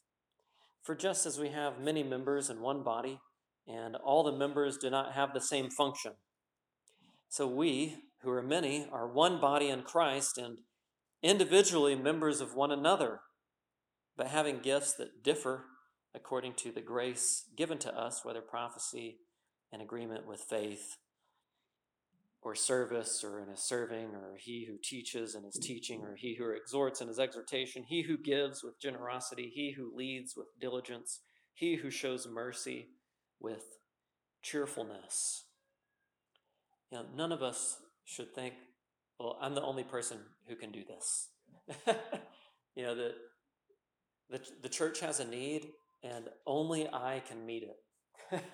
For 0.84 0.96
just 0.96 1.26
as 1.26 1.40
we 1.40 1.50
have 1.50 1.80
many 1.80 2.04
members 2.04 2.50
in 2.50 2.62
one 2.62 2.84
body, 2.84 3.20
and 3.68 3.96
all 3.96 4.24
the 4.24 4.32
members 4.32 4.78
do 4.78 4.90
not 4.90 5.14
have 5.14 5.34
the 5.34 5.42
same 5.42 5.70
function, 5.70 6.14
so 7.30 7.48
we, 7.48 7.96
who 8.24 8.32
are 8.32 8.44
many, 8.44 8.88
are 8.92 9.08
one 9.08 9.40
body 9.40 9.70
in 9.70 9.84
Christ 9.84 10.38
and 10.38 10.58
individually 11.24 11.96
members 11.96 12.42
of 12.42 12.56
one 12.56 12.72
another, 12.72 13.22
but 14.18 14.28
having 14.28 14.60
gifts 14.60 14.94
that 14.96 15.24
differ 15.24 15.66
according 16.14 16.56
to 16.56 16.72
the 16.72 16.82
grace 16.82 17.46
given 17.56 17.78
to 17.78 17.98
us, 17.98 18.26
whether 18.26 18.42
prophecy 18.42 19.20
in 19.72 19.80
agreement 19.80 20.28
with 20.28 20.42
faith 20.42 20.98
or 22.42 22.56
service 22.56 23.24
or 23.24 23.40
in 23.40 23.50
his 23.50 23.60
serving, 23.60 24.16
or 24.16 24.36
he 24.38 24.66
who 24.66 24.78
teaches 24.82 25.36
in 25.36 25.44
his 25.44 25.60
teaching, 25.62 26.02
or 26.02 26.16
he 26.16 26.36
who 26.36 26.50
exhorts 26.52 27.02
in 27.02 27.08
his 27.08 27.20
exhortation, 27.20 27.84
he 27.88 28.02
who 28.02 28.18
gives 28.18 28.64
with 28.64 28.80
generosity, 28.80 29.52
he 29.54 29.72
who 29.72 29.96
leads 29.96 30.36
with 30.36 30.48
diligence, 30.60 31.20
he 31.54 31.76
who 31.76 31.92
shows 31.92 32.28
mercy 32.28 32.88
with 33.40 33.78
cheerfulness. 34.42 35.46
You 36.92 37.00
know, 37.00 37.06
none 37.16 37.32
of 37.32 37.44
us 37.44 37.78
should 38.06 38.34
think, 38.34 38.54
well, 39.20 39.38
I'm 39.40 39.54
the 39.54 39.62
only 39.62 39.84
person 39.84 40.18
who 40.48 40.56
can 40.56 40.72
do 40.72 40.82
this. 40.84 41.30
you 42.76 42.84
know, 42.84 42.96
that 42.96 43.14
the, 44.30 44.42
the 44.64 44.70
church 44.70 45.00
has 45.02 45.20
a 45.20 45.26
need 45.26 45.68
and 46.04 46.26
only 46.48 46.88
I 46.88 47.22
can 47.28 47.46
meet 47.46 47.64
it. 47.64 48.42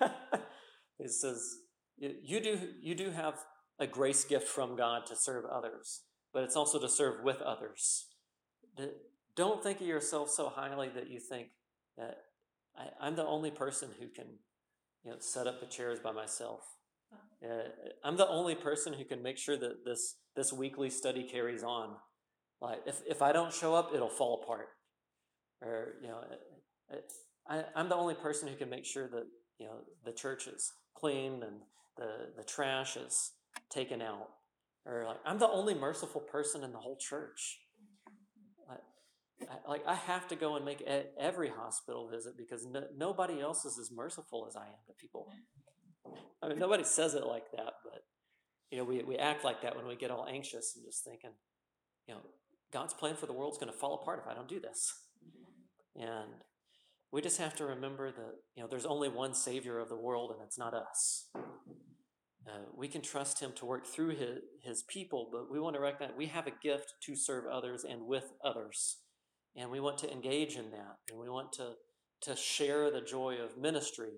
it 0.98 1.10
says, 1.10 1.56
you 1.96 2.40
do, 2.40 2.58
you 2.80 2.94
do 2.94 3.10
have 3.10 3.34
a 3.78 3.86
grace 3.86 4.24
gift 4.24 4.48
from 4.48 4.76
God 4.76 5.06
to 5.06 5.16
serve 5.16 5.44
others, 5.44 6.02
but 6.32 6.42
it's 6.42 6.56
also 6.56 6.80
to 6.80 6.88
serve 6.88 7.22
with 7.22 7.40
others. 7.40 8.06
Don't 9.36 9.62
think 9.62 9.80
of 9.80 9.86
yourself 9.86 10.30
so 10.30 10.48
highly 10.48 10.88
that 10.94 11.08
you 11.08 11.20
think 11.20 11.48
that 11.96 12.18
I, 12.76 13.06
am 13.06 13.16
the 13.16 13.26
only 13.26 13.50
person 13.50 13.90
who 13.98 14.08
can 14.08 14.26
you 15.04 15.12
know, 15.12 15.16
set 15.20 15.46
up 15.46 15.60
the 15.60 15.66
chairs 15.66 15.98
by 16.00 16.12
myself. 16.12 16.60
Uh-huh. 17.12 17.48
Uh, 17.48 17.68
I'm 18.04 18.16
the 18.16 18.28
only 18.28 18.54
person 18.54 18.92
who 18.92 19.04
can 19.04 19.22
make 19.22 19.38
sure 19.38 19.56
that 19.56 19.84
this, 19.84 20.16
this 20.36 20.52
weekly 20.52 20.90
study 20.90 21.22
carries 21.22 21.62
on. 21.62 21.96
Like 22.60 22.80
if, 22.86 23.00
if 23.08 23.22
I 23.22 23.32
don't 23.32 23.52
show 23.52 23.74
up, 23.74 23.92
it'll 23.94 24.08
fall 24.08 24.40
apart. 24.42 24.68
Or, 25.62 25.94
you 26.02 26.08
know, 26.08 26.18
uh, 26.92 26.96
uh, 26.96 27.00
I, 27.48 27.64
I'm 27.80 27.88
the 27.88 27.96
only 27.96 28.14
person 28.14 28.48
who 28.48 28.56
can 28.56 28.68
make 28.68 28.84
sure 28.84 29.08
that, 29.08 29.24
you 29.58 29.66
know, 29.66 29.78
the 30.04 30.12
church 30.12 30.46
is 30.46 30.72
clean 30.96 31.42
and 31.42 31.60
the, 31.96 32.30
the 32.36 32.44
trash 32.44 32.96
is 32.96 33.32
taken 33.70 34.02
out. 34.02 34.28
Or 34.86 35.04
like, 35.06 35.18
I'm 35.24 35.38
the 35.38 35.48
only 35.48 35.74
merciful 35.74 36.20
person 36.20 36.64
in 36.64 36.72
the 36.72 36.78
whole 36.78 36.96
church. 36.96 37.58
Like, 39.68 39.86
I 39.86 39.94
have 39.94 40.26
to 40.28 40.36
go 40.36 40.56
and 40.56 40.64
make 40.64 40.82
every 41.18 41.48
hospital 41.48 42.08
visit 42.10 42.36
because 42.36 42.66
no, 42.66 42.82
nobody 42.96 43.40
else 43.40 43.64
is 43.64 43.78
as 43.78 43.88
merciful 43.92 44.46
as 44.48 44.56
I 44.56 44.66
am 44.66 44.80
to 44.88 44.92
people. 44.94 45.28
I 46.42 46.48
mean, 46.48 46.58
nobody 46.58 46.82
says 46.82 47.14
it 47.14 47.24
like 47.24 47.50
that, 47.52 47.74
but, 47.84 48.02
you 48.70 48.78
know, 48.78 48.84
we, 48.84 49.04
we 49.04 49.16
act 49.16 49.44
like 49.44 49.62
that 49.62 49.76
when 49.76 49.86
we 49.86 49.94
get 49.94 50.10
all 50.10 50.26
anxious 50.28 50.74
and 50.74 50.84
just 50.84 51.04
thinking, 51.04 51.30
you 52.08 52.14
know, 52.14 52.20
God's 52.72 52.94
plan 52.94 53.14
for 53.14 53.26
the 53.26 53.32
world 53.32 53.52
is 53.52 53.58
going 53.58 53.72
to 53.72 53.78
fall 53.78 53.94
apart 53.94 54.20
if 54.24 54.28
I 54.28 54.34
don't 54.34 54.48
do 54.48 54.58
this. 54.58 54.92
And 55.94 56.34
we 57.12 57.22
just 57.22 57.38
have 57.38 57.54
to 57.56 57.64
remember 57.64 58.10
that, 58.10 58.34
you 58.56 58.62
know, 58.62 58.68
there's 58.68 58.86
only 58.86 59.08
one 59.08 59.34
Savior 59.34 59.78
of 59.78 59.88
the 59.88 59.96
world, 59.96 60.32
and 60.32 60.40
it's 60.44 60.58
not 60.58 60.74
us. 60.74 61.30
Uh, 62.46 62.64
we 62.74 62.88
can 62.88 63.02
trust 63.02 63.40
Him 63.40 63.52
to 63.56 63.66
work 63.66 63.86
through 63.86 64.10
his, 64.10 64.38
his 64.62 64.82
people, 64.82 65.28
but 65.30 65.50
we 65.50 65.60
want 65.60 65.74
to 65.74 65.80
recognize 65.80 66.16
we 66.16 66.26
have 66.26 66.46
a 66.46 66.52
gift 66.62 66.94
to 67.02 67.14
serve 67.14 67.44
others 67.46 67.84
and 67.84 68.06
with 68.06 68.32
others. 68.44 68.98
And 69.56 69.70
we 69.70 69.80
want 69.80 69.98
to 69.98 70.12
engage 70.12 70.56
in 70.56 70.70
that. 70.70 70.96
And 71.10 71.18
we 71.18 71.28
want 71.28 71.52
to, 71.54 71.72
to 72.22 72.36
share 72.36 72.90
the 72.90 73.00
joy 73.00 73.36
of 73.36 73.58
ministry. 73.58 74.12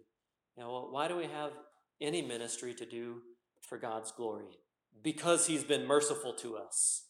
You 0.56 0.64
know, 0.64 0.88
why 0.90 1.08
do 1.08 1.16
we 1.16 1.24
have 1.24 1.52
any 2.00 2.22
ministry 2.22 2.74
to 2.74 2.86
do 2.86 3.22
for 3.66 3.78
God's 3.78 4.12
glory? 4.12 4.58
Because 5.02 5.46
He's 5.46 5.64
been 5.64 5.86
merciful 5.86 6.34
to 6.34 6.56
us. 6.56 7.06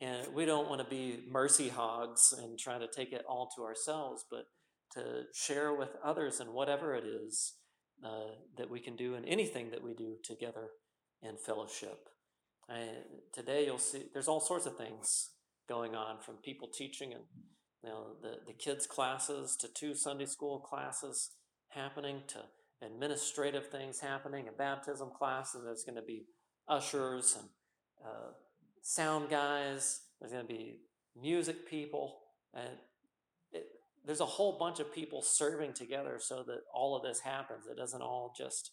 And 0.00 0.34
we 0.34 0.44
don't 0.44 0.68
want 0.68 0.80
to 0.82 0.88
be 0.88 1.24
mercy 1.28 1.68
hogs 1.68 2.32
and 2.36 2.58
try 2.58 2.78
to 2.78 2.86
take 2.86 3.12
it 3.12 3.24
all 3.28 3.50
to 3.56 3.62
ourselves, 3.64 4.24
but 4.30 4.44
to 4.92 5.24
share 5.34 5.74
with 5.74 5.90
others 6.04 6.38
and 6.38 6.52
whatever 6.52 6.94
it 6.94 7.04
is 7.04 7.54
uh, 8.04 8.32
that 8.56 8.70
we 8.70 8.80
can 8.80 8.96
do 8.96 9.14
and 9.14 9.26
anything 9.26 9.70
that 9.70 9.82
we 9.82 9.94
do 9.94 10.16
together 10.22 10.68
in 11.22 11.36
fellowship. 11.36 12.08
Today 13.32 13.64
you'll 13.64 13.78
see 13.78 14.04
there's 14.12 14.28
all 14.28 14.40
sorts 14.40 14.66
of 14.66 14.76
things 14.76 15.30
going 15.68 15.94
on 15.94 16.20
from 16.20 16.36
people 16.36 16.68
teaching 16.68 17.12
and 17.12 17.22
you 17.82 17.90
know 17.90 18.16
the, 18.22 18.36
the 18.46 18.52
kids 18.52 18.86
classes 18.86 19.56
to 19.56 19.68
two 19.72 19.94
Sunday 19.94 20.26
school 20.26 20.60
classes 20.60 21.30
happening 21.70 22.22
to 22.28 22.38
administrative 22.82 23.68
things 23.68 24.00
happening, 24.00 24.48
a 24.48 24.52
baptism 24.52 25.10
class, 25.16 25.54
and 25.54 25.66
there's 25.66 25.84
going 25.84 25.96
to 25.96 26.02
be 26.02 26.26
ushers 26.68 27.36
and 27.38 27.48
uh, 28.04 28.30
sound 28.82 29.28
guys. 29.30 30.02
There's 30.20 30.32
going 30.32 30.46
to 30.46 30.52
be 30.52 30.80
music 31.20 31.68
people, 31.68 32.18
and 32.54 32.76
there's 34.06 34.20
a 34.20 34.26
whole 34.26 34.58
bunch 34.58 34.80
of 34.80 34.92
people 34.92 35.22
serving 35.22 35.74
together 35.74 36.18
so 36.20 36.42
that 36.46 36.60
all 36.72 36.96
of 36.96 37.02
this 37.02 37.20
happens. 37.20 37.66
It 37.66 37.76
doesn't 37.76 38.02
all 38.02 38.32
just 38.36 38.70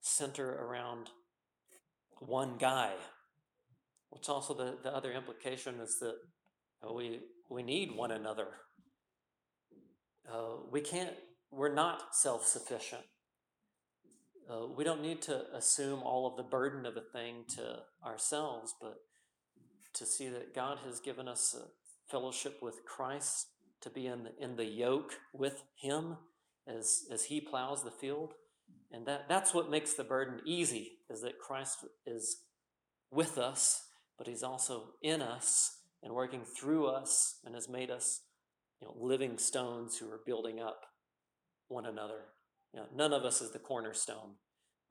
center 0.00 0.50
around 0.50 1.10
one 2.20 2.56
guy. 2.58 2.92
Which 4.10 4.28
also 4.28 4.54
the, 4.54 4.78
the 4.82 4.94
other 4.94 5.12
implication 5.12 5.80
is 5.80 5.98
that 6.00 6.14
we 6.94 7.20
we 7.50 7.62
need 7.62 7.94
one 7.94 8.10
another. 8.10 8.48
Uh, 10.30 10.56
we 10.70 10.80
can't. 10.80 11.14
We're 11.50 11.74
not 11.74 12.14
self 12.14 12.46
sufficient. 12.46 13.02
Uh, 14.50 14.66
we 14.74 14.82
don't 14.82 15.02
need 15.02 15.20
to 15.22 15.44
assume 15.54 16.02
all 16.02 16.26
of 16.26 16.36
the 16.36 16.42
burden 16.42 16.86
of 16.86 16.96
a 16.96 17.02
thing 17.12 17.44
to 17.48 17.80
ourselves, 18.04 18.74
but 18.80 18.96
to 19.92 20.06
see 20.06 20.28
that 20.28 20.54
God 20.54 20.78
has 20.86 21.00
given 21.00 21.28
us 21.28 21.54
a 21.54 21.66
fellowship 22.10 22.58
with 22.62 22.84
Christ, 22.86 23.48
to 23.82 23.90
be 23.90 24.06
in 24.06 24.24
the, 24.24 24.30
in 24.38 24.56
the 24.56 24.64
yoke 24.64 25.14
with 25.32 25.62
Him 25.80 26.16
as, 26.66 27.04
as 27.10 27.24
He 27.24 27.40
plows 27.40 27.82
the 27.82 27.90
field. 27.90 28.34
And 28.90 29.06
that, 29.06 29.28
that's 29.28 29.54
what 29.54 29.70
makes 29.70 29.94
the 29.94 30.04
burden 30.04 30.40
easy, 30.46 30.98
is 31.10 31.20
that 31.22 31.38
Christ 31.38 31.84
is 32.06 32.42
with 33.10 33.38
us, 33.38 33.84
but 34.16 34.26
He's 34.26 34.42
also 34.42 34.94
in 35.02 35.22
us 35.22 35.78
and 36.02 36.14
working 36.14 36.42
through 36.44 36.86
us 36.86 37.38
and 37.44 37.54
has 37.54 37.68
made 37.68 37.90
us 37.90 38.20
you 38.80 38.88
know, 38.88 38.94
living 38.98 39.38
stones 39.38 39.98
who 39.98 40.10
are 40.10 40.20
building 40.24 40.60
up 40.60 40.82
one 41.68 41.86
another. 41.86 42.26
You 42.72 42.80
know, 42.80 42.86
none 42.94 43.12
of 43.12 43.24
us 43.24 43.40
is 43.40 43.52
the 43.52 43.58
cornerstone 43.58 44.34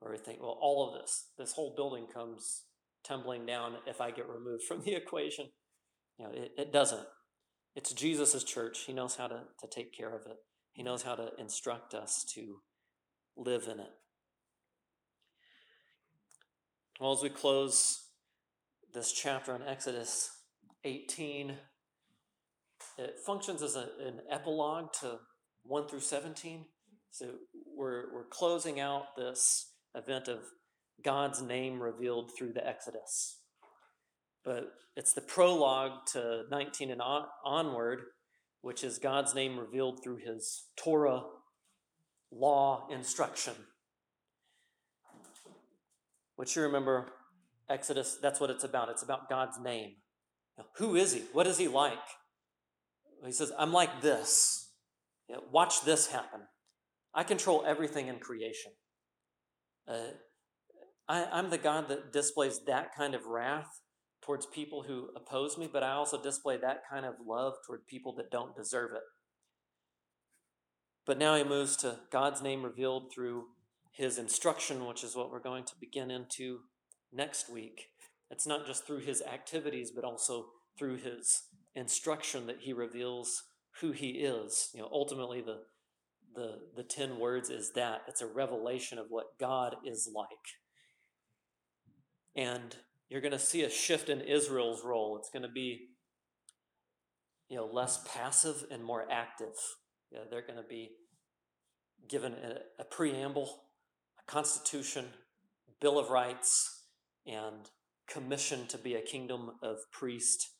where 0.00 0.12
we 0.12 0.18
think, 0.18 0.40
well, 0.40 0.58
all 0.60 0.88
of 0.88 1.00
this, 1.00 1.28
this 1.38 1.52
whole 1.52 1.74
building 1.74 2.06
comes 2.12 2.64
tumbling 3.04 3.46
down 3.46 3.74
if 3.86 4.00
I 4.00 4.10
get 4.10 4.28
removed 4.28 4.64
from 4.64 4.82
the 4.82 4.94
equation. 4.96 5.46
You 6.18 6.26
know, 6.26 6.32
it, 6.32 6.52
it 6.56 6.72
doesn't. 6.72 7.06
It's 7.78 7.92
Jesus' 7.92 8.42
church. 8.42 8.80
He 8.88 8.92
knows 8.92 9.14
how 9.14 9.28
to, 9.28 9.42
to 9.60 9.68
take 9.68 9.96
care 9.96 10.12
of 10.12 10.26
it. 10.26 10.38
He 10.72 10.82
knows 10.82 11.04
how 11.04 11.14
to 11.14 11.30
instruct 11.38 11.94
us 11.94 12.24
to 12.34 12.56
live 13.36 13.68
in 13.72 13.78
it. 13.78 13.92
Well, 16.98 17.12
as 17.12 17.22
we 17.22 17.28
close 17.28 18.08
this 18.92 19.12
chapter 19.12 19.52
on 19.52 19.62
Exodus 19.62 20.28
18, 20.82 21.54
it 22.98 23.14
functions 23.24 23.62
as 23.62 23.76
a, 23.76 23.86
an 24.04 24.22
epilogue 24.28 24.92
to 24.94 25.20
1 25.62 25.86
through 25.86 26.00
17. 26.00 26.64
So 27.12 27.26
we're, 27.76 28.12
we're 28.12 28.26
closing 28.28 28.80
out 28.80 29.14
this 29.16 29.70
event 29.94 30.26
of 30.26 30.40
God's 31.04 31.40
name 31.40 31.80
revealed 31.80 32.32
through 32.36 32.54
the 32.54 32.66
Exodus. 32.66 33.38
But 34.48 34.72
it's 34.96 35.12
the 35.12 35.20
prologue 35.20 36.06
to 36.12 36.44
19 36.50 36.90
and 36.90 37.02
on, 37.02 37.26
onward, 37.44 38.00
which 38.62 38.82
is 38.82 38.98
God's 38.98 39.34
name 39.34 39.58
revealed 39.58 40.02
through 40.02 40.20
his 40.24 40.68
Torah 40.82 41.24
law 42.32 42.86
instruction. 42.90 43.52
Which 46.36 46.56
you 46.56 46.62
remember, 46.62 47.10
Exodus, 47.68 48.16
that's 48.22 48.40
what 48.40 48.48
it's 48.48 48.64
about. 48.64 48.88
It's 48.88 49.02
about 49.02 49.28
God's 49.28 49.60
name. 49.60 49.96
Who 50.78 50.96
is 50.96 51.12
he? 51.12 51.24
What 51.34 51.46
is 51.46 51.58
he 51.58 51.68
like? 51.68 51.98
He 53.26 53.32
says, 53.32 53.52
I'm 53.58 53.74
like 53.74 54.00
this. 54.00 54.70
Watch 55.52 55.84
this 55.84 56.06
happen. 56.06 56.40
I 57.12 57.22
control 57.22 57.64
everything 57.66 58.08
in 58.08 58.18
creation. 58.18 58.72
Uh, 59.86 60.12
I, 61.06 61.26
I'm 61.30 61.50
the 61.50 61.58
God 61.58 61.88
that 61.88 62.14
displays 62.14 62.60
that 62.66 62.94
kind 62.96 63.14
of 63.14 63.26
wrath 63.26 63.68
towards 64.28 64.44
people 64.44 64.82
who 64.82 65.08
oppose 65.16 65.56
me, 65.56 65.66
but 65.72 65.82
I 65.82 65.92
also 65.92 66.20
display 66.20 66.58
that 66.58 66.82
kind 66.88 67.06
of 67.06 67.14
love 67.26 67.54
toward 67.66 67.86
people 67.86 68.14
that 68.16 68.30
don't 68.30 68.54
deserve 68.54 68.90
it. 68.92 69.00
But 71.06 71.16
now 71.16 71.34
he 71.34 71.44
moves 71.44 71.78
to 71.78 72.00
God's 72.12 72.42
name 72.42 72.62
revealed 72.62 73.10
through 73.10 73.46
his 73.90 74.18
instruction, 74.18 74.84
which 74.84 75.02
is 75.02 75.16
what 75.16 75.30
we're 75.30 75.40
going 75.40 75.64
to 75.64 75.72
begin 75.80 76.10
into 76.10 76.58
next 77.10 77.48
week. 77.48 77.86
It's 78.30 78.46
not 78.46 78.66
just 78.66 78.86
through 78.86 78.98
his 78.98 79.22
activities, 79.22 79.92
but 79.92 80.04
also 80.04 80.48
through 80.78 80.98
his 80.98 81.44
instruction 81.74 82.46
that 82.48 82.60
he 82.60 82.74
reveals 82.74 83.44
who 83.80 83.92
he 83.92 84.08
is. 84.08 84.68
You 84.74 84.82
know, 84.82 84.90
ultimately 84.92 85.40
the 85.40 85.60
the 86.34 86.58
the 86.76 86.82
10 86.82 87.18
words 87.18 87.48
is 87.48 87.72
that 87.72 88.02
it's 88.06 88.20
a 88.20 88.26
revelation 88.26 88.98
of 88.98 89.06
what 89.08 89.38
God 89.40 89.76
is 89.86 90.06
like. 90.14 90.28
And 92.36 92.76
you're 93.08 93.20
going 93.20 93.32
to 93.32 93.38
see 93.38 93.62
a 93.62 93.70
shift 93.70 94.08
in 94.08 94.20
Israel's 94.20 94.84
role. 94.84 95.16
It's 95.18 95.30
going 95.30 95.42
to 95.42 95.52
be 95.52 95.88
you 97.48 97.56
know 97.56 97.66
less 97.66 98.00
passive 98.12 98.64
and 98.70 98.84
more 98.84 99.06
active. 99.10 99.54
Yeah, 100.10 100.20
they're 100.30 100.46
going 100.46 100.62
to 100.62 100.68
be 100.68 100.90
given 102.08 102.32
a, 102.32 102.82
a 102.82 102.84
preamble, 102.84 103.62
a 104.18 104.30
constitution, 104.30 105.06
bill 105.80 105.98
of 105.98 106.10
rights, 106.10 106.84
and 107.26 107.70
commissioned 108.08 108.68
to 108.70 108.78
be 108.78 108.94
a 108.94 109.02
kingdom 109.02 109.52
of 109.62 109.76
priests 109.92 110.54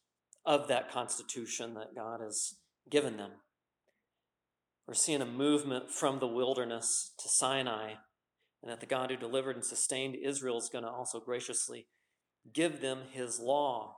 of 0.44 0.68
that 0.68 0.90
constitution 0.90 1.74
that 1.74 1.94
God 1.94 2.20
has 2.20 2.54
given 2.90 3.16
them. 3.16 3.32
We're 4.86 4.94
seeing 4.94 5.20
a 5.20 5.26
movement 5.26 5.90
from 5.90 6.18
the 6.18 6.26
wilderness 6.26 7.12
to 7.18 7.28
Sinai, 7.28 7.94
and 8.62 8.70
that 8.70 8.80
the 8.80 8.86
God 8.86 9.10
who 9.10 9.16
delivered 9.16 9.56
and 9.56 9.64
sustained 9.64 10.16
Israel 10.22 10.56
is 10.56 10.70
going 10.70 10.84
to 10.84 10.90
also 10.90 11.20
graciously 11.20 11.86
give 12.52 12.80
them 12.80 13.00
his 13.12 13.40
law. 13.40 13.96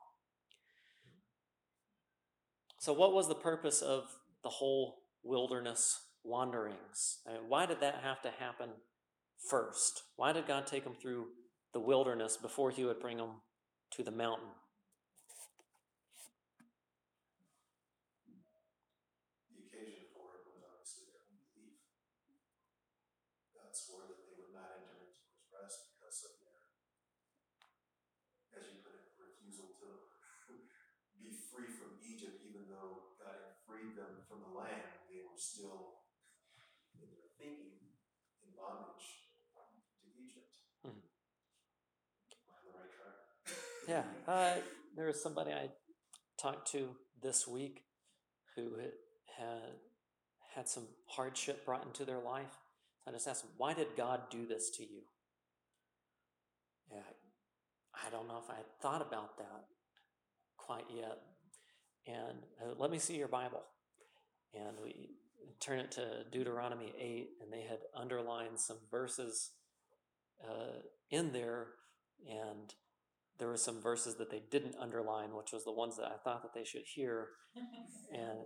So, 2.78 2.92
what 2.92 3.12
was 3.12 3.28
the 3.28 3.34
purpose 3.34 3.82
of 3.82 4.04
the 4.42 4.48
whole 4.48 5.02
wilderness 5.22 6.00
wanderings? 6.24 7.18
I 7.28 7.32
mean, 7.32 7.42
why 7.48 7.66
did 7.66 7.80
that 7.80 8.00
have 8.02 8.22
to 8.22 8.30
happen 8.38 8.70
first? 9.48 10.02
Why 10.16 10.32
did 10.32 10.46
God 10.46 10.66
take 10.66 10.84
them 10.84 10.94
through 10.94 11.26
the 11.72 11.80
wilderness 11.80 12.36
before 12.36 12.70
he 12.70 12.84
would 12.84 13.00
bring 13.00 13.18
them 13.18 13.42
to 13.92 14.02
the 14.02 14.10
mountain? 14.10 14.48
The 19.52 19.60
occasion 19.68 20.08
for 20.16 20.40
it 20.40 20.48
was 20.48 20.64
obviously 20.64 21.04
their 21.12 21.20
unbelief. 21.28 21.84
God 23.52 23.76
swore 23.76 24.08
that 24.08 24.24
they 24.24 24.40
would 24.40 24.56
not 24.56 24.72
enter 24.72 24.96
into 25.04 25.20
his 25.36 25.52
rest 25.52 25.84
because 25.92 26.24
of 26.24 26.32
their, 26.40 26.64
as 28.56 28.72
you 28.72 28.80
put 28.80 28.96
it, 28.96 29.04
refusal 29.20 29.76
to 29.78 29.88
be 31.20 31.36
free 31.52 31.70
from 31.70 32.00
Egypt, 32.02 32.42
even 32.48 32.66
though 32.66 33.14
God 33.20 33.36
had 33.36 33.54
freed 33.68 33.94
them 33.94 34.24
from 34.26 34.42
the 34.42 34.52
land, 34.56 34.82
they 35.06 35.22
were 35.22 35.29
still, 35.40 36.04
in 36.94 37.08
their 37.08 37.30
thinking, 37.38 37.72
in 38.42 38.50
bondage 38.56 39.06
to 40.02 40.06
Egypt. 40.20 40.56
Mhm. 40.84 40.90
Am 40.90 42.48
I 42.48 42.58
on 42.58 42.64
the 42.66 42.78
right 42.78 42.92
track? 42.92 43.16
Yeah, 43.88 44.04
uh, 44.28 44.60
there 44.96 45.06
was 45.06 45.22
somebody 45.22 45.52
I 45.52 45.70
talked 46.38 46.70
to 46.72 46.96
this 47.22 47.46
week 47.48 47.84
who 48.56 48.76
had 48.76 48.92
had, 49.38 49.72
had 50.54 50.68
some 50.68 50.88
hardship 51.08 51.64
brought 51.64 51.86
into 51.86 52.04
their 52.04 52.20
life. 52.20 52.58
I 53.06 53.12
just 53.12 53.28
asked 53.28 53.42
them, 53.42 53.52
why 53.56 53.74
did 53.74 53.88
God 53.96 54.30
do 54.30 54.46
this 54.46 54.70
to 54.76 54.82
you? 54.82 55.02
Yeah, 56.92 57.02
I 57.94 58.10
don't 58.10 58.28
know 58.28 58.38
if 58.44 58.50
I 58.50 58.56
had 58.56 58.80
thought 58.82 59.02
about 59.02 59.38
that 59.38 59.64
quite 60.56 60.86
yet. 60.94 61.18
And 62.06 62.38
uh, 62.62 62.74
let 62.78 62.90
me 62.90 62.98
see 62.98 63.16
your 63.16 63.28
Bible. 63.28 63.62
and 64.54 64.76
we 64.82 65.10
turn 65.60 65.78
it 65.78 65.90
to 65.92 66.24
Deuteronomy 66.30 66.92
8, 66.98 67.28
and 67.42 67.52
they 67.52 67.62
had 67.62 67.78
underlined 67.94 68.58
some 68.58 68.78
verses 68.90 69.52
uh, 70.42 70.80
in 71.10 71.32
there, 71.32 71.68
and 72.28 72.74
there 73.38 73.48
were 73.48 73.56
some 73.56 73.80
verses 73.80 74.16
that 74.16 74.30
they 74.30 74.42
didn't 74.50 74.76
underline, 74.80 75.34
which 75.34 75.52
was 75.52 75.64
the 75.64 75.72
ones 75.72 75.96
that 75.96 76.06
I 76.06 76.16
thought 76.22 76.42
that 76.42 76.54
they 76.54 76.64
should 76.64 76.84
hear. 76.94 77.28
And 78.12 78.40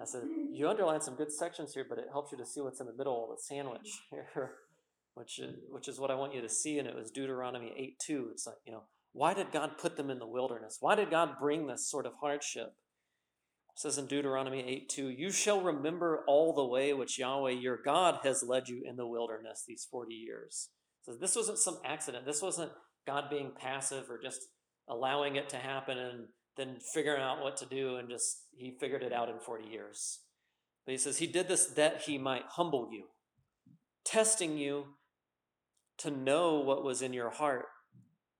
I 0.00 0.04
said, 0.06 0.22
you 0.50 0.68
underlined 0.68 1.02
some 1.02 1.14
good 1.14 1.30
sections 1.30 1.74
here, 1.74 1.86
but 1.88 1.98
it 1.98 2.08
helps 2.10 2.32
you 2.32 2.38
to 2.38 2.46
see 2.46 2.60
what's 2.60 2.80
in 2.80 2.86
the 2.86 2.94
middle 2.94 3.24
of 3.24 3.36
the 3.36 3.42
sandwich 3.42 3.88
here, 4.10 4.52
which 5.14 5.38
is, 5.38 5.54
which 5.70 5.88
is 5.88 6.00
what 6.00 6.10
I 6.10 6.14
want 6.14 6.34
you 6.34 6.40
to 6.40 6.48
see. 6.48 6.78
And 6.78 6.88
it 6.88 6.96
was 6.96 7.10
Deuteronomy 7.10 7.72
8 7.76 7.98
2. 8.04 8.28
It's 8.32 8.46
like, 8.46 8.56
you 8.66 8.72
know, 8.72 8.84
why 9.12 9.34
did 9.34 9.52
God 9.52 9.78
put 9.78 9.96
them 9.96 10.10
in 10.10 10.18
the 10.18 10.26
wilderness? 10.26 10.78
Why 10.80 10.96
did 10.96 11.10
God 11.10 11.36
bring 11.40 11.66
this 11.66 11.88
sort 11.88 12.06
of 12.06 12.14
hardship? 12.20 12.74
It 13.74 13.80
says 13.80 13.98
in 13.98 14.06
Deuteronomy 14.06 14.64
8 14.64 14.88
2, 14.88 15.08
You 15.08 15.32
shall 15.32 15.60
remember 15.60 16.24
all 16.28 16.54
the 16.54 16.64
way 16.64 16.92
which 16.92 17.18
Yahweh 17.18 17.52
your 17.52 17.78
God 17.84 18.20
has 18.22 18.44
led 18.46 18.68
you 18.68 18.82
in 18.86 18.96
the 18.96 19.06
wilderness 19.06 19.64
these 19.66 19.86
40 19.90 20.14
years. 20.14 20.70
So 21.02 21.12
this 21.20 21.34
wasn't 21.34 21.58
some 21.58 21.78
accident. 21.84 22.24
This 22.24 22.40
wasn't 22.40 22.70
God 23.06 23.24
being 23.28 23.50
passive 23.58 24.08
or 24.08 24.20
just 24.22 24.40
allowing 24.88 25.36
it 25.36 25.48
to 25.48 25.56
happen 25.56 25.98
and 25.98 26.26
then 26.56 26.76
figuring 26.94 27.20
out 27.20 27.42
what 27.42 27.56
to 27.58 27.66
do 27.66 27.96
and 27.96 28.08
just 28.08 28.44
he 28.56 28.76
figured 28.78 29.02
it 29.02 29.12
out 29.12 29.28
in 29.28 29.40
40 29.40 29.68
years. 29.68 30.20
But 30.86 30.92
he 30.92 30.98
says 30.98 31.18
he 31.18 31.26
did 31.26 31.48
this 31.48 31.66
that 31.66 32.02
he 32.02 32.16
might 32.16 32.44
humble 32.50 32.90
you, 32.92 33.06
testing 34.04 34.56
you 34.56 34.84
to 35.98 36.10
know 36.10 36.60
what 36.60 36.84
was 36.84 37.02
in 37.02 37.12
your 37.12 37.30
heart. 37.30 37.66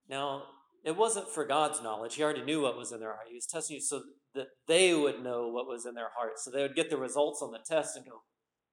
Now, 0.07 0.43
it 0.85 0.95
wasn't 0.95 1.29
for 1.29 1.45
God's 1.45 1.81
knowledge. 1.81 2.15
He 2.15 2.23
already 2.23 2.43
knew 2.43 2.61
what 2.61 2.77
was 2.77 2.91
in 2.91 2.99
their 2.99 3.13
heart. 3.13 3.27
He 3.27 3.35
was 3.35 3.47
testing 3.47 3.75
you 3.75 3.81
so 3.81 4.03
that 4.35 4.47
they 4.67 4.93
would 4.93 5.23
know 5.23 5.47
what 5.47 5.67
was 5.67 5.85
in 5.85 5.95
their 5.95 6.11
heart. 6.17 6.33
So 6.37 6.51
they 6.51 6.61
would 6.61 6.75
get 6.75 6.89
the 6.89 6.97
results 6.97 7.41
on 7.41 7.51
the 7.51 7.59
test 7.65 7.95
and 7.95 8.05
go, 8.05 8.21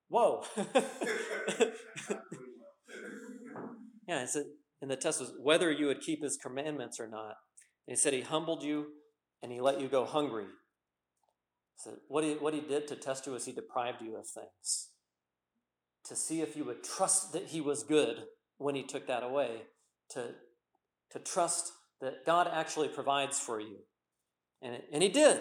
Whoa. 0.09 0.45
yeah, 4.07 4.27
said, 4.27 4.45
and 4.83 4.91
the 4.91 4.97
test 4.97 5.21
was 5.21 5.33
whether 5.41 5.71
you 5.71 5.87
would 5.87 6.03
keep 6.03 6.23
his 6.23 6.37
commandments 6.37 7.01
or 7.01 7.09
not. 7.09 7.37
And 7.87 7.97
he 7.97 7.97
said 7.97 8.13
he 8.13 8.21
humbled 8.21 8.63
you 8.63 8.89
and 9.43 9.51
he 9.51 9.61
let 9.61 9.81
you 9.81 9.89
go 9.89 10.05
hungry. 10.05 10.45
So 11.77 11.93
what 12.09 12.25
he, 12.25 12.35
what 12.35 12.53
he 12.53 12.61
did 12.61 12.87
to 12.89 12.97
test 12.97 13.27
you 13.27 13.35
is 13.35 13.47
he 13.47 13.53
deprived 13.53 14.03
you 14.03 14.17
of 14.17 14.27
things. 14.27 14.91
To 16.07 16.17
see 16.17 16.43
if 16.43 16.57
you 16.57 16.65
would 16.65 16.85
trust 16.85 17.33
that 17.33 17.47
he 17.47 17.63
was 17.63 17.83
good 17.83 18.25
when 18.59 18.75
he 18.75 18.83
took 18.83 19.07
that 19.07 19.23
away. 19.23 19.63
To, 20.11 20.35
to 21.13 21.19
trust 21.21 21.73
that 22.01 22.27
God 22.27 22.51
actually 22.53 22.89
provides 22.89 23.39
for 23.39 23.61
you. 23.61 23.79
And, 24.63 24.81
and 24.93 25.03
he 25.03 25.09
did. 25.09 25.41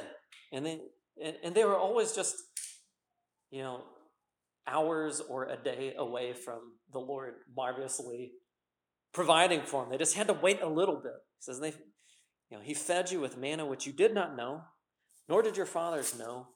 And 0.52 0.66
they, 0.66 0.82
and, 1.24 1.36
and 1.44 1.56
they 1.56 1.64
were 1.64 1.78
always 1.78 2.14
just, 2.14 2.36
you 3.52 3.62
know, 3.62 3.82
hours 4.68 5.22
or 5.30 5.46
a 5.46 5.58
day 5.58 5.94
away 5.98 6.34
from 6.34 6.60
the 6.92 7.00
Lord 7.00 7.34
marvelously 7.56 8.34
providing 9.14 9.64
for 9.64 9.84
them. 9.84 9.92
They 9.92 9.98
just 9.98 10.16
had 10.16 10.28
to 10.28 10.34
wait 10.34 10.62
a 10.62 10.68
little 10.68 10.96
bit. 10.96 11.14
He 11.38 11.42
says 11.42 11.60
they 11.60 11.74
you 12.52 12.58
know, 12.58 12.64
he 12.64 12.74
fed 12.74 13.12
you 13.12 13.22
with 13.22 13.38
manna 13.38 13.66
which 13.66 13.88
you 13.88 13.94
did 13.94 14.14
not 14.14 14.36
know, 14.36 14.62
nor 15.30 15.42
did 15.42 15.56
your 15.56 15.66
fathers 15.66 16.18
know, 16.20 16.48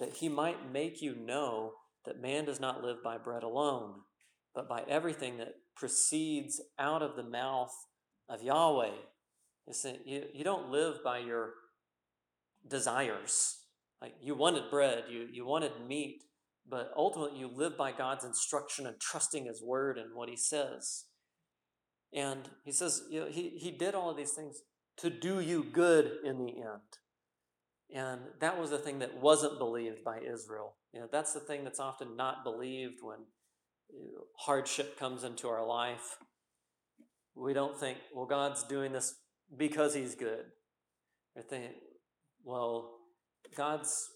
that 0.00 0.14
he 0.14 0.28
might 0.28 0.72
make 0.72 1.00
you 1.00 1.14
know 1.14 1.74
that 2.04 2.20
man 2.20 2.44
does 2.44 2.58
not 2.58 2.82
live 2.82 2.96
by 3.04 3.16
bread 3.16 3.44
alone, 3.44 4.00
but 4.52 4.68
by 4.68 4.82
everything 4.88 5.38
that 5.38 5.54
proceeds 5.76 6.60
out 6.78 7.02
of 7.02 7.14
the 7.14 7.22
mouth 7.22 7.72
of 8.28 8.42
Yahweh. 8.42 8.90
You, 10.04 10.24
you 10.34 10.42
don't 10.44 10.70
live 10.70 11.04
by 11.04 11.18
your 11.18 11.52
desires. 12.68 13.58
Like 14.00 14.14
you 14.20 14.34
wanted 14.34 14.70
bread, 14.70 15.04
you, 15.08 15.26
you 15.32 15.46
wanted 15.46 15.72
meat, 15.86 16.24
but 16.68 16.90
ultimately 16.96 17.38
you 17.38 17.48
live 17.48 17.76
by 17.76 17.92
God's 17.92 18.24
instruction 18.24 18.86
and 18.86 19.00
trusting 19.00 19.46
His 19.46 19.62
word 19.62 19.98
and 19.98 20.14
what 20.14 20.28
He 20.28 20.36
says. 20.36 21.04
And 22.12 22.48
He 22.64 22.72
says 22.72 23.02
you 23.10 23.20
know, 23.20 23.26
he, 23.30 23.50
he 23.50 23.70
did 23.70 23.94
all 23.94 24.10
of 24.10 24.16
these 24.16 24.32
things 24.32 24.62
to 24.98 25.10
do 25.10 25.40
you 25.40 25.64
good 25.64 26.18
in 26.24 26.38
the 26.38 26.52
end. 26.52 26.98
And 27.94 28.20
that 28.40 28.58
was 28.58 28.70
the 28.70 28.78
thing 28.78 28.98
that 29.00 29.20
wasn't 29.20 29.58
believed 29.58 30.04
by 30.04 30.18
Israel. 30.18 30.76
You 30.92 31.00
know, 31.00 31.08
that's 31.10 31.32
the 31.32 31.40
thing 31.40 31.64
that's 31.64 31.80
often 31.80 32.16
not 32.16 32.44
believed 32.44 32.98
when 33.02 33.18
hardship 34.38 34.98
comes 34.98 35.24
into 35.24 35.48
our 35.48 35.64
life. 35.66 36.16
We 37.34 37.52
don't 37.52 37.78
think, 37.78 37.98
well, 38.14 38.26
God's 38.26 38.62
doing 38.64 38.92
this 38.92 39.14
because 39.56 39.94
He's 39.94 40.14
good. 40.14 40.44
We 41.36 41.42
think, 41.42 41.72
well, 42.44 42.98
God's 43.56 44.08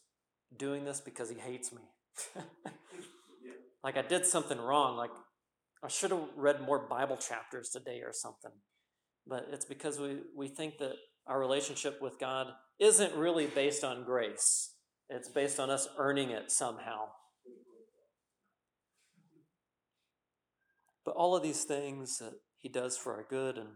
doing 0.57 0.85
this 0.85 1.01
because 1.01 1.31
He 1.31 1.39
hates 1.39 1.73
me. 1.73 1.83
like 3.85 3.97
I 3.97 4.03
did 4.03 4.27
something 4.27 4.59
wrong. 4.59 4.97
Like 4.97 5.11
I 5.83 5.89
should 5.89 6.11
have 6.11 6.29
read 6.37 6.61
more 6.61 6.87
Bible 6.89 7.17
chapters 7.17 7.71
today 7.71 8.01
or 8.05 8.13
something 8.13 8.53
but 9.29 9.49
it's 9.53 9.67
because 9.67 9.99
we, 9.99 10.17
we 10.35 10.49
think 10.49 10.79
that 10.79 10.95
our 11.27 11.39
relationship 11.39 12.01
with 12.01 12.19
God 12.19 12.49
isn't 12.81 13.15
really 13.15 13.47
based 13.47 13.85
on 13.85 14.05
grace. 14.05 14.73
It's 15.11 15.29
based 15.29 15.61
on 15.61 15.71
us 15.71 15.89
earning 15.99 16.31
it 16.31 16.51
somehow. 16.51 17.09
But 21.05 21.15
all 21.15 21.37
of 21.37 21.43
these 21.43 21.65
things 21.65 22.19
that 22.19 22.35
He 22.57 22.69
does 22.69 22.97
for 22.97 23.15
our 23.15 23.27
good, 23.29 23.59
and 23.59 23.69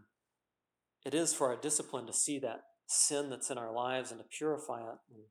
it 1.05 1.13
is 1.13 1.33
for 1.33 1.47
our 1.47 1.59
discipline 1.59 2.07
to 2.07 2.13
see 2.13 2.39
that 2.39 2.61
sin 2.93 3.29
that's 3.29 3.49
in 3.49 3.57
our 3.57 3.71
lives 3.71 4.11
and 4.11 4.19
to 4.19 4.25
purify 4.37 4.81
it. 4.81 4.97
And 5.09 5.23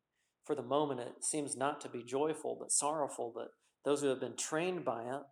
for 0.44 0.54
the 0.54 0.62
moment, 0.62 1.00
it 1.00 1.24
seems 1.24 1.56
not 1.56 1.80
to 1.82 1.88
be 1.88 2.02
joyful, 2.02 2.56
but 2.58 2.72
sorrowful. 2.72 3.32
But 3.34 3.52
those 3.84 4.00
who 4.00 4.08
have 4.08 4.20
been 4.20 4.36
trained 4.36 4.84
by 4.84 5.02
it, 5.02 5.22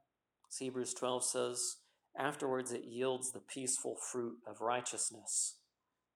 Hebrews 0.58 0.94
12 0.94 1.24
says, 1.24 1.76
afterwards 2.18 2.72
it 2.72 2.84
yields 2.84 3.32
the 3.32 3.40
peaceful 3.40 3.96
fruit 4.10 4.36
of 4.46 4.60
righteousness. 4.60 5.56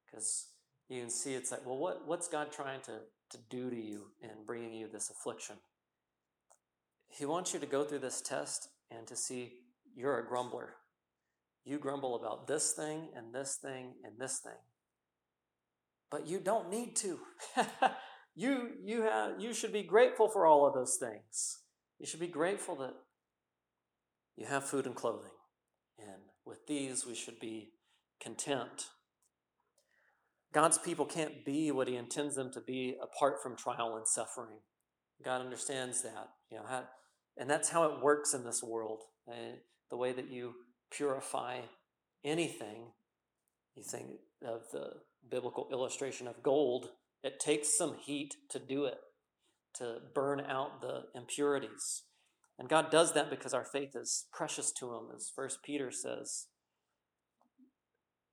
Because 0.04 0.48
you 0.88 1.00
can 1.00 1.10
see 1.10 1.34
it's 1.34 1.50
like, 1.50 1.64
well, 1.66 1.78
what, 1.78 2.06
what's 2.06 2.28
God 2.28 2.52
trying 2.52 2.80
to, 2.82 3.00
to 3.30 3.38
do 3.50 3.70
to 3.70 3.76
you 3.76 4.06
in 4.22 4.30
bringing 4.46 4.72
you 4.72 4.88
this 4.92 5.10
affliction? 5.10 5.56
He 7.08 7.26
wants 7.26 7.54
you 7.54 7.60
to 7.60 7.66
go 7.66 7.84
through 7.84 8.00
this 8.00 8.20
test 8.20 8.68
and 8.90 9.06
to 9.06 9.16
see 9.16 9.52
you're 9.94 10.18
a 10.18 10.26
grumbler. 10.26 10.74
You 11.64 11.78
grumble 11.78 12.16
about 12.16 12.46
this 12.46 12.72
thing 12.72 13.08
and 13.16 13.34
this 13.34 13.56
thing 13.62 13.94
and 14.04 14.14
this 14.18 14.40
thing. 14.40 14.58
But 16.10 16.26
you 16.26 16.38
don't 16.38 16.70
need 16.70 16.96
to. 16.96 17.18
you, 18.34 18.70
you, 18.82 19.02
have, 19.02 19.40
you 19.40 19.52
should 19.52 19.72
be 19.72 19.82
grateful 19.82 20.28
for 20.28 20.46
all 20.46 20.66
of 20.66 20.74
those 20.74 20.96
things. 20.96 21.58
You 21.98 22.06
should 22.06 22.20
be 22.20 22.28
grateful 22.28 22.76
that 22.76 22.94
you 24.36 24.46
have 24.46 24.64
food 24.64 24.86
and 24.86 24.94
clothing. 24.94 25.30
And 25.98 26.22
with 26.44 26.66
these, 26.66 27.06
we 27.06 27.14
should 27.14 27.38
be 27.40 27.72
content. 28.20 28.86
God's 30.52 30.78
people 30.78 31.04
can't 31.04 31.44
be 31.44 31.70
what 31.70 31.88
He 31.88 31.96
intends 31.96 32.36
them 32.36 32.52
to 32.52 32.60
be 32.60 32.96
apart 33.02 33.42
from 33.42 33.56
trial 33.56 33.96
and 33.96 34.06
suffering. 34.06 34.58
God 35.24 35.40
understands 35.40 36.02
that, 36.02 36.28
you 36.50 36.58
know, 36.58 36.64
how, 36.68 36.84
and 37.36 37.48
that's 37.48 37.68
how 37.68 37.84
it 37.84 38.02
works 38.02 38.34
in 38.34 38.44
this 38.44 38.62
world. 38.62 39.00
Uh, 39.28 39.56
the 39.90 39.96
way 39.96 40.12
that 40.12 40.30
you 40.30 40.54
purify 40.90 41.60
anything, 42.24 42.92
you 43.74 43.82
think 43.82 44.06
of 44.46 44.62
the 44.72 44.90
biblical 45.30 45.68
illustration 45.72 46.26
of 46.26 46.42
gold, 46.42 46.88
it 47.22 47.40
takes 47.40 47.76
some 47.76 47.96
heat 48.04 48.34
to 48.50 48.58
do 48.58 48.84
it, 48.84 48.98
to 49.76 49.98
burn 50.14 50.40
out 50.40 50.82
the 50.82 51.04
impurities. 51.14 52.02
And 52.58 52.68
God 52.68 52.90
does 52.90 53.14
that 53.14 53.30
because 53.30 53.54
our 53.54 53.64
faith 53.64 53.96
is 53.96 54.26
precious 54.32 54.70
to 54.72 54.94
Him, 54.94 55.08
as 55.14 55.32
First 55.34 55.58
Peter 55.64 55.90
says. 55.90 56.46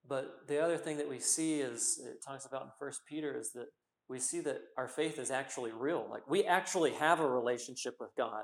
But 0.08 0.48
the 0.48 0.64
other 0.64 0.78
thing 0.78 0.98
that 0.98 1.10
we 1.10 1.20
see 1.20 1.62
is 1.62 2.00
it 2.04 2.18
talks 2.26 2.46
about 2.46 2.64
in 2.64 2.70
First 2.78 3.02
Peter 3.08 3.38
is 3.38 3.52
that 3.54 3.68
we 4.10 4.20
see 4.20 4.42
that 4.42 4.60
our 4.78 4.88
faith 4.88 5.18
is 5.18 5.32
actually 5.32 5.72
real. 5.72 6.06
Like 6.10 6.30
we 6.30 6.44
actually 6.44 6.92
have 6.94 7.20
a 7.20 7.28
relationship 7.28 7.96
with 8.00 8.10
God. 8.18 8.44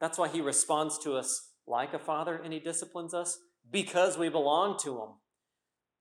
That's 0.00 0.16
why 0.16 0.28
He 0.28 0.40
responds 0.40 0.98
to 1.00 1.14
us 1.14 1.50
like 1.66 1.92
a 1.92 1.98
father 1.98 2.40
and 2.42 2.52
He 2.52 2.60
disciplines 2.60 3.14
us 3.14 3.38
because 3.70 4.16
we 4.16 4.28
belong 4.28 4.78
to 4.84 4.92
Him. 4.92 5.08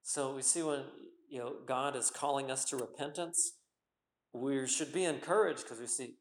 So 0.03 0.35
we 0.35 0.43
see 0.43 0.61
when 0.61 0.83
you 1.27 1.39
know 1.39 1.55
God 1.65 1.95
is 1.95 2.09
calling 2.09 2.49
us 2.49 2.65
to 2.65 2.77
repentance, 2.77 3.53
we 4.33 4.67
should 4.67 4.93
be 4.93 5.05
encouraged 5.05 5.63
because 5.63 5.79
we 5.79 5.87
see 5.87 6.15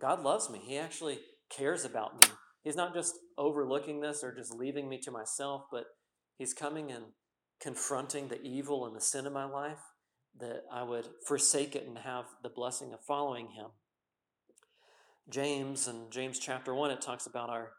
God 0.00 0.22
loves 0.22 0.50
me. 0.50 0.60
He 0.62 0.78
actually 0.78 1.18
cares 1.50 1.84
about 1.84 2.14
me. 2.14 2.28
He's 2.62 2.76
not 2.76 2.94
just 2.94 3.14
overlooking 3.38 4.00
this 4.00 4.24
or 4.24 4.34
just 4.34 4.54
leaving 4.54 4.88
me 4.88 4.98
to 5.00 5.10
myself, 5.10 5.62
but 5.70 5.84
He's 6.38 6.54
coming 6.54 6.90
and 6.90 7.04
confronting 7.60 8.28
the 8.28 8.42
evil 8.42 8.86
and 8.86 8.96
the 8.96 9.00
sin 9.00 9.26
in 9.26 9.32
my 9.32 9.44
life 9.44 9.78
that 10.40 10.62
I 10.72 10.82
would 10.82 11.08
forsake 11.26 11.76
it 11.76 11.86
and 11.86 11.98
have 11.98 12.24
the 12.42 12.48
blessing 12.48 12.92
of 12.92 13.00
following 13.06 13.50
Him. 13.50 13.66
James, 15.30 15.86
and 15.86 16.10
James 16.10 16.38
chapter 16.38 16.74
1, 16.74 16.90
it 16.90 17.00
talks 17.00 17.26
about 17.26 17.50
our 17.50 17.70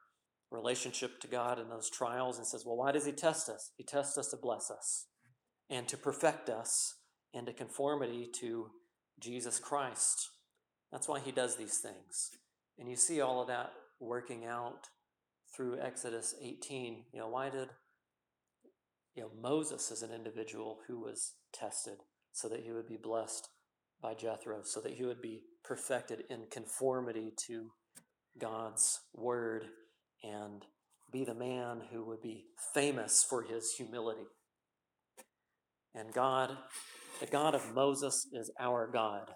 relationship 0.51 1.19
to 1.19 1.27
God 1.27 1.59
and 1.59 1.69
those 1.69 1.89
trials 1.89 2.37
and 2.37 2.47
says, 2.47 2.63
Well, 2.65 2.77
why 2.77 2.91
does 2.91 3.05
He 3.05 3.11
test 3.11 3.49
us? 3.49 3.71
He 3.75 3.83
tests 3.83 4.17
us 4.17 4.29
to 4.29 4.37
bless 4.37 4.71
us 4.71 5.07
and 5.69 5.87
to 5.87 5.97
perfect 5.97 6.49
us 6.49 6.95
into 7.33 7.53
conformity 7.53 8.29
to 8.39 8.69
Jesus 9.19 9.59
Christ. 9.59 10.29
That's 10.91 11.07
why 11.07 11.19
He 11.19 11.31
does 11.31 11.55
these 11.55 11.79
things. 11.79 12.31
And 12.77 12.89
you 12.89 12.95
see 12.95 13.21
all 13.21 13.41
of 13.41 13.47
that 13.47 13.71
working 13.99 14.45
out 14.45 14.87
through 15.55 15.79
Exodus 15.79 16.35
18. 16.41 17.05
You 17.13 17.19
know, 17.19 17.29
why 17.29 17.49
did 17.49 17.69
you 19.15 19.23
know 19.23 19.31
Moses 19.41 19.91
as 19.91 20.01
an 20.01 20.11
individual 20.11 20.79
who 20.87 20.99
was 20.99 21.33
tested 21.53 21.99
so 22.31 22.49
that 22.49 22.61
he 22.61 22.71
would 22.71 22.87
be 22.87 22.97
blessed 23.01 23.47
by 24.01 24.13
Jethro, 24.13 24.59
so 24.63 24.81
that 24.81 24.93
he 24.93 25.05
would 25.05 25.21
be 25.21 25.43
perfected 25.63 26.25
in 26.29 26.47
conformity 26.51 27.31
to 27.47 27.71
God's 28.37 28.99
word 29.13 29.63
and 30.21 30.63
be 31.11 31.23
the 31.23 31.33
man 31.33 31.81
who 31.91 32.03
would 32.05 32.21
be 32.21 32.45
famous 32.73 33.25
for 33.27 33.43
his 33.43 33.71
humility. 33.77 34.27
And 35.95 36.13
God, 36.13 36.57
the 37.21 37.25
God 37.25 37.55
of 37.55 37.73
Moses, 37.73 38.27
is 38.33 38.51
our 38.59 38.89
God. 38.91 39.31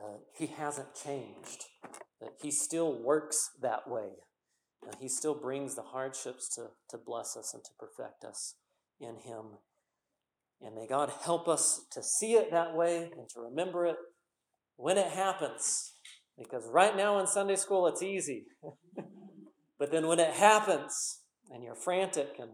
Uh, 0.00 0.18
he 0.38 0.46
hasn't 0.46 0.94
changed. 0.94 1.64
Uh, 2.22 2.28
he 2.40 2.50
still 2.50 3.02
works 3.02 3.50
that 3.60 3.88
way. 3.88 4.10
Uh, 4.86 4.92
he 5.00 5.08
still 5.08 5.34
brings 5.34 5.74
the 5.74 5.82
hardships 5.82 6.48
to, 6.54 6.68
to 6.90 6.98
bless 6.98 7.36
us 7.36 7.52
and 7.54 7.64
to 7.64 7.70
perfect 7.78 8.24
us 8.24 8.54
in 9.00 9.16
Him. 9.24 9.58
And 10.60 10.76
may 10.76 10.86
God 10.86 11.12
help 11.24 11.48
us 11.48 11.86
to 11.90 12.02
see 12.02 12.34
it 12.34 12.52
that 12.52 12.74
way 12.74 13.10
and 13.16 13.28
to 13.30 13.40
remember 13.40 13.86
it 13.86 13.96
when 14.76 14.96
it 14.96 15.08
happens. 15.08 15.94
Because 16.38 16.68
right 16.70 16.96
now 16.96 17.18
in 17.18 17.26
Sunday 17.26 17.56
school, 17.56 17.86
it's 17.88 18.02
easy. 18.02 18.46
but 19.78 19.90
then 19.90 20.06
when 20.06 20.20
it 20.20 20.34
happens 20.34 21.20
and 21.50 21.64
you're 21.64 21.74
frantic 21.74 22.36
and 22.38 22.50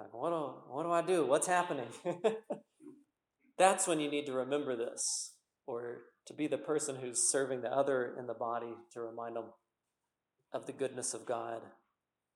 like, 0.00 0.14
what 0.14 0.30
do, 0.30 0.54
what 0.70 0.82
do 0.84 0.90
I 0.90 1.02
do? 1.02 1.26
What's 1.26 1.46
happening? 1.46 1.88
That's 3.58 3.86
when 3.86 4.00
you 4.00 4.10
need 4.10 4.24
to 4.26 4.32
remember 4.32 4.74
this, 4.74 5.34
or 5.66 5.98
to 6.26 6.32
be 6.32 6.46
the 6.46 6.56
person 6.56 6.96
who's 6.96 7.30
serving 7.30 7.60
the 7.60 7.72
other 7.72 8.14
in 8.18 8.26
the 8.26 8.34
body 8.34 8.74
to 8.92 9.00
remind 9.00 9.36
them 9.36 9.44
of 10.52 10.66
the 10.66 10.72
goodness 10.72 11.12
of 11.12 11.26
God 11.26 11.60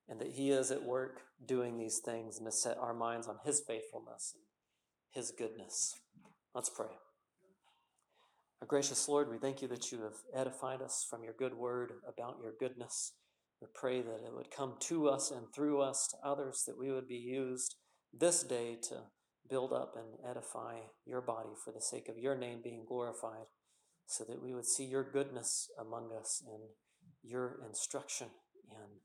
and 0.07 0.19
that 0.21 0.33
He 0.33 0.51
is 0.51 0.69
at 0.69 0.83
work 0.83 1.21
doing 1.43 1.77
these 1.77 1.99
things 2.05 2.37
and 2.37 2.45
to 2.45 2.51
set 2.51 2.77
our 2.77 2.93
minds 2.93 3.27
on 3.27 3.37
His 3.43 3.61
faithfulness 3.67 4.33
and 4.35 4.43
His 5.11 5.31
goodness. 5.31 5.95
Let's 6.53 6.69
pray. 6.69 6.93
Our 8.61 8.67
gracious 8.67 9.07
Lord, 9.09 9.29
we 9.31 9.39
thank 9.39 9.63
you 9.63 9.67
that 9.69 9.91
you 9.91 10.03
have 10.03 10.13
edified 10.33 10.81
us 10.81 11.05
from 11.09 11.23
your 11.23 11.33
good 11.37 11.55
word 11.55 11.93
about 12.07 12.37
your 12.41 12.53
goodness. 12.59 13.13
We 13.65 13.71
pray 13.73 14.01
that 14.01 14.23
it 14.23 14.35
would 14.35 14.51
come 14.51 14.75
to 14.81 15.09
us 15.09 15.31
and 15.31 15.47
through 15.51 15.81
us 15.81 16.07
to 16.09 16.17
others, 16.27 16.63
that 16.67 16.77
we 16.77 16.91
would 16.91 17.07
be 17.07 17.15
used 17.15 17.75
this 18.13 18.43
day 18.43 18.77
to 18.89 18.95
build 19.49 19.73
up 19.73 19.95
and 19.95 20.19
edify 20.29 20.81
your 21.03 21.21
body 21.21 21.49
for 21.63 21.71
the 21.71 21.81
sake 21.81 22.07
of 22.07 22.17
your 22.17 22.37
name 22.37 22.59
being 22.63 22.85
glorified, 22.87 23.47
so 24.05 24.23
that 24.23 24.41
we 24.41 24.53
would 24.53 24.67
see 24.67 24.85
your 24.85 25.03
goodness 25.03 25.67
among 25.79 26.11
us 26.15 26.43
and 26.47 26.61
your 27.23 27.59
instruction 27.67 28.27
and 28.69 28.99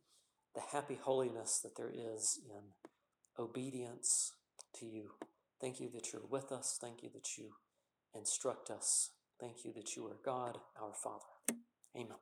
the 0.55 0.77
happy 0.77 0.99
holiness 1.03 1.61
that 1.63 1.77
there 1.79 1.93
is 1.95 2.39
in 2.51 3.43
obedience 3.43 4.33
to 4.79 4.85
you. 4.85 5.13
Thank 5.59 5.81
you 5.81 5.89
that 5.95 6.13
you're 6.13 6.27
with 6.29 6.53
us. 6.53 6.77
Thank 6.79 7.03
you 7.03 7.09
that 7.15 7.39
you 7.39 7.53
instruct 8.15 8.69
us. 8.69 9.13
Thank 9.41 9.65
you 9.65 9.73
that 9.73 9.97
you 9.97 10.07
are 10.07 10.19
God, 10.23 10.59
our 10.79 10.93
Father. 10.93 11.61
Amen. 11.97 12.19